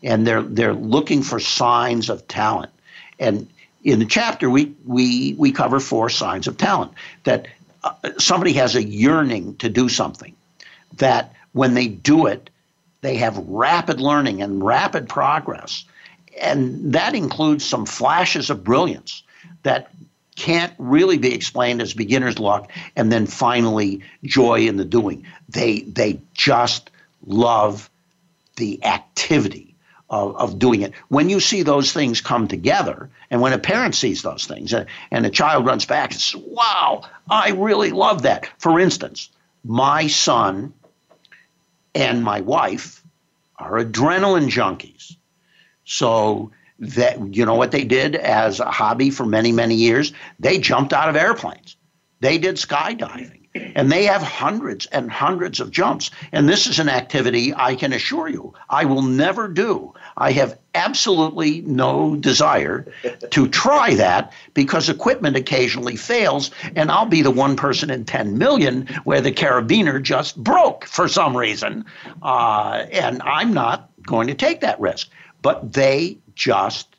and 0.03 0.25
they're 0.25 0.41
they're 0.41 0.73
looking 0.73 1.23
for 1.23 1.39
signs 1.39 2.09
of 2.09 2.27
talent. 2.27 2.71
And 3.19 3.47
in 3.83 3.99
the 3.99 4.05
chapter, 4.05 4.49
we 4.49 4.73
we 4.85 5.35
we 5.37 5.51
cover 5.51 5.79
four 5.79 6.09
signs 6.09 6.47
of 6.47 6.57
talent 6.57 6.93
that 7.23 7.47
uh, 7.83 7.93
somebody 8.17 8.53
has 8.53 8.75
a 8.75 8.83
yearning 8.83 9.55
to 9.57 9.69
do 9.69 9.89
something. 9.89 10.35
That 10.97 11.33
when 11.53 11.73
they 11.73 11.87
do 11.87 12.27
it, 12.27 12.49
they 13.01 13.17
have 13.17 13.37
rapid 13.37 13.99
learning 13.99 14.41
and 14.41 14.63
rapid 14.63 15.09
progress, 15.09 15.85
and 16.39 16.93
that 16.93 17.15
includes 17.15 17.65
some 17.65 17.85
flashes 17.85 18.49
of 18.49 18.63
brilliance 18.63 19.23
that 19.63 19.91
can't 20.35 20.73
really 20.77 21.17
be 21.17 21.33
explained 21.33 21.81
as 21.81 21.93
beginner's 21.93 22.39
luck 22.39 22.71
and 22.95 23.11
then 23.11 23.27
finally 23.27 24.01
joy 24.23 24.61
in 24.61 24.77
the 24.77 24.85
doing 24.85 25.25
they 25.49 25.81
they 25.81 26.19
just 26.33 26.89
love 27.27 27.89
the 28.55 28.83
activity 28.83 29.70
of, 30.11 30.35
of 30.35 30.59
doing 30.59 30.81
it. 30.81 30.93
When 31.07 31.29
you 31.29 31.39
see 31.39 31.63
those 31.63 31.93
things 31.93 32.21
come 32.21 32.47
together, 32.47 33.09
and 33.31 33.41
when 33.41 33.53
a 33.53 33.57
parent 33.57 33.95
sees 33.95 34.21
those 34.21 34.45
things, 34.45 34.73
and, 34.73 34.85
and 35.09 35.25
a 35.25 35.29
child 35.29 35.65
runs 35.65 35.85
back 35.85 36.11
and 36.11 36.21
says, 36.21 36.39
Wow, 36.45 37.03
I 37.29 37.51
really 37.51 37.91
love 37.91 38.23
that. 38.23 38.47
For 38.59 38.79
instance, 38.79 39.29
my 39.63 40.07
son 40.07 40.73
and 41.95 42.23
my 42.23 42.41
wife 42.41 43.01
are 43.57 43.83
adrenaline 43.83 44.49
junkies. 44.49 45.15
So 45.85 46.51
that 46.79 47.35
you 47.35 47.45
know 47.45 47.55
what 47.55 47.71
they 47.71 47.83
did 47.83 48.15
as 48.15 48.59
a 48.59 48.71
hobby 48.71 49.09
for 49.09 49.25
many 49.25 49.51
many 49.51 49.75
years? 49.75 50.13
They 50.39 50.57
jumped 50.57 50.93
out 50.93 51.09
of 51.09 51.15
airplanes. 51.15 51.75
They 52.19 52.37
did 52.37 52.55
skydiving. 52.55 53.40
And 53.53 53.91
they 53.91 54.05
have 54.05 54.21
hundreds 54.21 54.85
and 54.87 55.11
hundreds 55.11 55.59
of 55.59 55.71
jumps. 55.71 56.09
And 56.31 56.47
this 56.47 56.67
is 56.67 56.79
an 56.79 56.87
activity 56.87 57.53
I 57.53 57.75
can 57.75 57.91
assure 57.91 58.29
you 58.29 58.53
I 58.69 58.85
will 58.85 59.01
never 59.01 59.47
do. 59.47 59.93
I 60.15 60.31
have 60.31 60.57
absolutely 60.73 61.61
no 61.61 62.15
desire 62.15 62.85
to 63.31 63.47
try 63.49 63.95
that 63.95 64.31
because 64.53 64.87
equipment 64.87 65.35
occasionally 65.35 65.97
fails, 65.97 66.51
and 66.75 66.89
I'll 66.91 67.05
be 67.05 67.21
the 67.21 67.31
one 67.31 67.55
person 67.55 67.89
in 67.89 68.05
10 68.05 68.37
million 68.37 68.87
where 69.03 69.21
the 69.21 69.31
carabiner 69.31 70.01
just 70.01 70.41
broke 70.41 70.85
for 70.85 71.07
some 71.07 71.35
reason. 71.35 71.85
Uh, 72.21 72.85
and 72.91 73.21
I'm 73.23 73.53
not 73.53 73.89
going 74.03 74.27
to 74.27 74.33
take 74.33 74.61
that 74.61 74.79
risk. 74.79 75.09
But 75.41 75.73
they 75.73 76.19
just 76.35 76.95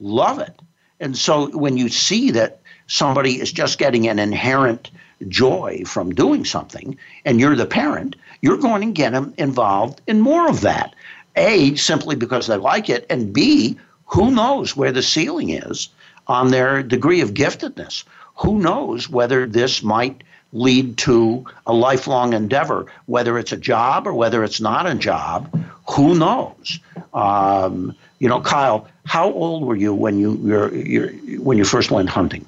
love 0.00 0.40
it. 0.40 0.60
And 1.00 1.16
so 1.16 1.56
when 1.56 1.76
you 1.76 1.88
see 1.88 2.32
that 2.32 2.60
somebody 2.86 3.40
is 3.40 3.52
just 3.52 3.78
getting 3.78 4.08
an 4.08 4.18
inherent 4.18 4.90
joy 5.28 5.82
from 5.86 6.14
doing 6.14 6.44
something, 6.44 6.96
and 7.24 7.40
you're 7.40 7.56
the 7.56 7.66
parent, 7.66 8.16
you're 8.40 8.58
going 8.58 8.82
to 8.82 8.92
get 8.92 9.12
them 9.12 9.34
involved 9.38 10.00
in 10.06 10.20
more 10.20 10.48
of 10.48 10.60
that. 10.62 10.94
A, 11.36 11.74
simply 11.74 12.16
because 12.16 12.46
they 12.46 12.56
like 12.56 12.88
it, 12.88 13.06
and 13.10 13.32
B, 13.32 13.78
who 14.06 14.30
knows 14.30 14.76
where 14.76 14.92
the 14.92 15.02
ceiling 15.02 15.50
is 15.50 15.88
on 16.26 16.50
their 16.50 16.82
degree 16.82 17.20
of 17.20 17.34
giftedness? 17.34 18.04
Who 18.36 18.58
knows 18.58 19.08
whether 19.08 19.46
this 19.46 19.82
might 19.82 20.22
lead 20.52 20.96
to 20.98 21.44
a 21.66 21.72
lifelong 21.72 22.32
endeavor, 22.32 22.86
whether 23.06 23.38
it's 23.38 23.52
a 23.52 23.56
job 23.56 24.06
or 24.06 24.14
whether 24.14 24.44
it's 24.44 24.60
not 24.60 24.86
a 24.86 24.94
job? 24.94 25.64
Who 25.90 26.18
knows? 26.18 26.78
Um, 27.12 27.94
you 28.18 28.28
know, 28.28 28.40
Kyle, 28.40 28.88
how 29.04 29.30
old 29.32 29.64
were 29.64 29.76
you 29.76 29.94
when 29.94 30.18
you 30.18 30.40
you're, 30.42 30.74
you're, 30.74 31.08
when 31.40 31.58
you 31.58 31.64
first 31.64 31.90
went 31.90 32.08
hunting? 32.08 32.46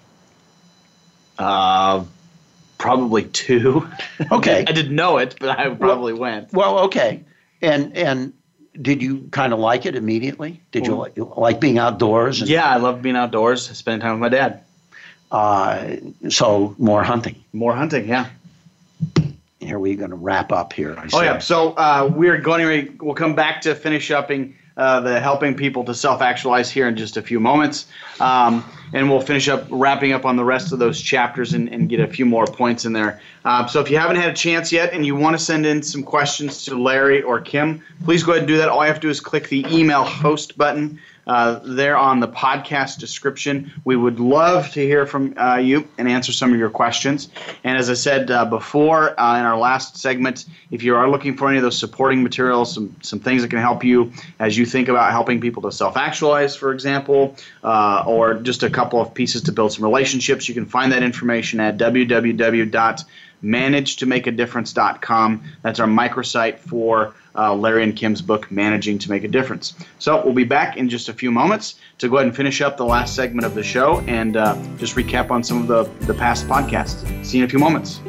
Uh, 1.39 2.05
probably 2.79 3.25
two. 3.25 3.89
Okay. 4.31 4.61
I 4.69 4.73
didn't 4.73 4.95
know 4.95 5.19
it, 5.19 5.37
but 5.39 5.51
I 5.51 5.69
probably 5.75 6.13
well, 6.13 6.21
went. 6.21 6.53
Well, 6.53 6.79
okay. 6.81 7.25
And 7.61 7.97
and 7.97 8.33
did 8.81 9.03
you 9.03 9.29
kind 9.31 9.53
of 9.53 9.59
like 9.59 9.87
it 9.87 9.97
immediately? 9.97 10.61
Did 10.71 10.87
you 10.87 10.95
like, 10.95 11.17
like 11.17 11.61
being 11.61 11.79
outdoors? 11.79 12.41
And, 12.41 12.49
yeah, 12.49 12.67
I 12.67 12.77
love 12.77 13.03
being 13.03 13.17
outdoors, 13.17 13.69
spending 13.77 14.01
time 14.01 14.13
with 14.13 14.21
my 14.21 14.37
dad. 14.37 14.63
Uh, 15.31 15.97
so 16.29 16.75
more 16.79 17.03
hunting. 17.03 17.43
More 17.53 17.75
hunting, 17.75 18.09
yeah. 18.09 18.29
Here 19.61 19.79
we're 19.79 19.97
going 19.97 20.11
to 20.11 20.17
wrap 20.17 20.53
up 20.53 20.73
here. 20.73 20.97
I 20.97 21.09
oh 21.13 21.23
yeah. 21.23 21.39
So 21.39 21.73
uh, 21.73 22.11
we're 22.15 22.39
going. 22.39 22.87
To 22.87 23.05
we'll 23.05 23.15
come 23.15 23.35
back 23.35 23.61
to 23.63 23.75
finish 23.75 24.11
upping 24.11 24.57
uh, 24.77 25.01
the 25.01 25.21
helping 25.21 25.55
people 25.55 25.85
to 25.85 25.95
self 25.95 26.23
actualize 26.23 26.71
here 26.71 26.87
in 26.89 26.97
just 26.97 27.17
a 27.17 27.23
few 27.23 27.41
moments. 27.41 27.87
Um, 28.21 28.65
and 28.93 29.09
we'll 29.11 29.21
finish 29.21 29.49
up 29.49 29.67
wrapping 29.71 30.13
up 30.13 30.25
on 30.25 30.37
the 30.37 30.45
rest 30.45 30.73
of 30.73 30.79
those 30.79 31.01
chapters 31.01 31.55
and, 31.55 31.69
and 31.69 31.89
get 31.89 32.01
a 32.01 32.07
few 32.07 32.25
more 32.25 32.47
points 32.47 32.85
in 32.85 32.93
there. 32.93 33.21
Uh, 33.45 33.67
so 33.67 33.81
if 33.81 33.91
you 33.91 33.99
haven't 33.99 34.17
had 34.17 34.31
a 34.31 34.35
chance 34.35 34.73
yet 34.73 34.93
and 34.93 35.05
you 35.05 35.15
want 35.15 35.39
to 35.39 35.43
send 35.43 35.67
in 35.67 35.83
some 35.83 36.03
questions 36.03 36.65
to 36.65 36.81
Larry 36.81 37.23
or 37.23 37.41
Kim, 37.41 37.83
please 38.05 38.23
go 38.23 38.33
ahead 38.33 38.43
and 38.43 38.49
do 38.49 38.57
that. 38.57 38.69
All 38.69 38.83
you 38.83 38.89
have 38.89 38.97
to 38.97 39.01
do 39.01 39.11
is 39.11 39.21
click 39.21 39.49
the 39.49 39.65
email 39.71 40.05
host 40.05 40.57
button 40.57 41.01
uh, 41.29 41.61
there 41.63 41.97
on 41.97 42.21
the 42.21 42.29
podcast 42.29 42.99
description. 42.99 43.71
We 43.85 43.97
would 43.97 44.19
love 44.19 44.71
to 44.73 44.81
hear 44.81 45.07
from 45.07 45.35
uh, 45.39 45.57
you 45.57 45.87
and 45.99 46.09
answer 46.09 46.33
some 46.33 46.53
of 46.53 46.59
your 46.59 46.71
questions. 46.71 47.29
And 47.65 47.77
as 47.77 47.91
I 47.91 47.95
said 47.95 48.31
uh, 48.31 48.47
before 48.47 49.19
uh, 49.21 49.39
in 49.39 49.45
our 49.45 49.59
last 49.59 49.99
segment, 49.99 50.47
if 50.71 50.83
you 50.83 50.97
are 50.97 51.09
looking 51.11 51.37
for 51.37 51.49
any 51.49 51.59
of 51.59 51.63
those 51.63 51.79
supporting 51.79 52.23
materials, 52.23 52.73
some, 52.75 52.97
some 53.03 53.21
things 53.21 53.43
that 53.43 53.49
can 53.49 53.61
help 53.61 53.85
you 53.85 54.13
as 54.39 54.57
you 54.57 54.65
think 54.65 54.89
about 54.89 55.11
helping 55.13 55.41
people 55.41 55.63
to 55.63 55.73
self 55.73 55.97
actualize, 55.97 56.57
for 56.57 56.73
example, 56.73 57.37
uh, 57.63 58.03
or 58.07 58.35
just 58.35 58.63
a 58.63 58.71
couple 58.71 59.01
of 59.01 59.13
pieces 59.13 59.43
to 59.43 59.53
build 59.53 59.73
some 59.73 59.85
relationships, 59.85 60.49
you 60.49 60.55
can 60.55 60.67
find 60.67 60.93
that 60.93 61.03
information 61.03 61.61
at 61.61 61.77
www.managetomakeadifference.com. 63.43 65.45
That's 65.63 65.81
our 65.81 65.87
microsite 65.87 66.59
for 66.59 67.15
uh, 67.35 67.55
Larry 67.55 67.85
and 67.85 67.97
Kim's 67.97 68.23
book, 68.23 68.51
Managing 68.51 68.99
to 68.99 69.11
Make 69.11 69.25
a 69.25 69.29
Difference. 69.29 69.75
So 69.99 70.23
we'll 70.25 70.35
be 70.35 70.45
back 70.45 70.77
in 70.77 70.89
just 70.89 71.09
a 71.09 71.13
few 71.13 71.31
moments 71.31 71.77
to 71.99 72.09
go 72.09 72.17
ahead 72.17 72.27
and 72.27 72.37
finish 72.37 72.61
up 72.61 72.77
the 72.77 72.85
last 72.85 73.15
segment 73.15 73.47
of 73.47 73.55
the 73.55 73.63
show 73.63 74.01
and 74.07 74.37
uh, 74.37 74.55
just 74.77 74.97
recap 74.97 75.31
on 75.31 75.45
some 75.45 75.61
of 75.61 75.69
the, 75.69 75.85
the 76.07 76.15
past 76.15 76.47
podcasts. 76.47 77.05
See 77.25 77.39
you 77.39 77.45
in 77.45 77.49
a 77.49 77.51
few 77.51 77.59
moments. 77.59 78.01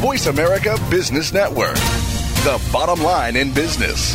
Voice 0.00 0.26
America 0.26 0.76
Business 0.90 1.32
Network, 1.32 1.76
the 2.44 2.60
bottom 2.72 3.02
line 3.02 3.36
in 3.36 3.52
business. 3.52 4.14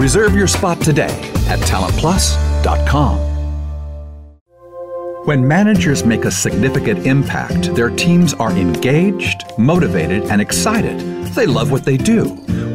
Reserve 0.00 0.34
your 0.34 0.46
spot 0.46 0.80
today 0.80 1.12
at 1.46 1.58
talentplus.com. 1.68 3.18
When 5.26 5.46
managers 5.46 6.06
make 6.06 6.24
a 6.24 6.30
significant 6.30 7.06
impact, 7.06 7.74
their 7.74 7.90
teams 7.90 8.32
are 8.32 8.50
engaged, 8.50 9.42
motivated, 9.58 10.22
and 10.30 10.40
excited. 10.40 10.98
They 11.34 11.44
love 11.44 11.70
what 11.70 11.84
they 11.84 11.98
do. 11.98 12.24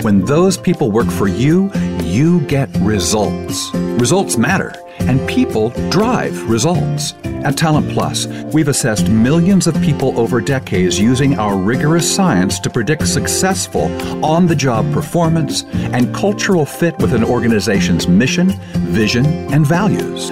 When 0.04 0.24
those 0.26 0.56
people 0.56 0.92
work 0.92 1.10
for 1.10 1.28
you, 1.28 1.72
you 2.04 2.42
get 2.42 2.70
results. 2.78 3.74
Results 3.74 4.38
matter, 4.38 4.76
and 5.00 5.28
people 5.28 5.70
drive 5.90 6.50
results. 6.50 7.14
At 7.24 7.58
Talent 7.58 7.92
Plus, 7.92 8.28
we've 8.54 8.68
assessed 8.68 9.08
millions 9.10 9.68
of 9.68 9.80
people 9.82 10.20
over 10.20 10.42
decades 10.42 11.00
using 11.00 11.38
our 11.38 11.58
rigorous 11.58 12.14
science 12.14 12.60
to 12.60 12.70
predict 12.70 13.08
successful 13.08 13.86
on 14.26 14.48
the 14.48 14.56
job 14.56 14.92
performance 14.94 15.64
and 15.94 16.14
cultural 16.14 16.66
fit 16.66 16.98
with 16.98 17.14
an 17.14 17.24
organization's 17.24 18.08
mission, 18.08 18.50
vision, 18.74 19.26
and 19.54 19.66
values. 19.66 20.32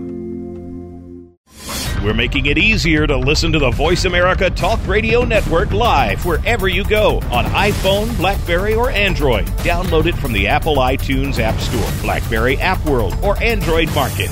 We're 2.03 2.15
making 2.15 2.47
it 2.47 2.57
easier 2.57 3.05
to 3.05 3.15
listen 3.15 3.51
to 3.51 3.59
the 3.59 3.69
Voice 3.69 4.05
America 4.05 4.49
Talk 4.49 4.79
Radio 4.87 5.23
Network 5.23 5.69
live 5.69 6.25
wherever 6.25 6.67
you 6.67 6.83
go 6.83 7.17
on 7.31 7.45
iPhone, 7.45 8.17
Blackberry, 8.17 8.73
or 8.73 8.89
Android. 8.89 9.45
Download 9.59 10.07
it 10.07 10.15
from 10.15 10.33
the 10.33 10.47
Apple 10.47 10.77
iTunes 10.77 11.37
App 11.37 11.59
Store, 11.59 12.01
Blackberry 12.01 12.57
App 12.57 12.83
World, 12.85 13.15
or 13.21 13.41
Android 13.43 13.93
Market. 13.93 14.31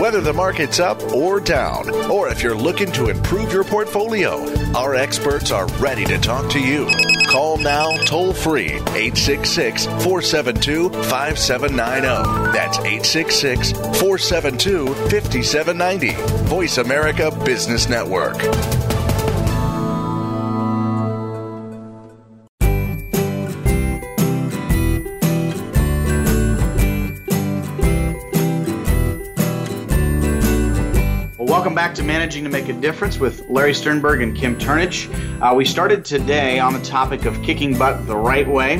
Whether 0.00 0.20
the 0.20 0.32
market's 0.32 0.78
up 0.78 1.02
or 1.12 1.40
down, 1.40 1.90
or 2.08 2.28
if 2.28 2.44
you're 2.44 2.54
looking 2.54 2.92
to 2.92 3.08
improve 3.08 3.52
your 3.52 3.64
portfolio, 3.64 4.44
our 4.76 4.94
experts 4.94 5.50
are 5.50 5.66
ready 5.78 6.04
to 6.04 6.18
talk 6.18 6.48
to 6.52 6.60
you. 6.60 6.88
Call 7.32 7.56
now 7.56 7.96
toll 8.04 8.34
free 8.34 8.72
866 8.72 9.86
472 9.86 10.90
5790. 10.90 12.52
That's 12.52 12.76
866 12.76 13.72
472 13.72 14.94
5790. 15.08 16.10
Voice 16.44 16.76
America 16.76 17.30
Business 17.42 17.88
Network. 17.88 18.36
Welcome 31.72 31.88
back 31.88 31.94
to 31.94 32.02
Managing 32.02 32.44
to 32.44 32.50
Make 32.50 32.68
a 32.68 32.74
Difference 32.74 33.18
with 33.18 33.48
Larry 33.48 33.72
Sternberg 33.72 34.20
and 34.20 34.36
Kim 34.36 34.58
Turnage. 34.58 35.08
Uh, 35.40 35.54
we 35.54 35.64
started 35.64 36.04
today 36.04 36.58
on 36.58 36.74
the 36.74 36.82
topic 36.82 37.24
of 37.24 37.42
kicking 37.42 37.78
butt 37.78 38.06
the 38.06 38.14
right 38.14 38.46
way, 38.46 38.74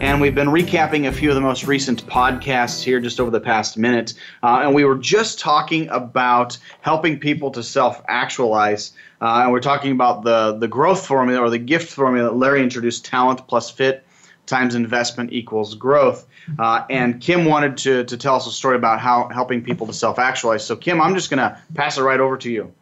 and 0.00 0.18
we've 0.18 0.34
been 0.34 0.48
recapping 0.48 1.08
a 1.08 1.12
few 1.12 1.28
of 1.28 1.34
the 1.34 1.42
most 1.42 1.66
recent 1.66 2.06
podcasts 2.06 2.82
here 2.82 3.00
just 3.00 3.20
over 3.20 3.30
the 3.30 3.38
past 3.38 3.76
minute. 3.76 4.14
Uh, 4.42 4.62
and 4.62 4.74
we 4.74 4.86
were 4.86 4.96
just 4.96 5.38
talking 5.38 5.90
about 5.90 6.56
helping 6.80 7.20
people 7.20 7.50
to 7.50 7.62
self 7.62 8.02
actualize. 8.08 8.92
Uh, 9.20 9.42
and 9.42 9.52
we're 9.52 9.60
talking 9.60 9.92
about 9.92 10.24
the, 10.24 10.56
the 10.56 10.68
growth 10.68 11.06
formula 11.06 11.42
or 11.42 11.50
the 11.50 11.58
gift 11.58 11.92
formula 11.92 12.30
that 12.30 12.36
Larry 12.36 12.62
introduced 12.62 13.04
talent 13.04 13.46
plus 13.46 13.68
fit 13.68 14.06
times 14.48 14.74
investment 14.74 15.32
equals 15.32 15.74
growth. 15.74 16.26
Uh, 16.58 16.84
and 16.90 17.20
Kim 17.20 17.44
wanted 17.44 17.76
to, 17.78 18.04
to 18.04 18.16
tell 18.16 18.34
us 18.34 18.46
a 18.46 18.50
story 18.50 18.76
about 18.76 19.00
how 19.00 19.28
helping 19.28 19.62
people 19.62 19.86
to 19.86 19.92
self 19.92 20.18
actualize. 20.18 20.64
So, 20.64 20.76
Kim, 20.76 21.00
I'm 21.00 21.14
just 21.14 21.30
going 21.30 21.38
to 21.38 21.60
pass 21.74 21.98
it 21.98 22.02
right 22.02 22.20
over 22.20 22.36
to 22.38 22.50
you. 22.50 22.72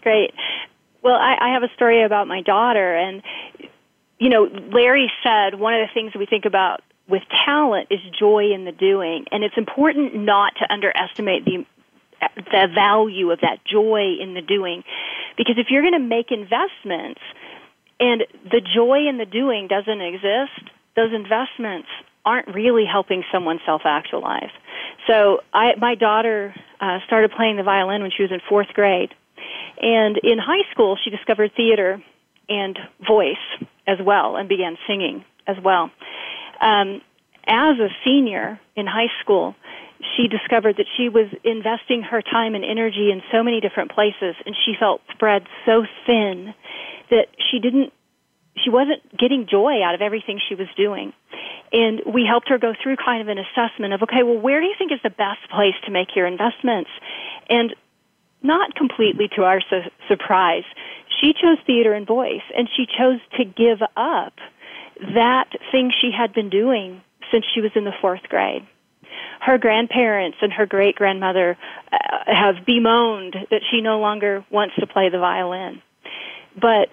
Great. 0.00 0.32
Well, 1.02 1.16
I, 1.16 1.36
I 1.40 1.52
have 1.54 1.62
a 1.62 1.72
story 1.74 2.02
about 2.02 2.28
my 2.28 2.42
daughter. 2.42 2.94
And, 2.96 3.22
you 4.18 4.28
know, 4.28 4.44
Larry 4.72 5.10
said 5.22 5.58
one 5.58 5.74
of 5.74 5.86
the 5.86 5.92
things 5.92 6.14
we 6.14 6.26
think 6.26 6.44
about 6.44 6.82
with 7.08 7.22
talent 7.44 7.88
is 7.90 8.00
joy 8.18 8.52
in 8.52 8.64
the 8.64 8.72
doing. 8.72 9.26
And 9.30 9.44
it's 9.44 9.56
important 9.56 10.14
not 10.14 10.52
to 10.60 10.72
underestimate 10.72 11.44
the 11.44 11.66
the 12.36 12.68
value 12.74 13.30
of 13.30 13.40
that 13.40 13.58
joy 13.64 14.16
in 14.20 14.32
the 14.34 14.40
doing 14.40 14.82
because 15.36 15.56
if 15.58 15.66
you're 15.70 15.82
going 15.82 15.92
to 15.92 15.98
make 15.98 16.30
investments 16.30 17.20
and 18.00 18.24
the 18.50 18.60
joy 18.60 19.06
in 19.08 19.18
the 19.18 19.26
doing 19.26 19.68
doesn't 19.68 20.00
exist 20.00 20.70
those 20.96 21.12
investments 21.12 21.88
aren't 22.24 22.54
really 22.54 22.84
helping 22.90 23.22
someone 23.32 23.60
self 23.66 23.82
actualize. 23.84 24.50
So 25.06 25.40
I, 25.52 25.74
my 25.78 25.94
daughter 25.94 26.54
uh, 26.80 26.98
started 27.06 27.32
playing 27.36 27.56
the 27.56 27.62
violin 27.62 28.02
when 28.02 28.10
she 28.16 28.22
was 28.22 28.32
in 28.32 28.40
fourth 28.48 28.68
grade, 28.68 29.10
and 29.80 30.18
in 30.22 30.38
high 30.38 30.70
school 30.72 30.96
she 31.02 31.10
discovered 31.10 31.52
theater 31.56 32.02
and 32.48 32.78
voice 33.06 33.36
as 33.86 33.98
well, 34.04 34.36
and 34.36 34.48
began 34.48 34.76
singing 34.86 35.24
as 35.46 35.56
well. 35.62 35.90
Um, 36.60 37.02
as 37.46 37.78
a 37.78 37.88
senior 38.04 38.58
in 38.74 38.86
high 38.86 39.12
school, 39.22 39.54
she 40.16 40.28
discovered 40.28 40.76
that 40.76 40.86
she 40.96 41.08
was 41.08 41.26
investing 41.44 42.02
her 42.02 42.22
time 42.22 42.54
and 42.54 42.64
energy 42.64 43.10
in 43.10 43.22
so 43.32 43.42
many 43.42 43.60
different 43.60 43.92
places, 43.92 44.34
and 44.46 44.54
she 44.64 44.74
felt 44.78 45.00
spread 45.12 45.42
so 45.66 45.84
thin 46.06 46.54
that 47.10 47.28
she 47.50 47.58
didn't 47.58 47.92
she 48.62 48.70
wasn't 48.70 49.02
getting 49.16 49.46
joy 49.46 49.82
out 49.82 49.94
of 49.94 50.02
everything 50.02 50.40
she 50.48 50.54
was 50.54 50.68
doing. 50.76 51.12
And 51.72 52.02
we 52.06 52.24
helped 52.24 52.48
her 52.48 52.58
go 52.58 52.74
through 52.80 52.96
kind 52.96 53.20
of 53.20 53.28
an 53.28 53.38
assessment 53.38 53.92
of, 53.94 54.02
okay, 54.02 54.22
well, 54.22 54.38
where 54.38 54.60
do 54.60 54.66
you 54.66 54.74
think 54.78 54.92
is 54.92 55.00
the 55.02 55.10
best 55.10 55.40
place 55.50 55.74
to 55.86 55.90
make 55.90 56.14
your 56.14 56.26
investments? 56.26 56.90
And 57.50 57.74
not 58.42 58.74
completely 58.74 59.28
to 59.34 59.42
our 59.42 59.60
su- 59.68 59.90
surprise, 60.06 60.64
she 61.20 61.32
chose 61.32 61.58
theater 61.66 61.92
and 61.92 62.06
voice, 62.06 62.42
and 62.56 62.68
she 62.76 62.86
chose 62.86 63.18
to 63.38 63.44
give 63.44 63.82
up 63.96 64.34
that 65.14 65.48
thing 65.72 65.90
she 66.00 66.12
had 66.12 66.32
been 66.32 66.50
doing 66.50 67.02
since 67.32 67.44
she 67.52 67.60
was 67.60 67.72
in 67.74 67.84
the 67.84 67.94
fourth 68.00 68.22
grade. 68.28 68.66
Her 69.40 69.58
grandparents 69.58 70.38
and 70.40 70.52
her 70.52 70.66
great 70.66 70.94
grandmother 70.94 71.56
uh, 71.92 71.96
have 72.26 72.64
bemoaned 72.64 73.36
that 73.50 73.62
she 73.70 73.80
no 73.80 73.98
longer 73.98 74.44
wants 74.50 74.74
to 74.76 74.86
play 74.86 75.08
the 75.08 75.18
violin. 75.18 75.82
But 76.60 76.90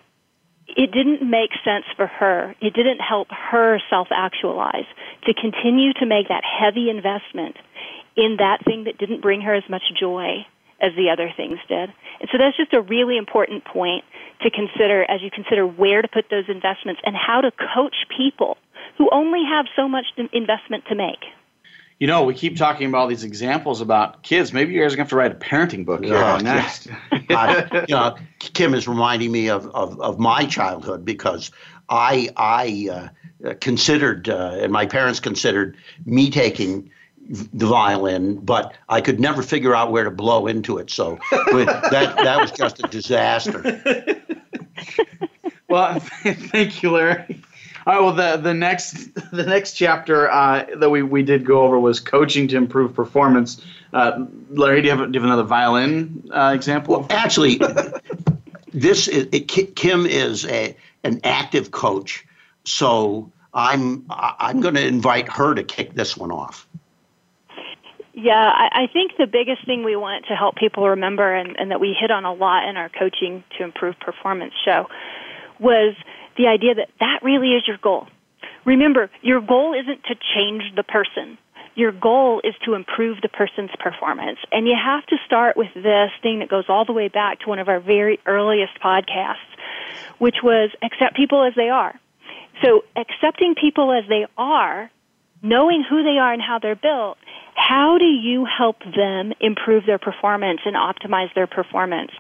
it 0.78 0.92
didn't 0.92 1.28
make 1.28 1.52
sense 1.64 1.86
for 1.96 2.08
her. 2.08 2.56
It 2.62 2.74
didn't 2.74 3.00
help 3.00 3.28
her 3.32 3.80
self 3.90 4.08
actualize 4.12 4.86
to 5.26 5.34
continue 5.34 5.94
to 5.94 6.06
make 6.06 6.28
that 6.30 6.44
heavy 6.44 6.90
investment 6.90 7.56
in 8.16 8.38
that 8.40 8.64
thing 8.66 8.86
that 8.86 8.98
didn't 8.98 9.22
bring 9.22 9.42
her 9.42 9.54
as 9.54 9.64
much 9.70 9.84
joy 10.00 10.46
as 10.82 10.92
the 10.98 11.10
other 11.10 11.32
things 11.36 11.60
did. 11.68 11.94
And 12.20 12.30
so 12.32 12.38
that's 12.38 12.58
just 12.58 12.74
a 12.74 12.82
really 12.82 13.18
important 13.18 13.64
point 13.64 14.04
to 14.42 14.50
consider 14.50 15.04
as 15.10 15.22
you 15.22 15.30
consider 15.30 15.66
where 15.66 16.02
to 16.02 16.08
put 16.08 16.26
those 16.30 16.46
investments 16.50 17.02
and 17.06 17.16
how 17.16 17.42
to 17.42 17.52
coach 17.52 17.96
people 18.16 18.58
who 18.98 19.10
only 19.12 19.44
have 19.48 19.66
so 19.76 19.88
much 19.88 20.06
investment 20.34 20.86
to 20.90 20.96
make. 20.96 21.24
You 22.02 22.08
know, 22.08 22.24
we 22.24 22.34
keep 22.34 22.58
talking 22.58 22.88
about 22.88 23.02
all 23.02 23.08
these 23.08 23.24
examples 23.24 23.80
about 23.80 24.24
kids. 24.24 24.52
Maybe 24.54 24.74
you 24.74 24.82
guys 24.82 24.92
are 24.92 24.98
going 24.98 25.08
to 25.08 25.10
have 25.10 25.10
to 25.10 25.16
write 25.18 25.32
a 25.34 25.36
parenting 25.36 25.86
book 25.86 26.04
here 26.04 26.16
yeah, 26.16 26.40
next. 26.42 26.88
uh, 27.30 27.86
you 27.88 27.94
know, 27.94 28.16
Kim 28.40 28.74
is 28.74 28.88
reminding 28.88 29.32
me 29.32 29.52
of, 29.52 29.68
of, 29.68 30.02
of 30.02 30.18
my 30.18 30.46
childhood 30.48 31.06
because 31.06 31.52
I 31.90 32.30
I 32.36 33.12
uh, 33.46 33.54
considered 33.62 34.30
uh, 34.30 34.58
and 34.62 34.72
my 34.72 34.88
parents 34.88 35.20
considered 35.20 35.78
me 36.04 36.32
taking 36.32 36.90
the 37.30 37.68
violin, 37.68 38.38
but 38.38 38.74
I 38.90 39.02
could 39.02 39.20
never 39.20 39.44
figure 39.44 39.76
out 39.76 39.92
where 39.92 40.06
to 40.06 40.10
blow 40.10 40.48
into 40.48 40.80
it. 40.80 40.90
So 40.90 41.20
that 41.30 42.16
that 42.18 42.42
was 42.42 42.50
just 42.50 42.84
a 42.84 42.88
disaster. 42.88 43.80
well, 45.70 46.00
thank 46.24 46.82
you, 46.82 46.94
Larry. 46.94 47.44
All 47.86 47.94
right. 47.94 48.02
Well, 48.02 48.14
the 48.14 48.42
the 48.42 48.54
next 48.54 49.14
the 49.32 49.44
next 49.44 49.74
chapter 49.74 50.30
uh, 50.30 50.66
that 50.78 50.90
we, 50.90 51.02
we 51.04 51.24
did 51.24 51.46
go 51.46 51.62
over 51.62 51.80
was 51.80 52.00
coaching 52.00 52.48
to 52.50 52.58
improve 52.58 52.94
performance. 52.94 53.62
Uh, 53.94 54.26
Larry, 54.50 54.82
do 54.82 54.88
you 54.88 54.96
have, 54.96 55.12
do 55.12 55.18
you 55.18 55.22
have 55.22 55.30
another 55.30 55.44
violin 55.44 56.30
uh, 56.34 56.52
example? 56.56 57.00
Well, 57.00 57.08
actually, 57.10 57.60
this 58.74 59.08
is, 59.08 59.28
it, 59.32 59.48
Kim 59.76 60.06
is 60.06 60.46
a 60.46 60.76
an 61.04 61.20
active 61.24 61.72
coach, 61.72 62.26
so 62.64 63.32
I'm 63.54 64.06
I'm 64.10 64.62
going 64.62 64.76
to 64.76 64.86
invite 64.86 65.28
her 65.30 65.54
to 65.56 65.64
kick 65.64 65.94
this 65.94 66.16
one 66.16 66.32
off. 66.32 66.68
Yeah, 68.14 68.34
I, 68.34 68.84
I 68.84 68.88
think 68.92 69.14
the 69.18 69.26
biggest 69.26 69.66
thing 69.66 69.84
we 69.84 69.96
want 69.96 70.26
to 70.28 70.36
help 70.36 70.56
people 70.56 70.88
remember, 70.90 71.34
and, 71.34 71.58
and 71.58 71.72
that 71.72 71.80
we 71.80 71.96
hit 71.98 72.12
on 72.12 72.26
a 72.26 72.34
lot 72.34 72.68
in 72.68 72.76
our 72.76 72.90
coaching 72.90 73.44
to 73.58 73.64
improve 73.64 73.98
performance 74.00 74.54
show, 74.66 74.88
was 75.60 75.96
the 76.38 76.48
idea 76.48 76.76
that 76.76 76.90
that 77.00 77.20
really 77.24 77.50
is 77.50 77.68
your 77.68 77.78
goal. 77.78 78.08
Remember, 78.66 79.10
your 79.22 79.42
goal 79.42 79.74
isn't 79.74 80.04
to 80.06 80.16
change 80.36 80.64
the 80.76 80.84
person. 80.84 81.38
Your 81.76 81.92
goal 81.92 82.42
is 82.44 82.54
to 82.66 82.74
improve 82.74 83.22
the 83.22 83.30
person's 83.30 83.72
performance. 83.80 84.40
And 84.52 84.68
you 84.68 84.76
have 84.76 85.06
to 85.08 85.16
start 85.26 85.56
with 85.56 85.74
this 85.74 86.12
thing 86.22 86.40
that 86.40 86.50
goes 86.50 86.66
all 86.68 86.86
the 86.86 86.94
way 86.94 87.08
back 87.08 87.40
to 87.42 87.50
one 87.50 87.60
of 87.60 87.70
our 87.70 87.80
very 87.80 88.20
earliest 88.26 88.74
podcasts, 88.84 89.36
which 90.20 90.38
was 90.44 90.70
accept 90.84 91.16
people 91.16 91.44
as 91.44 91.54
they 91.56 91.70
are. 91.70 91.98
So 92.62 92.84
accepting 92.96 93.56
people 93.56 93.92
as 93.92 94.04
they 94.08 94.28
are, 94.38 94.92
knowing 95.42 95.84
who 95.90 96.04
they 96.04 96.18
are 96.20 96.34
and 96.34 96.42
how 96.42 96.60
they're 96.60 96.76
built, 96.76 97.18
how 97.56 97.98
do 97.98 98.06
you 98.06 98.46
help 98.46 98.80
them 98.96 99.34
improve 99.40 99.86
their 99.86 99.98
performance 99.98 100.62
and 100.66 100.76
optimize 100.76 101.34
their 101.34 101.48
performance? 101.48 102.12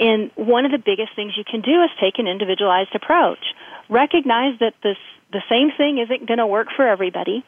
And 0.00 0.30
one 0.34 0.64
of 0.64 0.72
the 0.72 0.78
biggest 0.78 1.14
things 1.14 1.34
you 1.36 1.44
can 1.44 1.60
do 1.60 1.82
is 1.82 1.90
take 2.00 2.18
an 2.18 2.26
individualized 2.26 2.94
approach. 2.94 3.54
Recognize 3.90 4.58
that 4.58 4.74
this, 4.82 4.96
the 5.30 5.42
same 5.48 5.70
thing 5.76 5.98
isn't 5.98 6.26
going 6.26 6.38
to 6.38 6.46
work 6.46 6.68
for 6.74 6.88
everybody. 6.88 7.44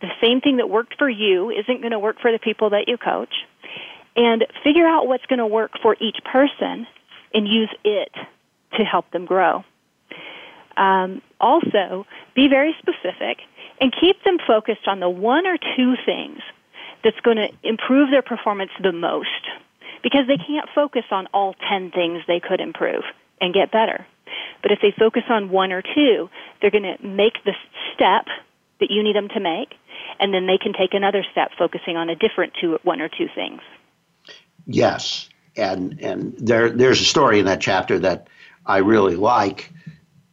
The 0.00 0.10
same 0.20 0.40
thing 0.40 0.58
that 0.58 0.70
worked 0.70 0.94
for 0.96 1.10
you 1.10 1.50
isn't 1.50 1.80
going 1.80 1.90
to 1.90 1.98
work 1.98 2.20
for 2.20 2.30
the 2.30 2.38
people 2.38 2.70
that 2.70 2.86
you 2.86 2.96
coach. 2.96 3.34
And 4.14 4.46
figure 4.62 4.86
out 4.86 5.08
what's 5.08 5.26
going 5.26 5.40
to 5.40 5.46
work 5.46 5.72
for 5.82 5.96
each 6.00 6.18
person 6.24 6.86
and 7.34 7.48
use 7.48 7.70
it 7.84 8.12
to 8.76 8.84
help 8.84 9.10
them 9.10 9.26
grow. 9.26 9.64
Um, 10.76 11.20
also, 11.40 12.06
be 12.36 12.46
very 12.46 12.76
specific 12.78 13.38
and 13.80 13.92
keep 14.00 14.22
them 14.22 14.38
focused 14.46 14.86
on 14.86 15.00
the 15.00 15.10
one 15.10 15.46
or 15.46 15.56
two 15.76 15.94
things 16.06 16.38
that's 17.02 17.18
going 17.20 17.36
to 17.38 17.48
improve 17.64 18.10
their 18.10 18.22
performance 18.22 18.70
the 18.80 18.92
most 18.92 19.28
because 20.02 20.26
they 20.26 20.36
can't 20.36 20.68
focus 20.74 21.04
on 21.10 21.26
all 21.32 21.54
10 21.68 21.90
things 21.90 22.22
they 22.26 22.40
could 22.40 22.60
improve 22.60 23.02
and 23.40 23.54
get 23.54 23.70
better. 23.70 24.06
But 24.62 24.72
if 24.72 24.80
they 24.82 24.92
focus 24.98 25.22
on 25.28 25.50
one 25.50 25.72
or 25.72 25.82
two, 25.82 26.28
they're 26.60 26.70
going 26.70 26.82
to 26.82 27.06
make 27.06 27.34
the 27.44 27.54
step 27.94 28.26
that 28.80 28.90
you 28.90 29.02
need 29.02 29.16
them 29.16 29.28
to 29.28 29.40
make, 29.40 29.74
and 30.20 30.32
then 30.32 30.46
they 30.46 30.58
can 30.58 30.72
take 30.72 30.94
another 30.94 31.24
step 31.32 31.50
focusing 31.58 31.96
on 31.96 32.08
a 32.08 32.16
different 32.16 32.52
two, 32.60 32.78
one 32.82 33.00
or 33.00 33.08
two 33.08 33.26
things. 33.34 33.60
Yes, 34.66 35.28
and 35.56 35.98
and 36.00 36.34
there 36.38 36.70
there's 36.70 37.00
a 37.00 37.04
story 37.04 37.40
in 37.40 37.46
that 37.46 37.60
chapter 37.60 37.98
that 38.00 38.28
I 38.66 38.78
really 38.78 39.16
like. 39.16 39.72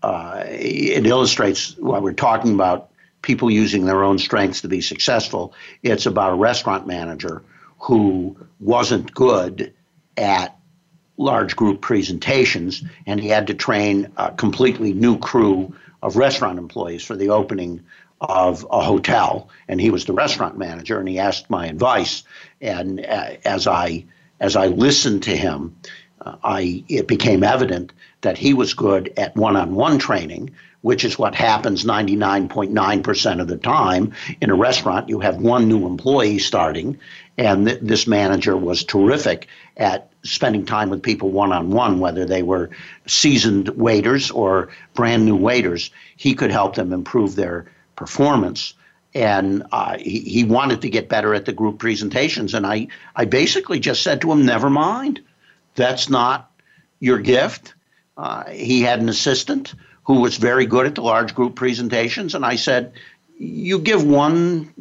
Uh, 0.04 0.44
it 0.46 1.08
illustrates 1.08 1.76
what 1.78 2.04
we're 2.04 2.14
talking 2.14 2.54
about 2.54 2.92
people 3.22 3.50
using 3.50 3.86
their 3.86 4.04
own 4.04 4.20
strengths 4.20 4.62
to 4.62 4.68
be 4.68 4.82
successful. 4.82 5.54
It's 5.82 6.06
about 6.06 6.34
a 6.34 6.36
restaurant 6.36 6.86
manager 6.86 7.44
who 7.80 8.38
wasn't 8.60 9.14
good 9.14 9.74
at 10.18 10.58
large 11.18 11.56
group 11.56 11.82
presentations, 11.82 12.84
and 13.06 13.20
he 13.20 13.30
had 13.30 13.48
to 13.48 13.54
train 13.54 14.12
a 14.18 14.32
completely 14.32 14.94
new 14.94 15.18
crew 15.18 15.74
of 16.02 16.18
restaurant 16.18 16.60
employees 16.60 17.04
for 17.04 17.16
the 17.16 17.30
opening 17.30 17.84
of 18.22 18.66
a 18.70 18.82
hotel. 18.82 19.50
And 19.68 19.80
he 19.80 19.92
was 19.92 20.06
the 20.06 20.14
restaurant 20.14 20.58
manager, 20.58 21.00
and 21.00 21.08
he 21.08 21.20
asked 21.20 21.50
my 21.50 21.68
advice. 21.68 22.24
And 22.62 23.00
uh, 23.00 23.38
as 23.44 23.68
I 23.68 24.06
as 24.40 24.56
I 24.56 24.68
listened 24.68 25.24
to 25.24 25.36
him, 25.36 25.78
uh, 26.22 26.36
I 26.44 26.84
it 26.90 27.08
became 27.08 27.44
evident 27.44 27.94
that 28.22 28.38
he 28.38 28.54
was 28.54 28.74
good 28.74 29.14
at 29.18 29.36
one-on-one 29.36 30.00
training, 30.00 30.52
which 30.82 31.06
is 31.06 31.18
what 31.18 31.36
happens 31.36 31.86
99.9% 31.86 33.42
of 33.42 33.48
the 33.48 33.58
time 33.58 34.14
in 34.42 34.50
a 34.50 34.56
restaurant. 34.56 35.10
You 35.10 35.20
have 35.20 35.38
one 35.38 35.68
new 35.68 35.86
employee 35.86 36.40
starting, 36.40 37.00
and 37.38 37.68
th- 37.68 37.80
this 37.82 38.08
manager 38.08 38.56
was 38.56 38.84
terrific 38.84 39.48
at 39.78 40.10
spending 40.24 40.66
time 40.66 40.90
with 40.90 41.04
people 41.04 41.32
one 41.32 41.52
on 41.52 41.70
one, 41.70 42.00
whether 42.00 42.26
they 42.26 42.44
were 42.44 42.70
seasoned 43.06 43.70
waiters 43.70 44.32
or 44.32 44.70
brand 44.94 45.26
new 45.26 45.36
waiters. 45.36 45.92
He 46.16 46.34
could 46.34 46.52
help 46.52 46.76
them 46.76 46.94
improve 46.94 47.36
their 47.36 47.72
performance. 47.96 48.74
And 49.14 49.64
uh, 49.72 49.98
he, 49.98 50.20
he 50.20 50.44
wanted 50.44 50.82
to 50.82 50.90
get 50.90 51.10
better 51.10 51.34
at 51.34 51.46
the 51.46 51.54
group 51.54 51.80
presentations. 51.80 52.54
And 52.54 52.66
I, 52.66 52.88
I 53.16 53.26
basically 53.26 53.80
just 53.80 54.02
said 54.02 54.22
to 54.22 54.32
him, 54.32 54.46
never 54.46 54.70
mind. 54.70 55.22
That's 55.76 56.10
not 56.10 56.52
your 57.00 57.20
gift. 57.20 57.74
Uh, 58.18 58.50
he 58.50 58.82
had 58.82 59.00
an 59.00 59.10
assistant 59.10 59.74
who 60.04 60.22
was 60.22 60.38
very 60.38 60.66
good 60.66 60.86
at 60.86 60.96
the 60.96 61.02
large 61.02 61.34
group 61.34 61.56
presentations. 61.56 62.36
And 62.36 62.46
I 62.46 62.56
said, 62.56 62.94
you 63.38 63.80
give 63.80 64.06
one 64.06 64.74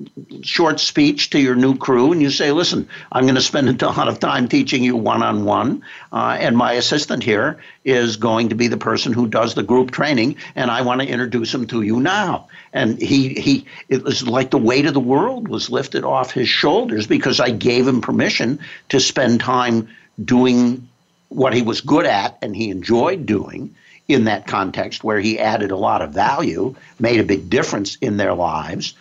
short 0.43 0.79
speech 0.79 1.31
to 1.31 1.41
your 1.41 1.57
new 1.57 1.77
crew 1.77 2.13
and 2.13 2.23
you 2.23 2.31
say, 2.31 2.53
listen, 2.53 2.89
I'm 3.11 3.25
going 3.25 3.35
to 3.35 3.41
spend 3.41 3.83
a 3.83 3.87
lot 3.87 4.09
of 4.09 4.21
time 4.21 4.49
teaching 4.49 4.85
you 4.85 4.97
one 4.97 5.23
on 5.23 5.45
one. 5.45 5.83
And 6.13 6.57
my 6.57 6.73
assistant 6.73 7.25
here 7.25 7.59
is 7.85 8.17
going 8.17 8.51
to 8.51 8.55
be 8.55 8.69
the 8.69 8.77
person 8.77 9.13
who 9.13 9.27
does 9.27 9.55
the 9.55 9.65
group 9.65 9.91
training. 9.91 10.37
And 10.55 10.71
I 10.71 10.83
want 10.83 11.01
to 11.01 11.07
introduce 11.09 11.53
him 11.53 11.67
to 11.69 11.83
you 11.83 11.99
now. 12.01 12.49
And 12.73 13.01
he, 13.01 13.31
he, 13.31 13.67
it 13.89 14.05
was 14.05 14.27
like 14.27 14.51
the 14.51 14.59
weight 14.59 14.87
of 14.87 14.95
the 14.95 15.01
world 15.01 15.49
was 15.49 15.71
lifted 15.71 16.05
off 16.05 16.31
his 16.31 16.49
shoulders 16.49 17.07
because 17.07 17.41
I 17.41 17.51
gave 17.51 17.89
him 17.89 18.01
permission 18.01 18.61
to 18.91 19.01
spend 19.01 19.41
time 19.41 19.89
doing 20.25 20.89
what 21.29 21.55
he 21.55 21.63
was 21.63 21.81
good 21.81 22.07
at 22.07 22.39
and 22.41 22.55
he 22.55 22.71
enjoyed 22.71 23.27
doing 23.27 23.75
in 24.09 24.25
that 24.25 24.47
context 24.47 25.03
where 25.03 25.19
he 25.19 25.39
added 25.39 25.71
a 25.71 25.77
lot 25.77 26.03
of 26.03 26.13
value, 26.13 26.75
made 26.99 27.21
a 27.21 27.25
big 27.25 27.49
difference 27.49 27.97
in 27.97 28.17
their 28.17 28.35
lives. 28.35 28.95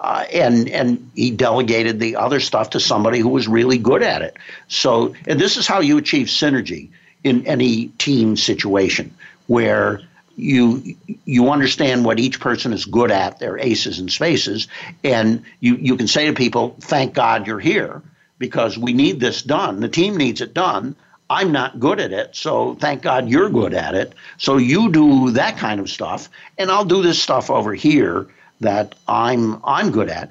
Uh, 0.00 0.24
and 0.32 0.68
and 0.70 1.10
he 1.14 1.30
delegated 1.30 2.00
the 2.00 2.16
other 2.16 2.40
stuff 2.40 2.70
to 2.70 2.80
somebody 2.80 3.18
who 3.18 3.28
was 3.28 3.46
really 3.46 3.78
good 3.78 4.02
at 4.02 4.22
it. 4.22 4.36
So, 4.68 5.14
and 5.26 5.38
this 5.38 5.56
is 5.56 5.66
how 5.66 5.80
you 5.80 5.98
achieve 5.98 6.28
synergy 6.28 6.88
in 7.22 7.46
any 7.46 7.88
team 7.98 8.36
situation 8.36 9.14
where 9.46 10.00
you 10.36 10.96
you 11.24 11.50
understand 11.50 12.04
what 12.04 12.18
each 12.18 12.40
person 12.40 12.72
is 12.72 12.84
good 12.84 13.10
at, 13.10 13.38
their 13.38 13.58
aces 13.58 13.98
and 13.98 14.10
spaces, 14.10 14.68
and 15.02 15.42
you 15.60 15.76
you 15.76 15.96
can 15.96 16.08
say 16.08 16.26
to 16.26 16.32
people, 16.32 16.76
"Thank 16.80 17.14
God 17.14 17.46
you're 17.46 17.60
here 17.60 18.02
because 18.38 18.76
we 18.76 18.92
need 18.92 19.20
this 19.20 19.42
done. 19.42 19.80
The 19.80 19.88
team 19.88 20.16
needs 20.16 20.40
it 20.40 20.54
done." 20.54 20.96
I'm 21.30 21.52
not 21.52 21.80
good 21.80 22.00
at 22.00 22.12
it, 22.12 22.36
so 22.36 22.74
thank 22.74 23.02
God 23.02 23.28
you're 23.28 23.48
good 23.48 23.74
at 23.74 23.94
it. 23.94 24.14
So 24.36 24.58
you 24.58 24.92
do 24.92 25.30
that 25.30 25.56
kind 25.56 25.80
of 25.80 25.88
stuff, 25.88 26.28
and 26.58 26.70
I'll 26.70 26.84
do 26.84 27.02
this 27.02 27.22
stuff 27.22 27.50
over 27.50 27.74
here 27.74 28.26
that 28.60 28.94
I'm 29.08 29.60
I'm 29.64 29.90
good 29.90 30.10
at. 30.10 30.30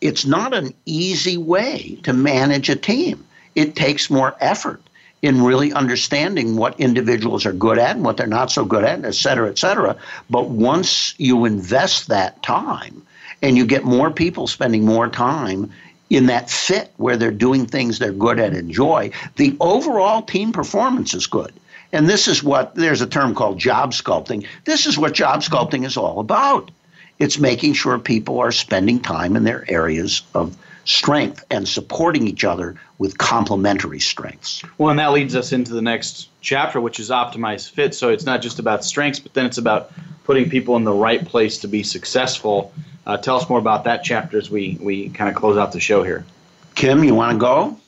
It's 0.00 0.26
not 0.26 0.52
an 0.52 0.74
easy 0.84 1.38
way 1.38 1.98
to 2.02 2.12
manage 2.12 2.68
a 2.68 2.76
team. 2.76 3.24
It 3.54 3.74
takes 3.74 4.10
more 4.10 4.36
effort 4.40 4.82
in 5.22 5.42
really 5.42 5.72
understanding 5.72 6.56
what 6.56 6.78
individuals 6.78 7.46
are 7.46 7.52
good 7.52 7.78
at 7.78 7.96
and 7.96 8.04
what 8.04 8.18
they're 8.18 8.26
not 8.26 8.50
so 8.50 8.64
good 8.64 8.84
at, 8.84 9.04
et 9.04 9.14
cetera, 9.14 9.48
et 9.48 9.58
cetera. 9.58 9.96
But 10.28 10.48
once 10.50 11.14
you 11.18 11.46
invest 11.46 12.08
that 12.08 12.42
time 12.42 13.06
and 13.42 13.56
you 13.56 13.64
get 13.66 13.84
more 13.84 14.10
people 14.10 14.46
spending 14.46 14.84
more 14.84 15.08
time 15.08 15.72
in 16.10 16.26
that 16.26 16.50
fit 16.50 16.92
where 16.96 17.16
they're 17.16 17.30
doing 17.30 17.66
things 17.66 17.98
they're 17.98 18.12
good 18.12 18.38
at 18.38 18.48
and 18.48 18.56
enjoy, 18.56 19.10
the 19.36 19.56
overall 19.60 20.22
team 20.22 20.52
performance 20.52 21.14
is 21.14 21.26
good. 21.26 21.52
And 21.92 22.08
this 22.08 22.28
is 22.28 22.42
what 22.42 22.74
there's 22.74 23.00
a 23.00 23.06
term 23.06 23.34
called 23.34 23.58
job 23.58 23.92
sculpting. 23.92 24.46
This 24.64 24.86
is 24.86 24.98
what 24.98 25.14
job 25.14 25.40
sculpting 25.40 25.84
is 25.84 25.96
all 25.96 26.20
about. 26.20 26.70
It's 27.18 27.38
making 27.38 27.72
sure 27.72 27.98
people 27.98 28.40
are 28.40 28.52
spending 28.52 29.00
time 29.00 29.36
in 29.36 29.44
their 29.44 29.64
areas 29.70 30.22
of 30.34 30.56
strength 30.84 31.44
and 31.50 31.66
supporting 31.66 32.28
each 32.28 32.44
other 32.44 32.76
with 32.98 33.18
complementary 33.18 34.00
strengths. 34.00 34.62
Well, 34.78 34.90
and 34.90 34.98
that 34.98 35.12
leads 35.12 35.34
us 35.34 35.52
into 35.52 35.72
the 35.72 35.82
next 35.82 36.28
chapter, 36.40 36.80
which 36.80 37.00
is 37.00 37.10
optimized 37.10 37.70
fit. 37.70 37.94
So 37.94 38.10
it's 38.10 38.24
not 38.24 38.42
just 38.42 38.58
about 38.58 38.84
strengths, 38.84 39.18
but 39.18 39.34
then 39.34 39.46
it's 39.46 39.58
about 39.58 39.90
putting 40.24 40.48
people 40.48 40.76
in 40.76 40.84
the 40.84 40.92
right 40.92 41.24
place 41.24 41.58
to 41.58 41.68
be 41.68 41.82
successful 41.82 42.72
uh, 43.06 43.16
tell 43.16 43.36
us 43.36 43.48
more 43.48 43.58
about 43.58 43.84
that 43.84 44.02
chapter 44.04 44.38
as 44.38 44.50
we, 44.50 44.76
we 44.80 45.08
kind 45.10 45.30
of 45.30 45.36
close 45.36 45.56
out 45.56 45.72
the 45.72 45.80
show 45.80 46.02
here. 46.02 46.26
Kim, 46.74 47.04
you 47.04 47.14
want 47.14 47.32
to 47.32 47.38
go? 47.38 47.78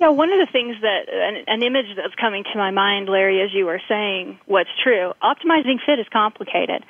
Yeah, 0.00 0.08
one 0.08 0.32
of 0.32 0.40
the 0.40 0.50
things 0.50 0.76
that 0.82 1.08
an, 1.08 1.44
an 1.46 1.62
image 1.62 1.86
that's 1.96 2.14
coming 2.16 2.42
to 2.52 2.58
my 2.58 2.72
mind, 2.72 3.08
Larry, 3.08 3.40
as 3.40 3.54
you 3.54 3.66
were 3.66 3.80
saying, 3.88 4.38
what's 4.46 4.70
true. 4.82 5.12
Optimizing 5.22 5.78
fit 5.86 6.00
is 6.00 6.08
complicated. 6.12 6.84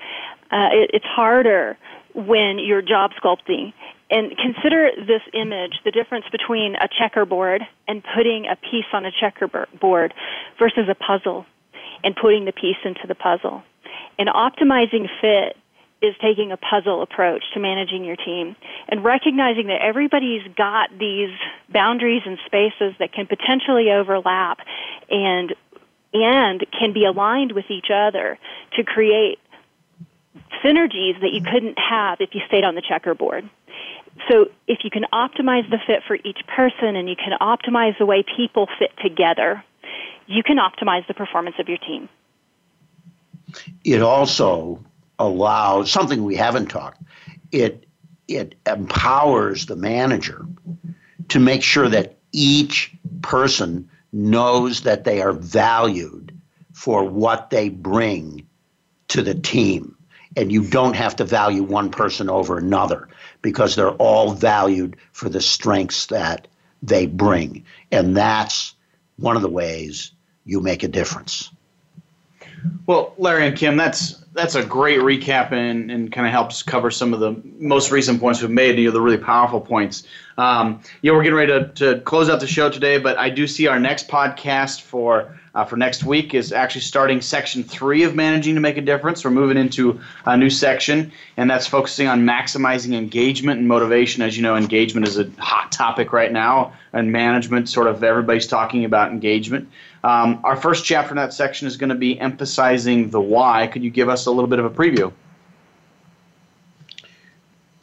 Uh, 0.50 0.68
it, 0.72 0.90
it's 0.94 1.04
harder 1.04 1.76
when 2.14 2.58
you're 2.58 2.80
job 2.82 3.10
sculpting. 3.22 3.74
And 4.10 4.36
consider 4.36 4.90
this 4.96 5.22
image, 5.32 5.72
the 5.84 5.90
difference 5.90 6.24
between 6.32 6.74
a 6.76 6.88
checkerboard 6.88 7.62
and 7.86 8.02
putting 8.14 8.46
a 8.46 8.56
piece 8.56 8.84
on 8.92 9.06
a 9.06 9.10
checkerboard 9.10 10.14
versus 10.58 10.88
a 10.88 10.94
puzzle 10.94 11.46
and 12.04 12.16
putting 12.16 12.44
the 12.44 12.52
piece 12.52 12.76
into 12.84 13.06
the 13.06 13.14
puzzle. 13.14 13.62
And 14.18 14.28
optimizing 14.28 15.08
fit 15.20 15.56
is 16.02 16.14
taking 16.20 16.50
a 16.50 16.56
puzzle 16.56 17.00
approach 17.00 17.44
to 17.54 17.60
managing 17.60 18.04
your 18.04 18.16
team 18.16 18.56
and 18.88 19.04
recognizing 19.04 19.68
that 19.68 19.80
everybody's 19.80 20.42
got 20.56 20.90
these 20.98 21.30
boundaries 21.72 22.22
and 22.26 22.38
spaces 22.44 22.92
that 22.98 23.12
can 23.12 23.26
potentially 23.26 23.90
overlap 23.90 24.58
and 25.08 25.54
and 26.12 26.66
can 26.78 26.92
be 26.92 27.06
aligned 27.06 27.52
with 27.52 27.70
each 27.70 27.86
other 27.94 28.38
to 28.76 28.84
create 28.84 29.38
synergies 30.62 31.18
that 31.20 31.30
you 31.32 31.40
couldn't 31.42 31.78
have 31.78 32.20
if 32.20 32.34
you 32.34 32.40
stayed 32.48 32.64
on 32.64 32.74
the 32.74 32.82
checkerboard. 32.82 33.48
So 34.28 34.50
if 34.66 34.80
you 34.84 34.90
can 34.90 35.04
optimize 35.12 35.68
the 35.70 35.78
fit 35.86 36.02
for 36.06 36.16
each 36.16 36.40
person 36.54 36.96
and 36.96 37.08
you 37.08 37.16
can 37.16 37.32
optimize 37.40 37.96
the 37.98 38.04
way 38.04 38.22
people 38.36 38.68
fit 38.78 38.90
together, 39.02 39.64
you 40.26 40.42
can 40.42 40.58
optimize 40.58 41.06
the 41.06 41.14
performance 41.14 41.56
of 41.58 41.68
your 41.68 41.78
team. 41.78 42.08
It 43.84 44.02
also 44.02 44.84
allows 45.18 45.90
something 45.90 46.24
we 46.24 46.36
haven't 46.36 46.66
talked. 46.66 47.02
It 47.50 47.86
it 48.28 48.54
empowers 48.66 49.66
the 49.66 49.76
manager 49.76 50.46
to 51.28 51.38
make 51.38 51.62
sure 51.62 51.88
that 51.88 52.16
each 52.32 52.92
person 53.20 53.88
knows 54.12 54.82
that 54.82 55.04
they 55.04 55.20
are 55.20 55.32
valued 55.32 56.38
for 56.72 57.04
what 57.04 57.50
they 57.50 57.68
bring 57.68 58.46
to 59.08 59.22
the 59.22 59.34
team. 59.34 59.96
And 60.36 60.50
you 60.50 60.64
don't 60.64 60.96
have 60.96 61.16
to 61.16 61.24
value 61.24 61.62
one 61.62 61.90
person 61.90 62.30
over 62.30 62.56
another 62.56 63.08
because 63.42 63.76
they're 63.76 63.90
all 63.90 64.32
valued 64.32 64.96
for 65.12 65.28
the 65.28 65.40
strengths 65.40 66.06
that 66.06 66.48
they 66.82 67.06
bring. 67.06 67.64
And 67.90 68.16
that's 68.16 68.74
one 69.16 69.36
of 69.36 69.42
the 69.42 69.50
ways 69.50 70.12
you 70.44 70.60
make 70.60 70.82
a 70.82 70.88
difference. 70.88 71.50
Well, 72.86 73.14
Larry 73.18 73.46
and 73.46 73.56
Kim, 73.56 73.76
that's 73.76 74.22
that's 74.34 74.54
a 74.54 74.64
great 74.64 75.00
recap 75.00 75.52
and, 75.52 75.90
and 75.90 76.10
kind 76.10 76.26
of 76.26 76.32
helps 76.32 76.62
cover 76.62 76.90
some 76.90 77.12
of 77.12 77.20
the 77.20 77.36
most 77.58 77.90
recent 77.90 78.18
points 78.18 78.40
we've 78.40 78.50
made, 78.50 78.78
you 78.78 78.86
know, 78.86 78.90
the 78.90 79.00
really 79.00 79.18
powerful 79.18 79.60
points. 79.60 80.04
Um, 80.38 80.80
you 81.02 81.10
know, 81.10 81.16
we're 81.16 81.24
getting 81.24 81.36
ready 81.36 81.52
to, 81.52 81.68
to 81.74 82.00
close 82.00 82.30
out 82.30 82.40
the 82.40 82.46
show 82.46 82.70
today, 82.70 82.98
but 82.98 83.18
I 83.18 83.28
do 83.28 83.46
see 83.46 83.66
our 83.66 83.78
next 83.78 84.08
podcast 84.08 84.80
for 84.80 85.38
uh, 85.54 85.66
for 85.66 85.76
next 85.76 86.04
week 86.04 86.32
is 86.32 86.50
actually 86.50 86.80
starting 86.80 87.20
section 87.20 87.62
three 87.62 88.04
of 88.04 88.14
managing 88.14 88.54
to 88.54 88.60
make 88.62 88.78
a 88.78 88.80
difference. 88.80 89.22
We're 89.22 89.32
moving 89.32 89.58
into 89.58 90.00
a 90.24 90.34
new 90.34 90.48
section, 90.48 91.12
and 91.36 91.50
that's 91.50 91.66
focusing 91.66 92.08
on 92.08 92.24
maximizing 92.24 92.94
engagement 92.94 93.58
and 93.58 93.68
motivation. 93.68 94.22
As 94.22 94.34
you 94.34 94.42
know, 94.42 94.56
engagement 94.56 95.06
is 95.06 95.18
a 95.18 95.30
hot 95.38 95.70
topic 95.70 96.12
right 96.14 96.32
now, 96.32 96.72
and 96.94 97.12
management 97.12 97.68
sort 97.68 97.86
of 97.86 98.02
everybody's 98.02 98.46
talking 98.46 98.86
about 98.86 99.10
engagement. 99.10 99.68
Um, 100.04 100.40
our 100.42 100.56
first 100.56 100.84
chapter 100.84 101.10
in 101.10 101.16
that 101.16 101.32
section 101.32 101.68
is 101.68 101.76
going 101.76 101.90
to 101.90 101.96
be 101.96 102.18
emphasizing 102.18 103.10
the 103.10 103.20
why. 103.20 103.68
Could 103.68 103.84
you 103.84 103.90
give 103.90 104.08
us 104.08 104.26
a 104.26 104.30
little 104.30 104.48
bit 104.48 104.58
of 104.58 104.64
a 104.64 104.70
preview? 104.70 105.12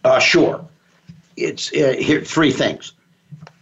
Uh, 0.03 0.19
sure. 0.19 0.67
It's 1.37 1.71
uh, 1.73 1.95
here 1.97 2.21
three 2.21 2.51
things. 2.51 2.93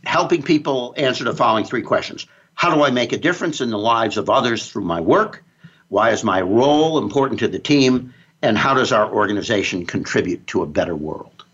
Helping 0.05 0.41
people 0.41 0.93
answer 0.97 1.23
the 1.23 1.33
following 1.33 1.65
three 1.65 1.81
questions. 1.81 2.25
How 2.55 2.73
do 2.73 2.83
I 2.83 2.89
make 2.89 3.13
a 3.13 3.17
difference 3.17 3.61
in 3.61 3.69
the 3.69 3.77
lives 3.77 4.17
of 4.17 4.29
others 4.29 4.69
through 4.69 4.85
my 4.85 5.01
work? 5.01 5.43
Why 5.89 6.09
is 6.11 6.23
my 6.23 6.41
role 6.41 6.97
important 6.97 7.39
to 7.41 7.47
the 7.47 7.59
team? 7.59 8.13
And 8.41 8.57
how 8.57 8.73
does 8.73 8.91
our 8.91 9.11
organization 9.11 9.85
contribute 9.85 10.47
to 10.47 10.63
a 10.63 10.65
better 10.65 10.95
world? 10.95 11.45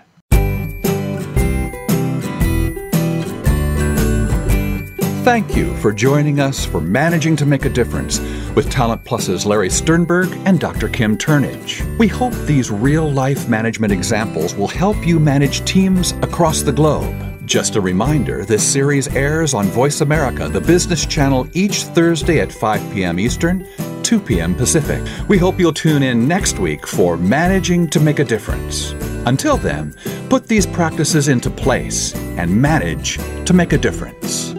Thank 5.23 5.55
you 5.55 5.77
for 5.77 5.93
joining 5.93 6.39
us 6.39 6.65
for 6.65 6.81
Managing 6.81 7.35
to 7.35 7.45
Make 7.45 7.65
a 7.65 7.69
Difference 7.69 8.19
with 8.55 8.71
Talent 8.71 9.05
Plus's 9.05 9.45
Larry 9.45 9.69
Sternberg 9.69 10.31
and 10.47 10.59
Dr. 10.59 10.89
Kim 10.89 11.15
Turnage. 11.15 11.85
We 11.99 12.07
hope 12.07 12.33
these 12.47 12.71
real 12.71 13.07
life 13.07 13.47
management 13.47 13.93
examples 13.93 14.55
will 14.55 14.67
help 14.67 15.05
you 15.05 15.19
manage 15.19 15.63
teams 15.63 16.13
across 16.23 16.63
the 16.63 16.71
globe. 16.71 17.15
Just 17.45 17.75
a 17.75 17.81
reminder 17.81 18.45
this 18.45 18.67
series 18.67 19.09
airs 19.09 19.53
on 19.53 19.67
Voice 19.67 20.01
America, 20.01 20.49
the 20.49 20.59
business 20.59 21.05
channel, 21.05 21.47
each 21.53 21.83
Thursday 21.83 22.39
at 22.39 22.51
5 22.51 22.91
p.m. 22.91 23.19
Eastern, 23.19 23.67
2 24.01 24.19
p.m. 24.19 24.55
Pacific. 24.55 25.07
We 25.29 25.37
hope 25.37 25.59
you'll 25.59 25.71
tune 25.71 26.01
in 26.01 26.27
next 26.27 26.57
week 26.57 26.87
for 26.87 27.15
Managing 27.15 27.87
to 27.91 27.99
Make 27.99 28.17
a 28.17 28.25
Difference. 28.25 28.93
Until 29.27 29.57
then, 29.57 29.93
put 30.31 30.47
these 30.47 30.65
practices 30.65 31.27
into 31.27 31.51
place 31.51 32.15
and 32.15 32.59
manage 32.59 33.17
to 33.45 33.53
make 33.53 33.71
a 33.71 33.77
difference. 33.77 34.55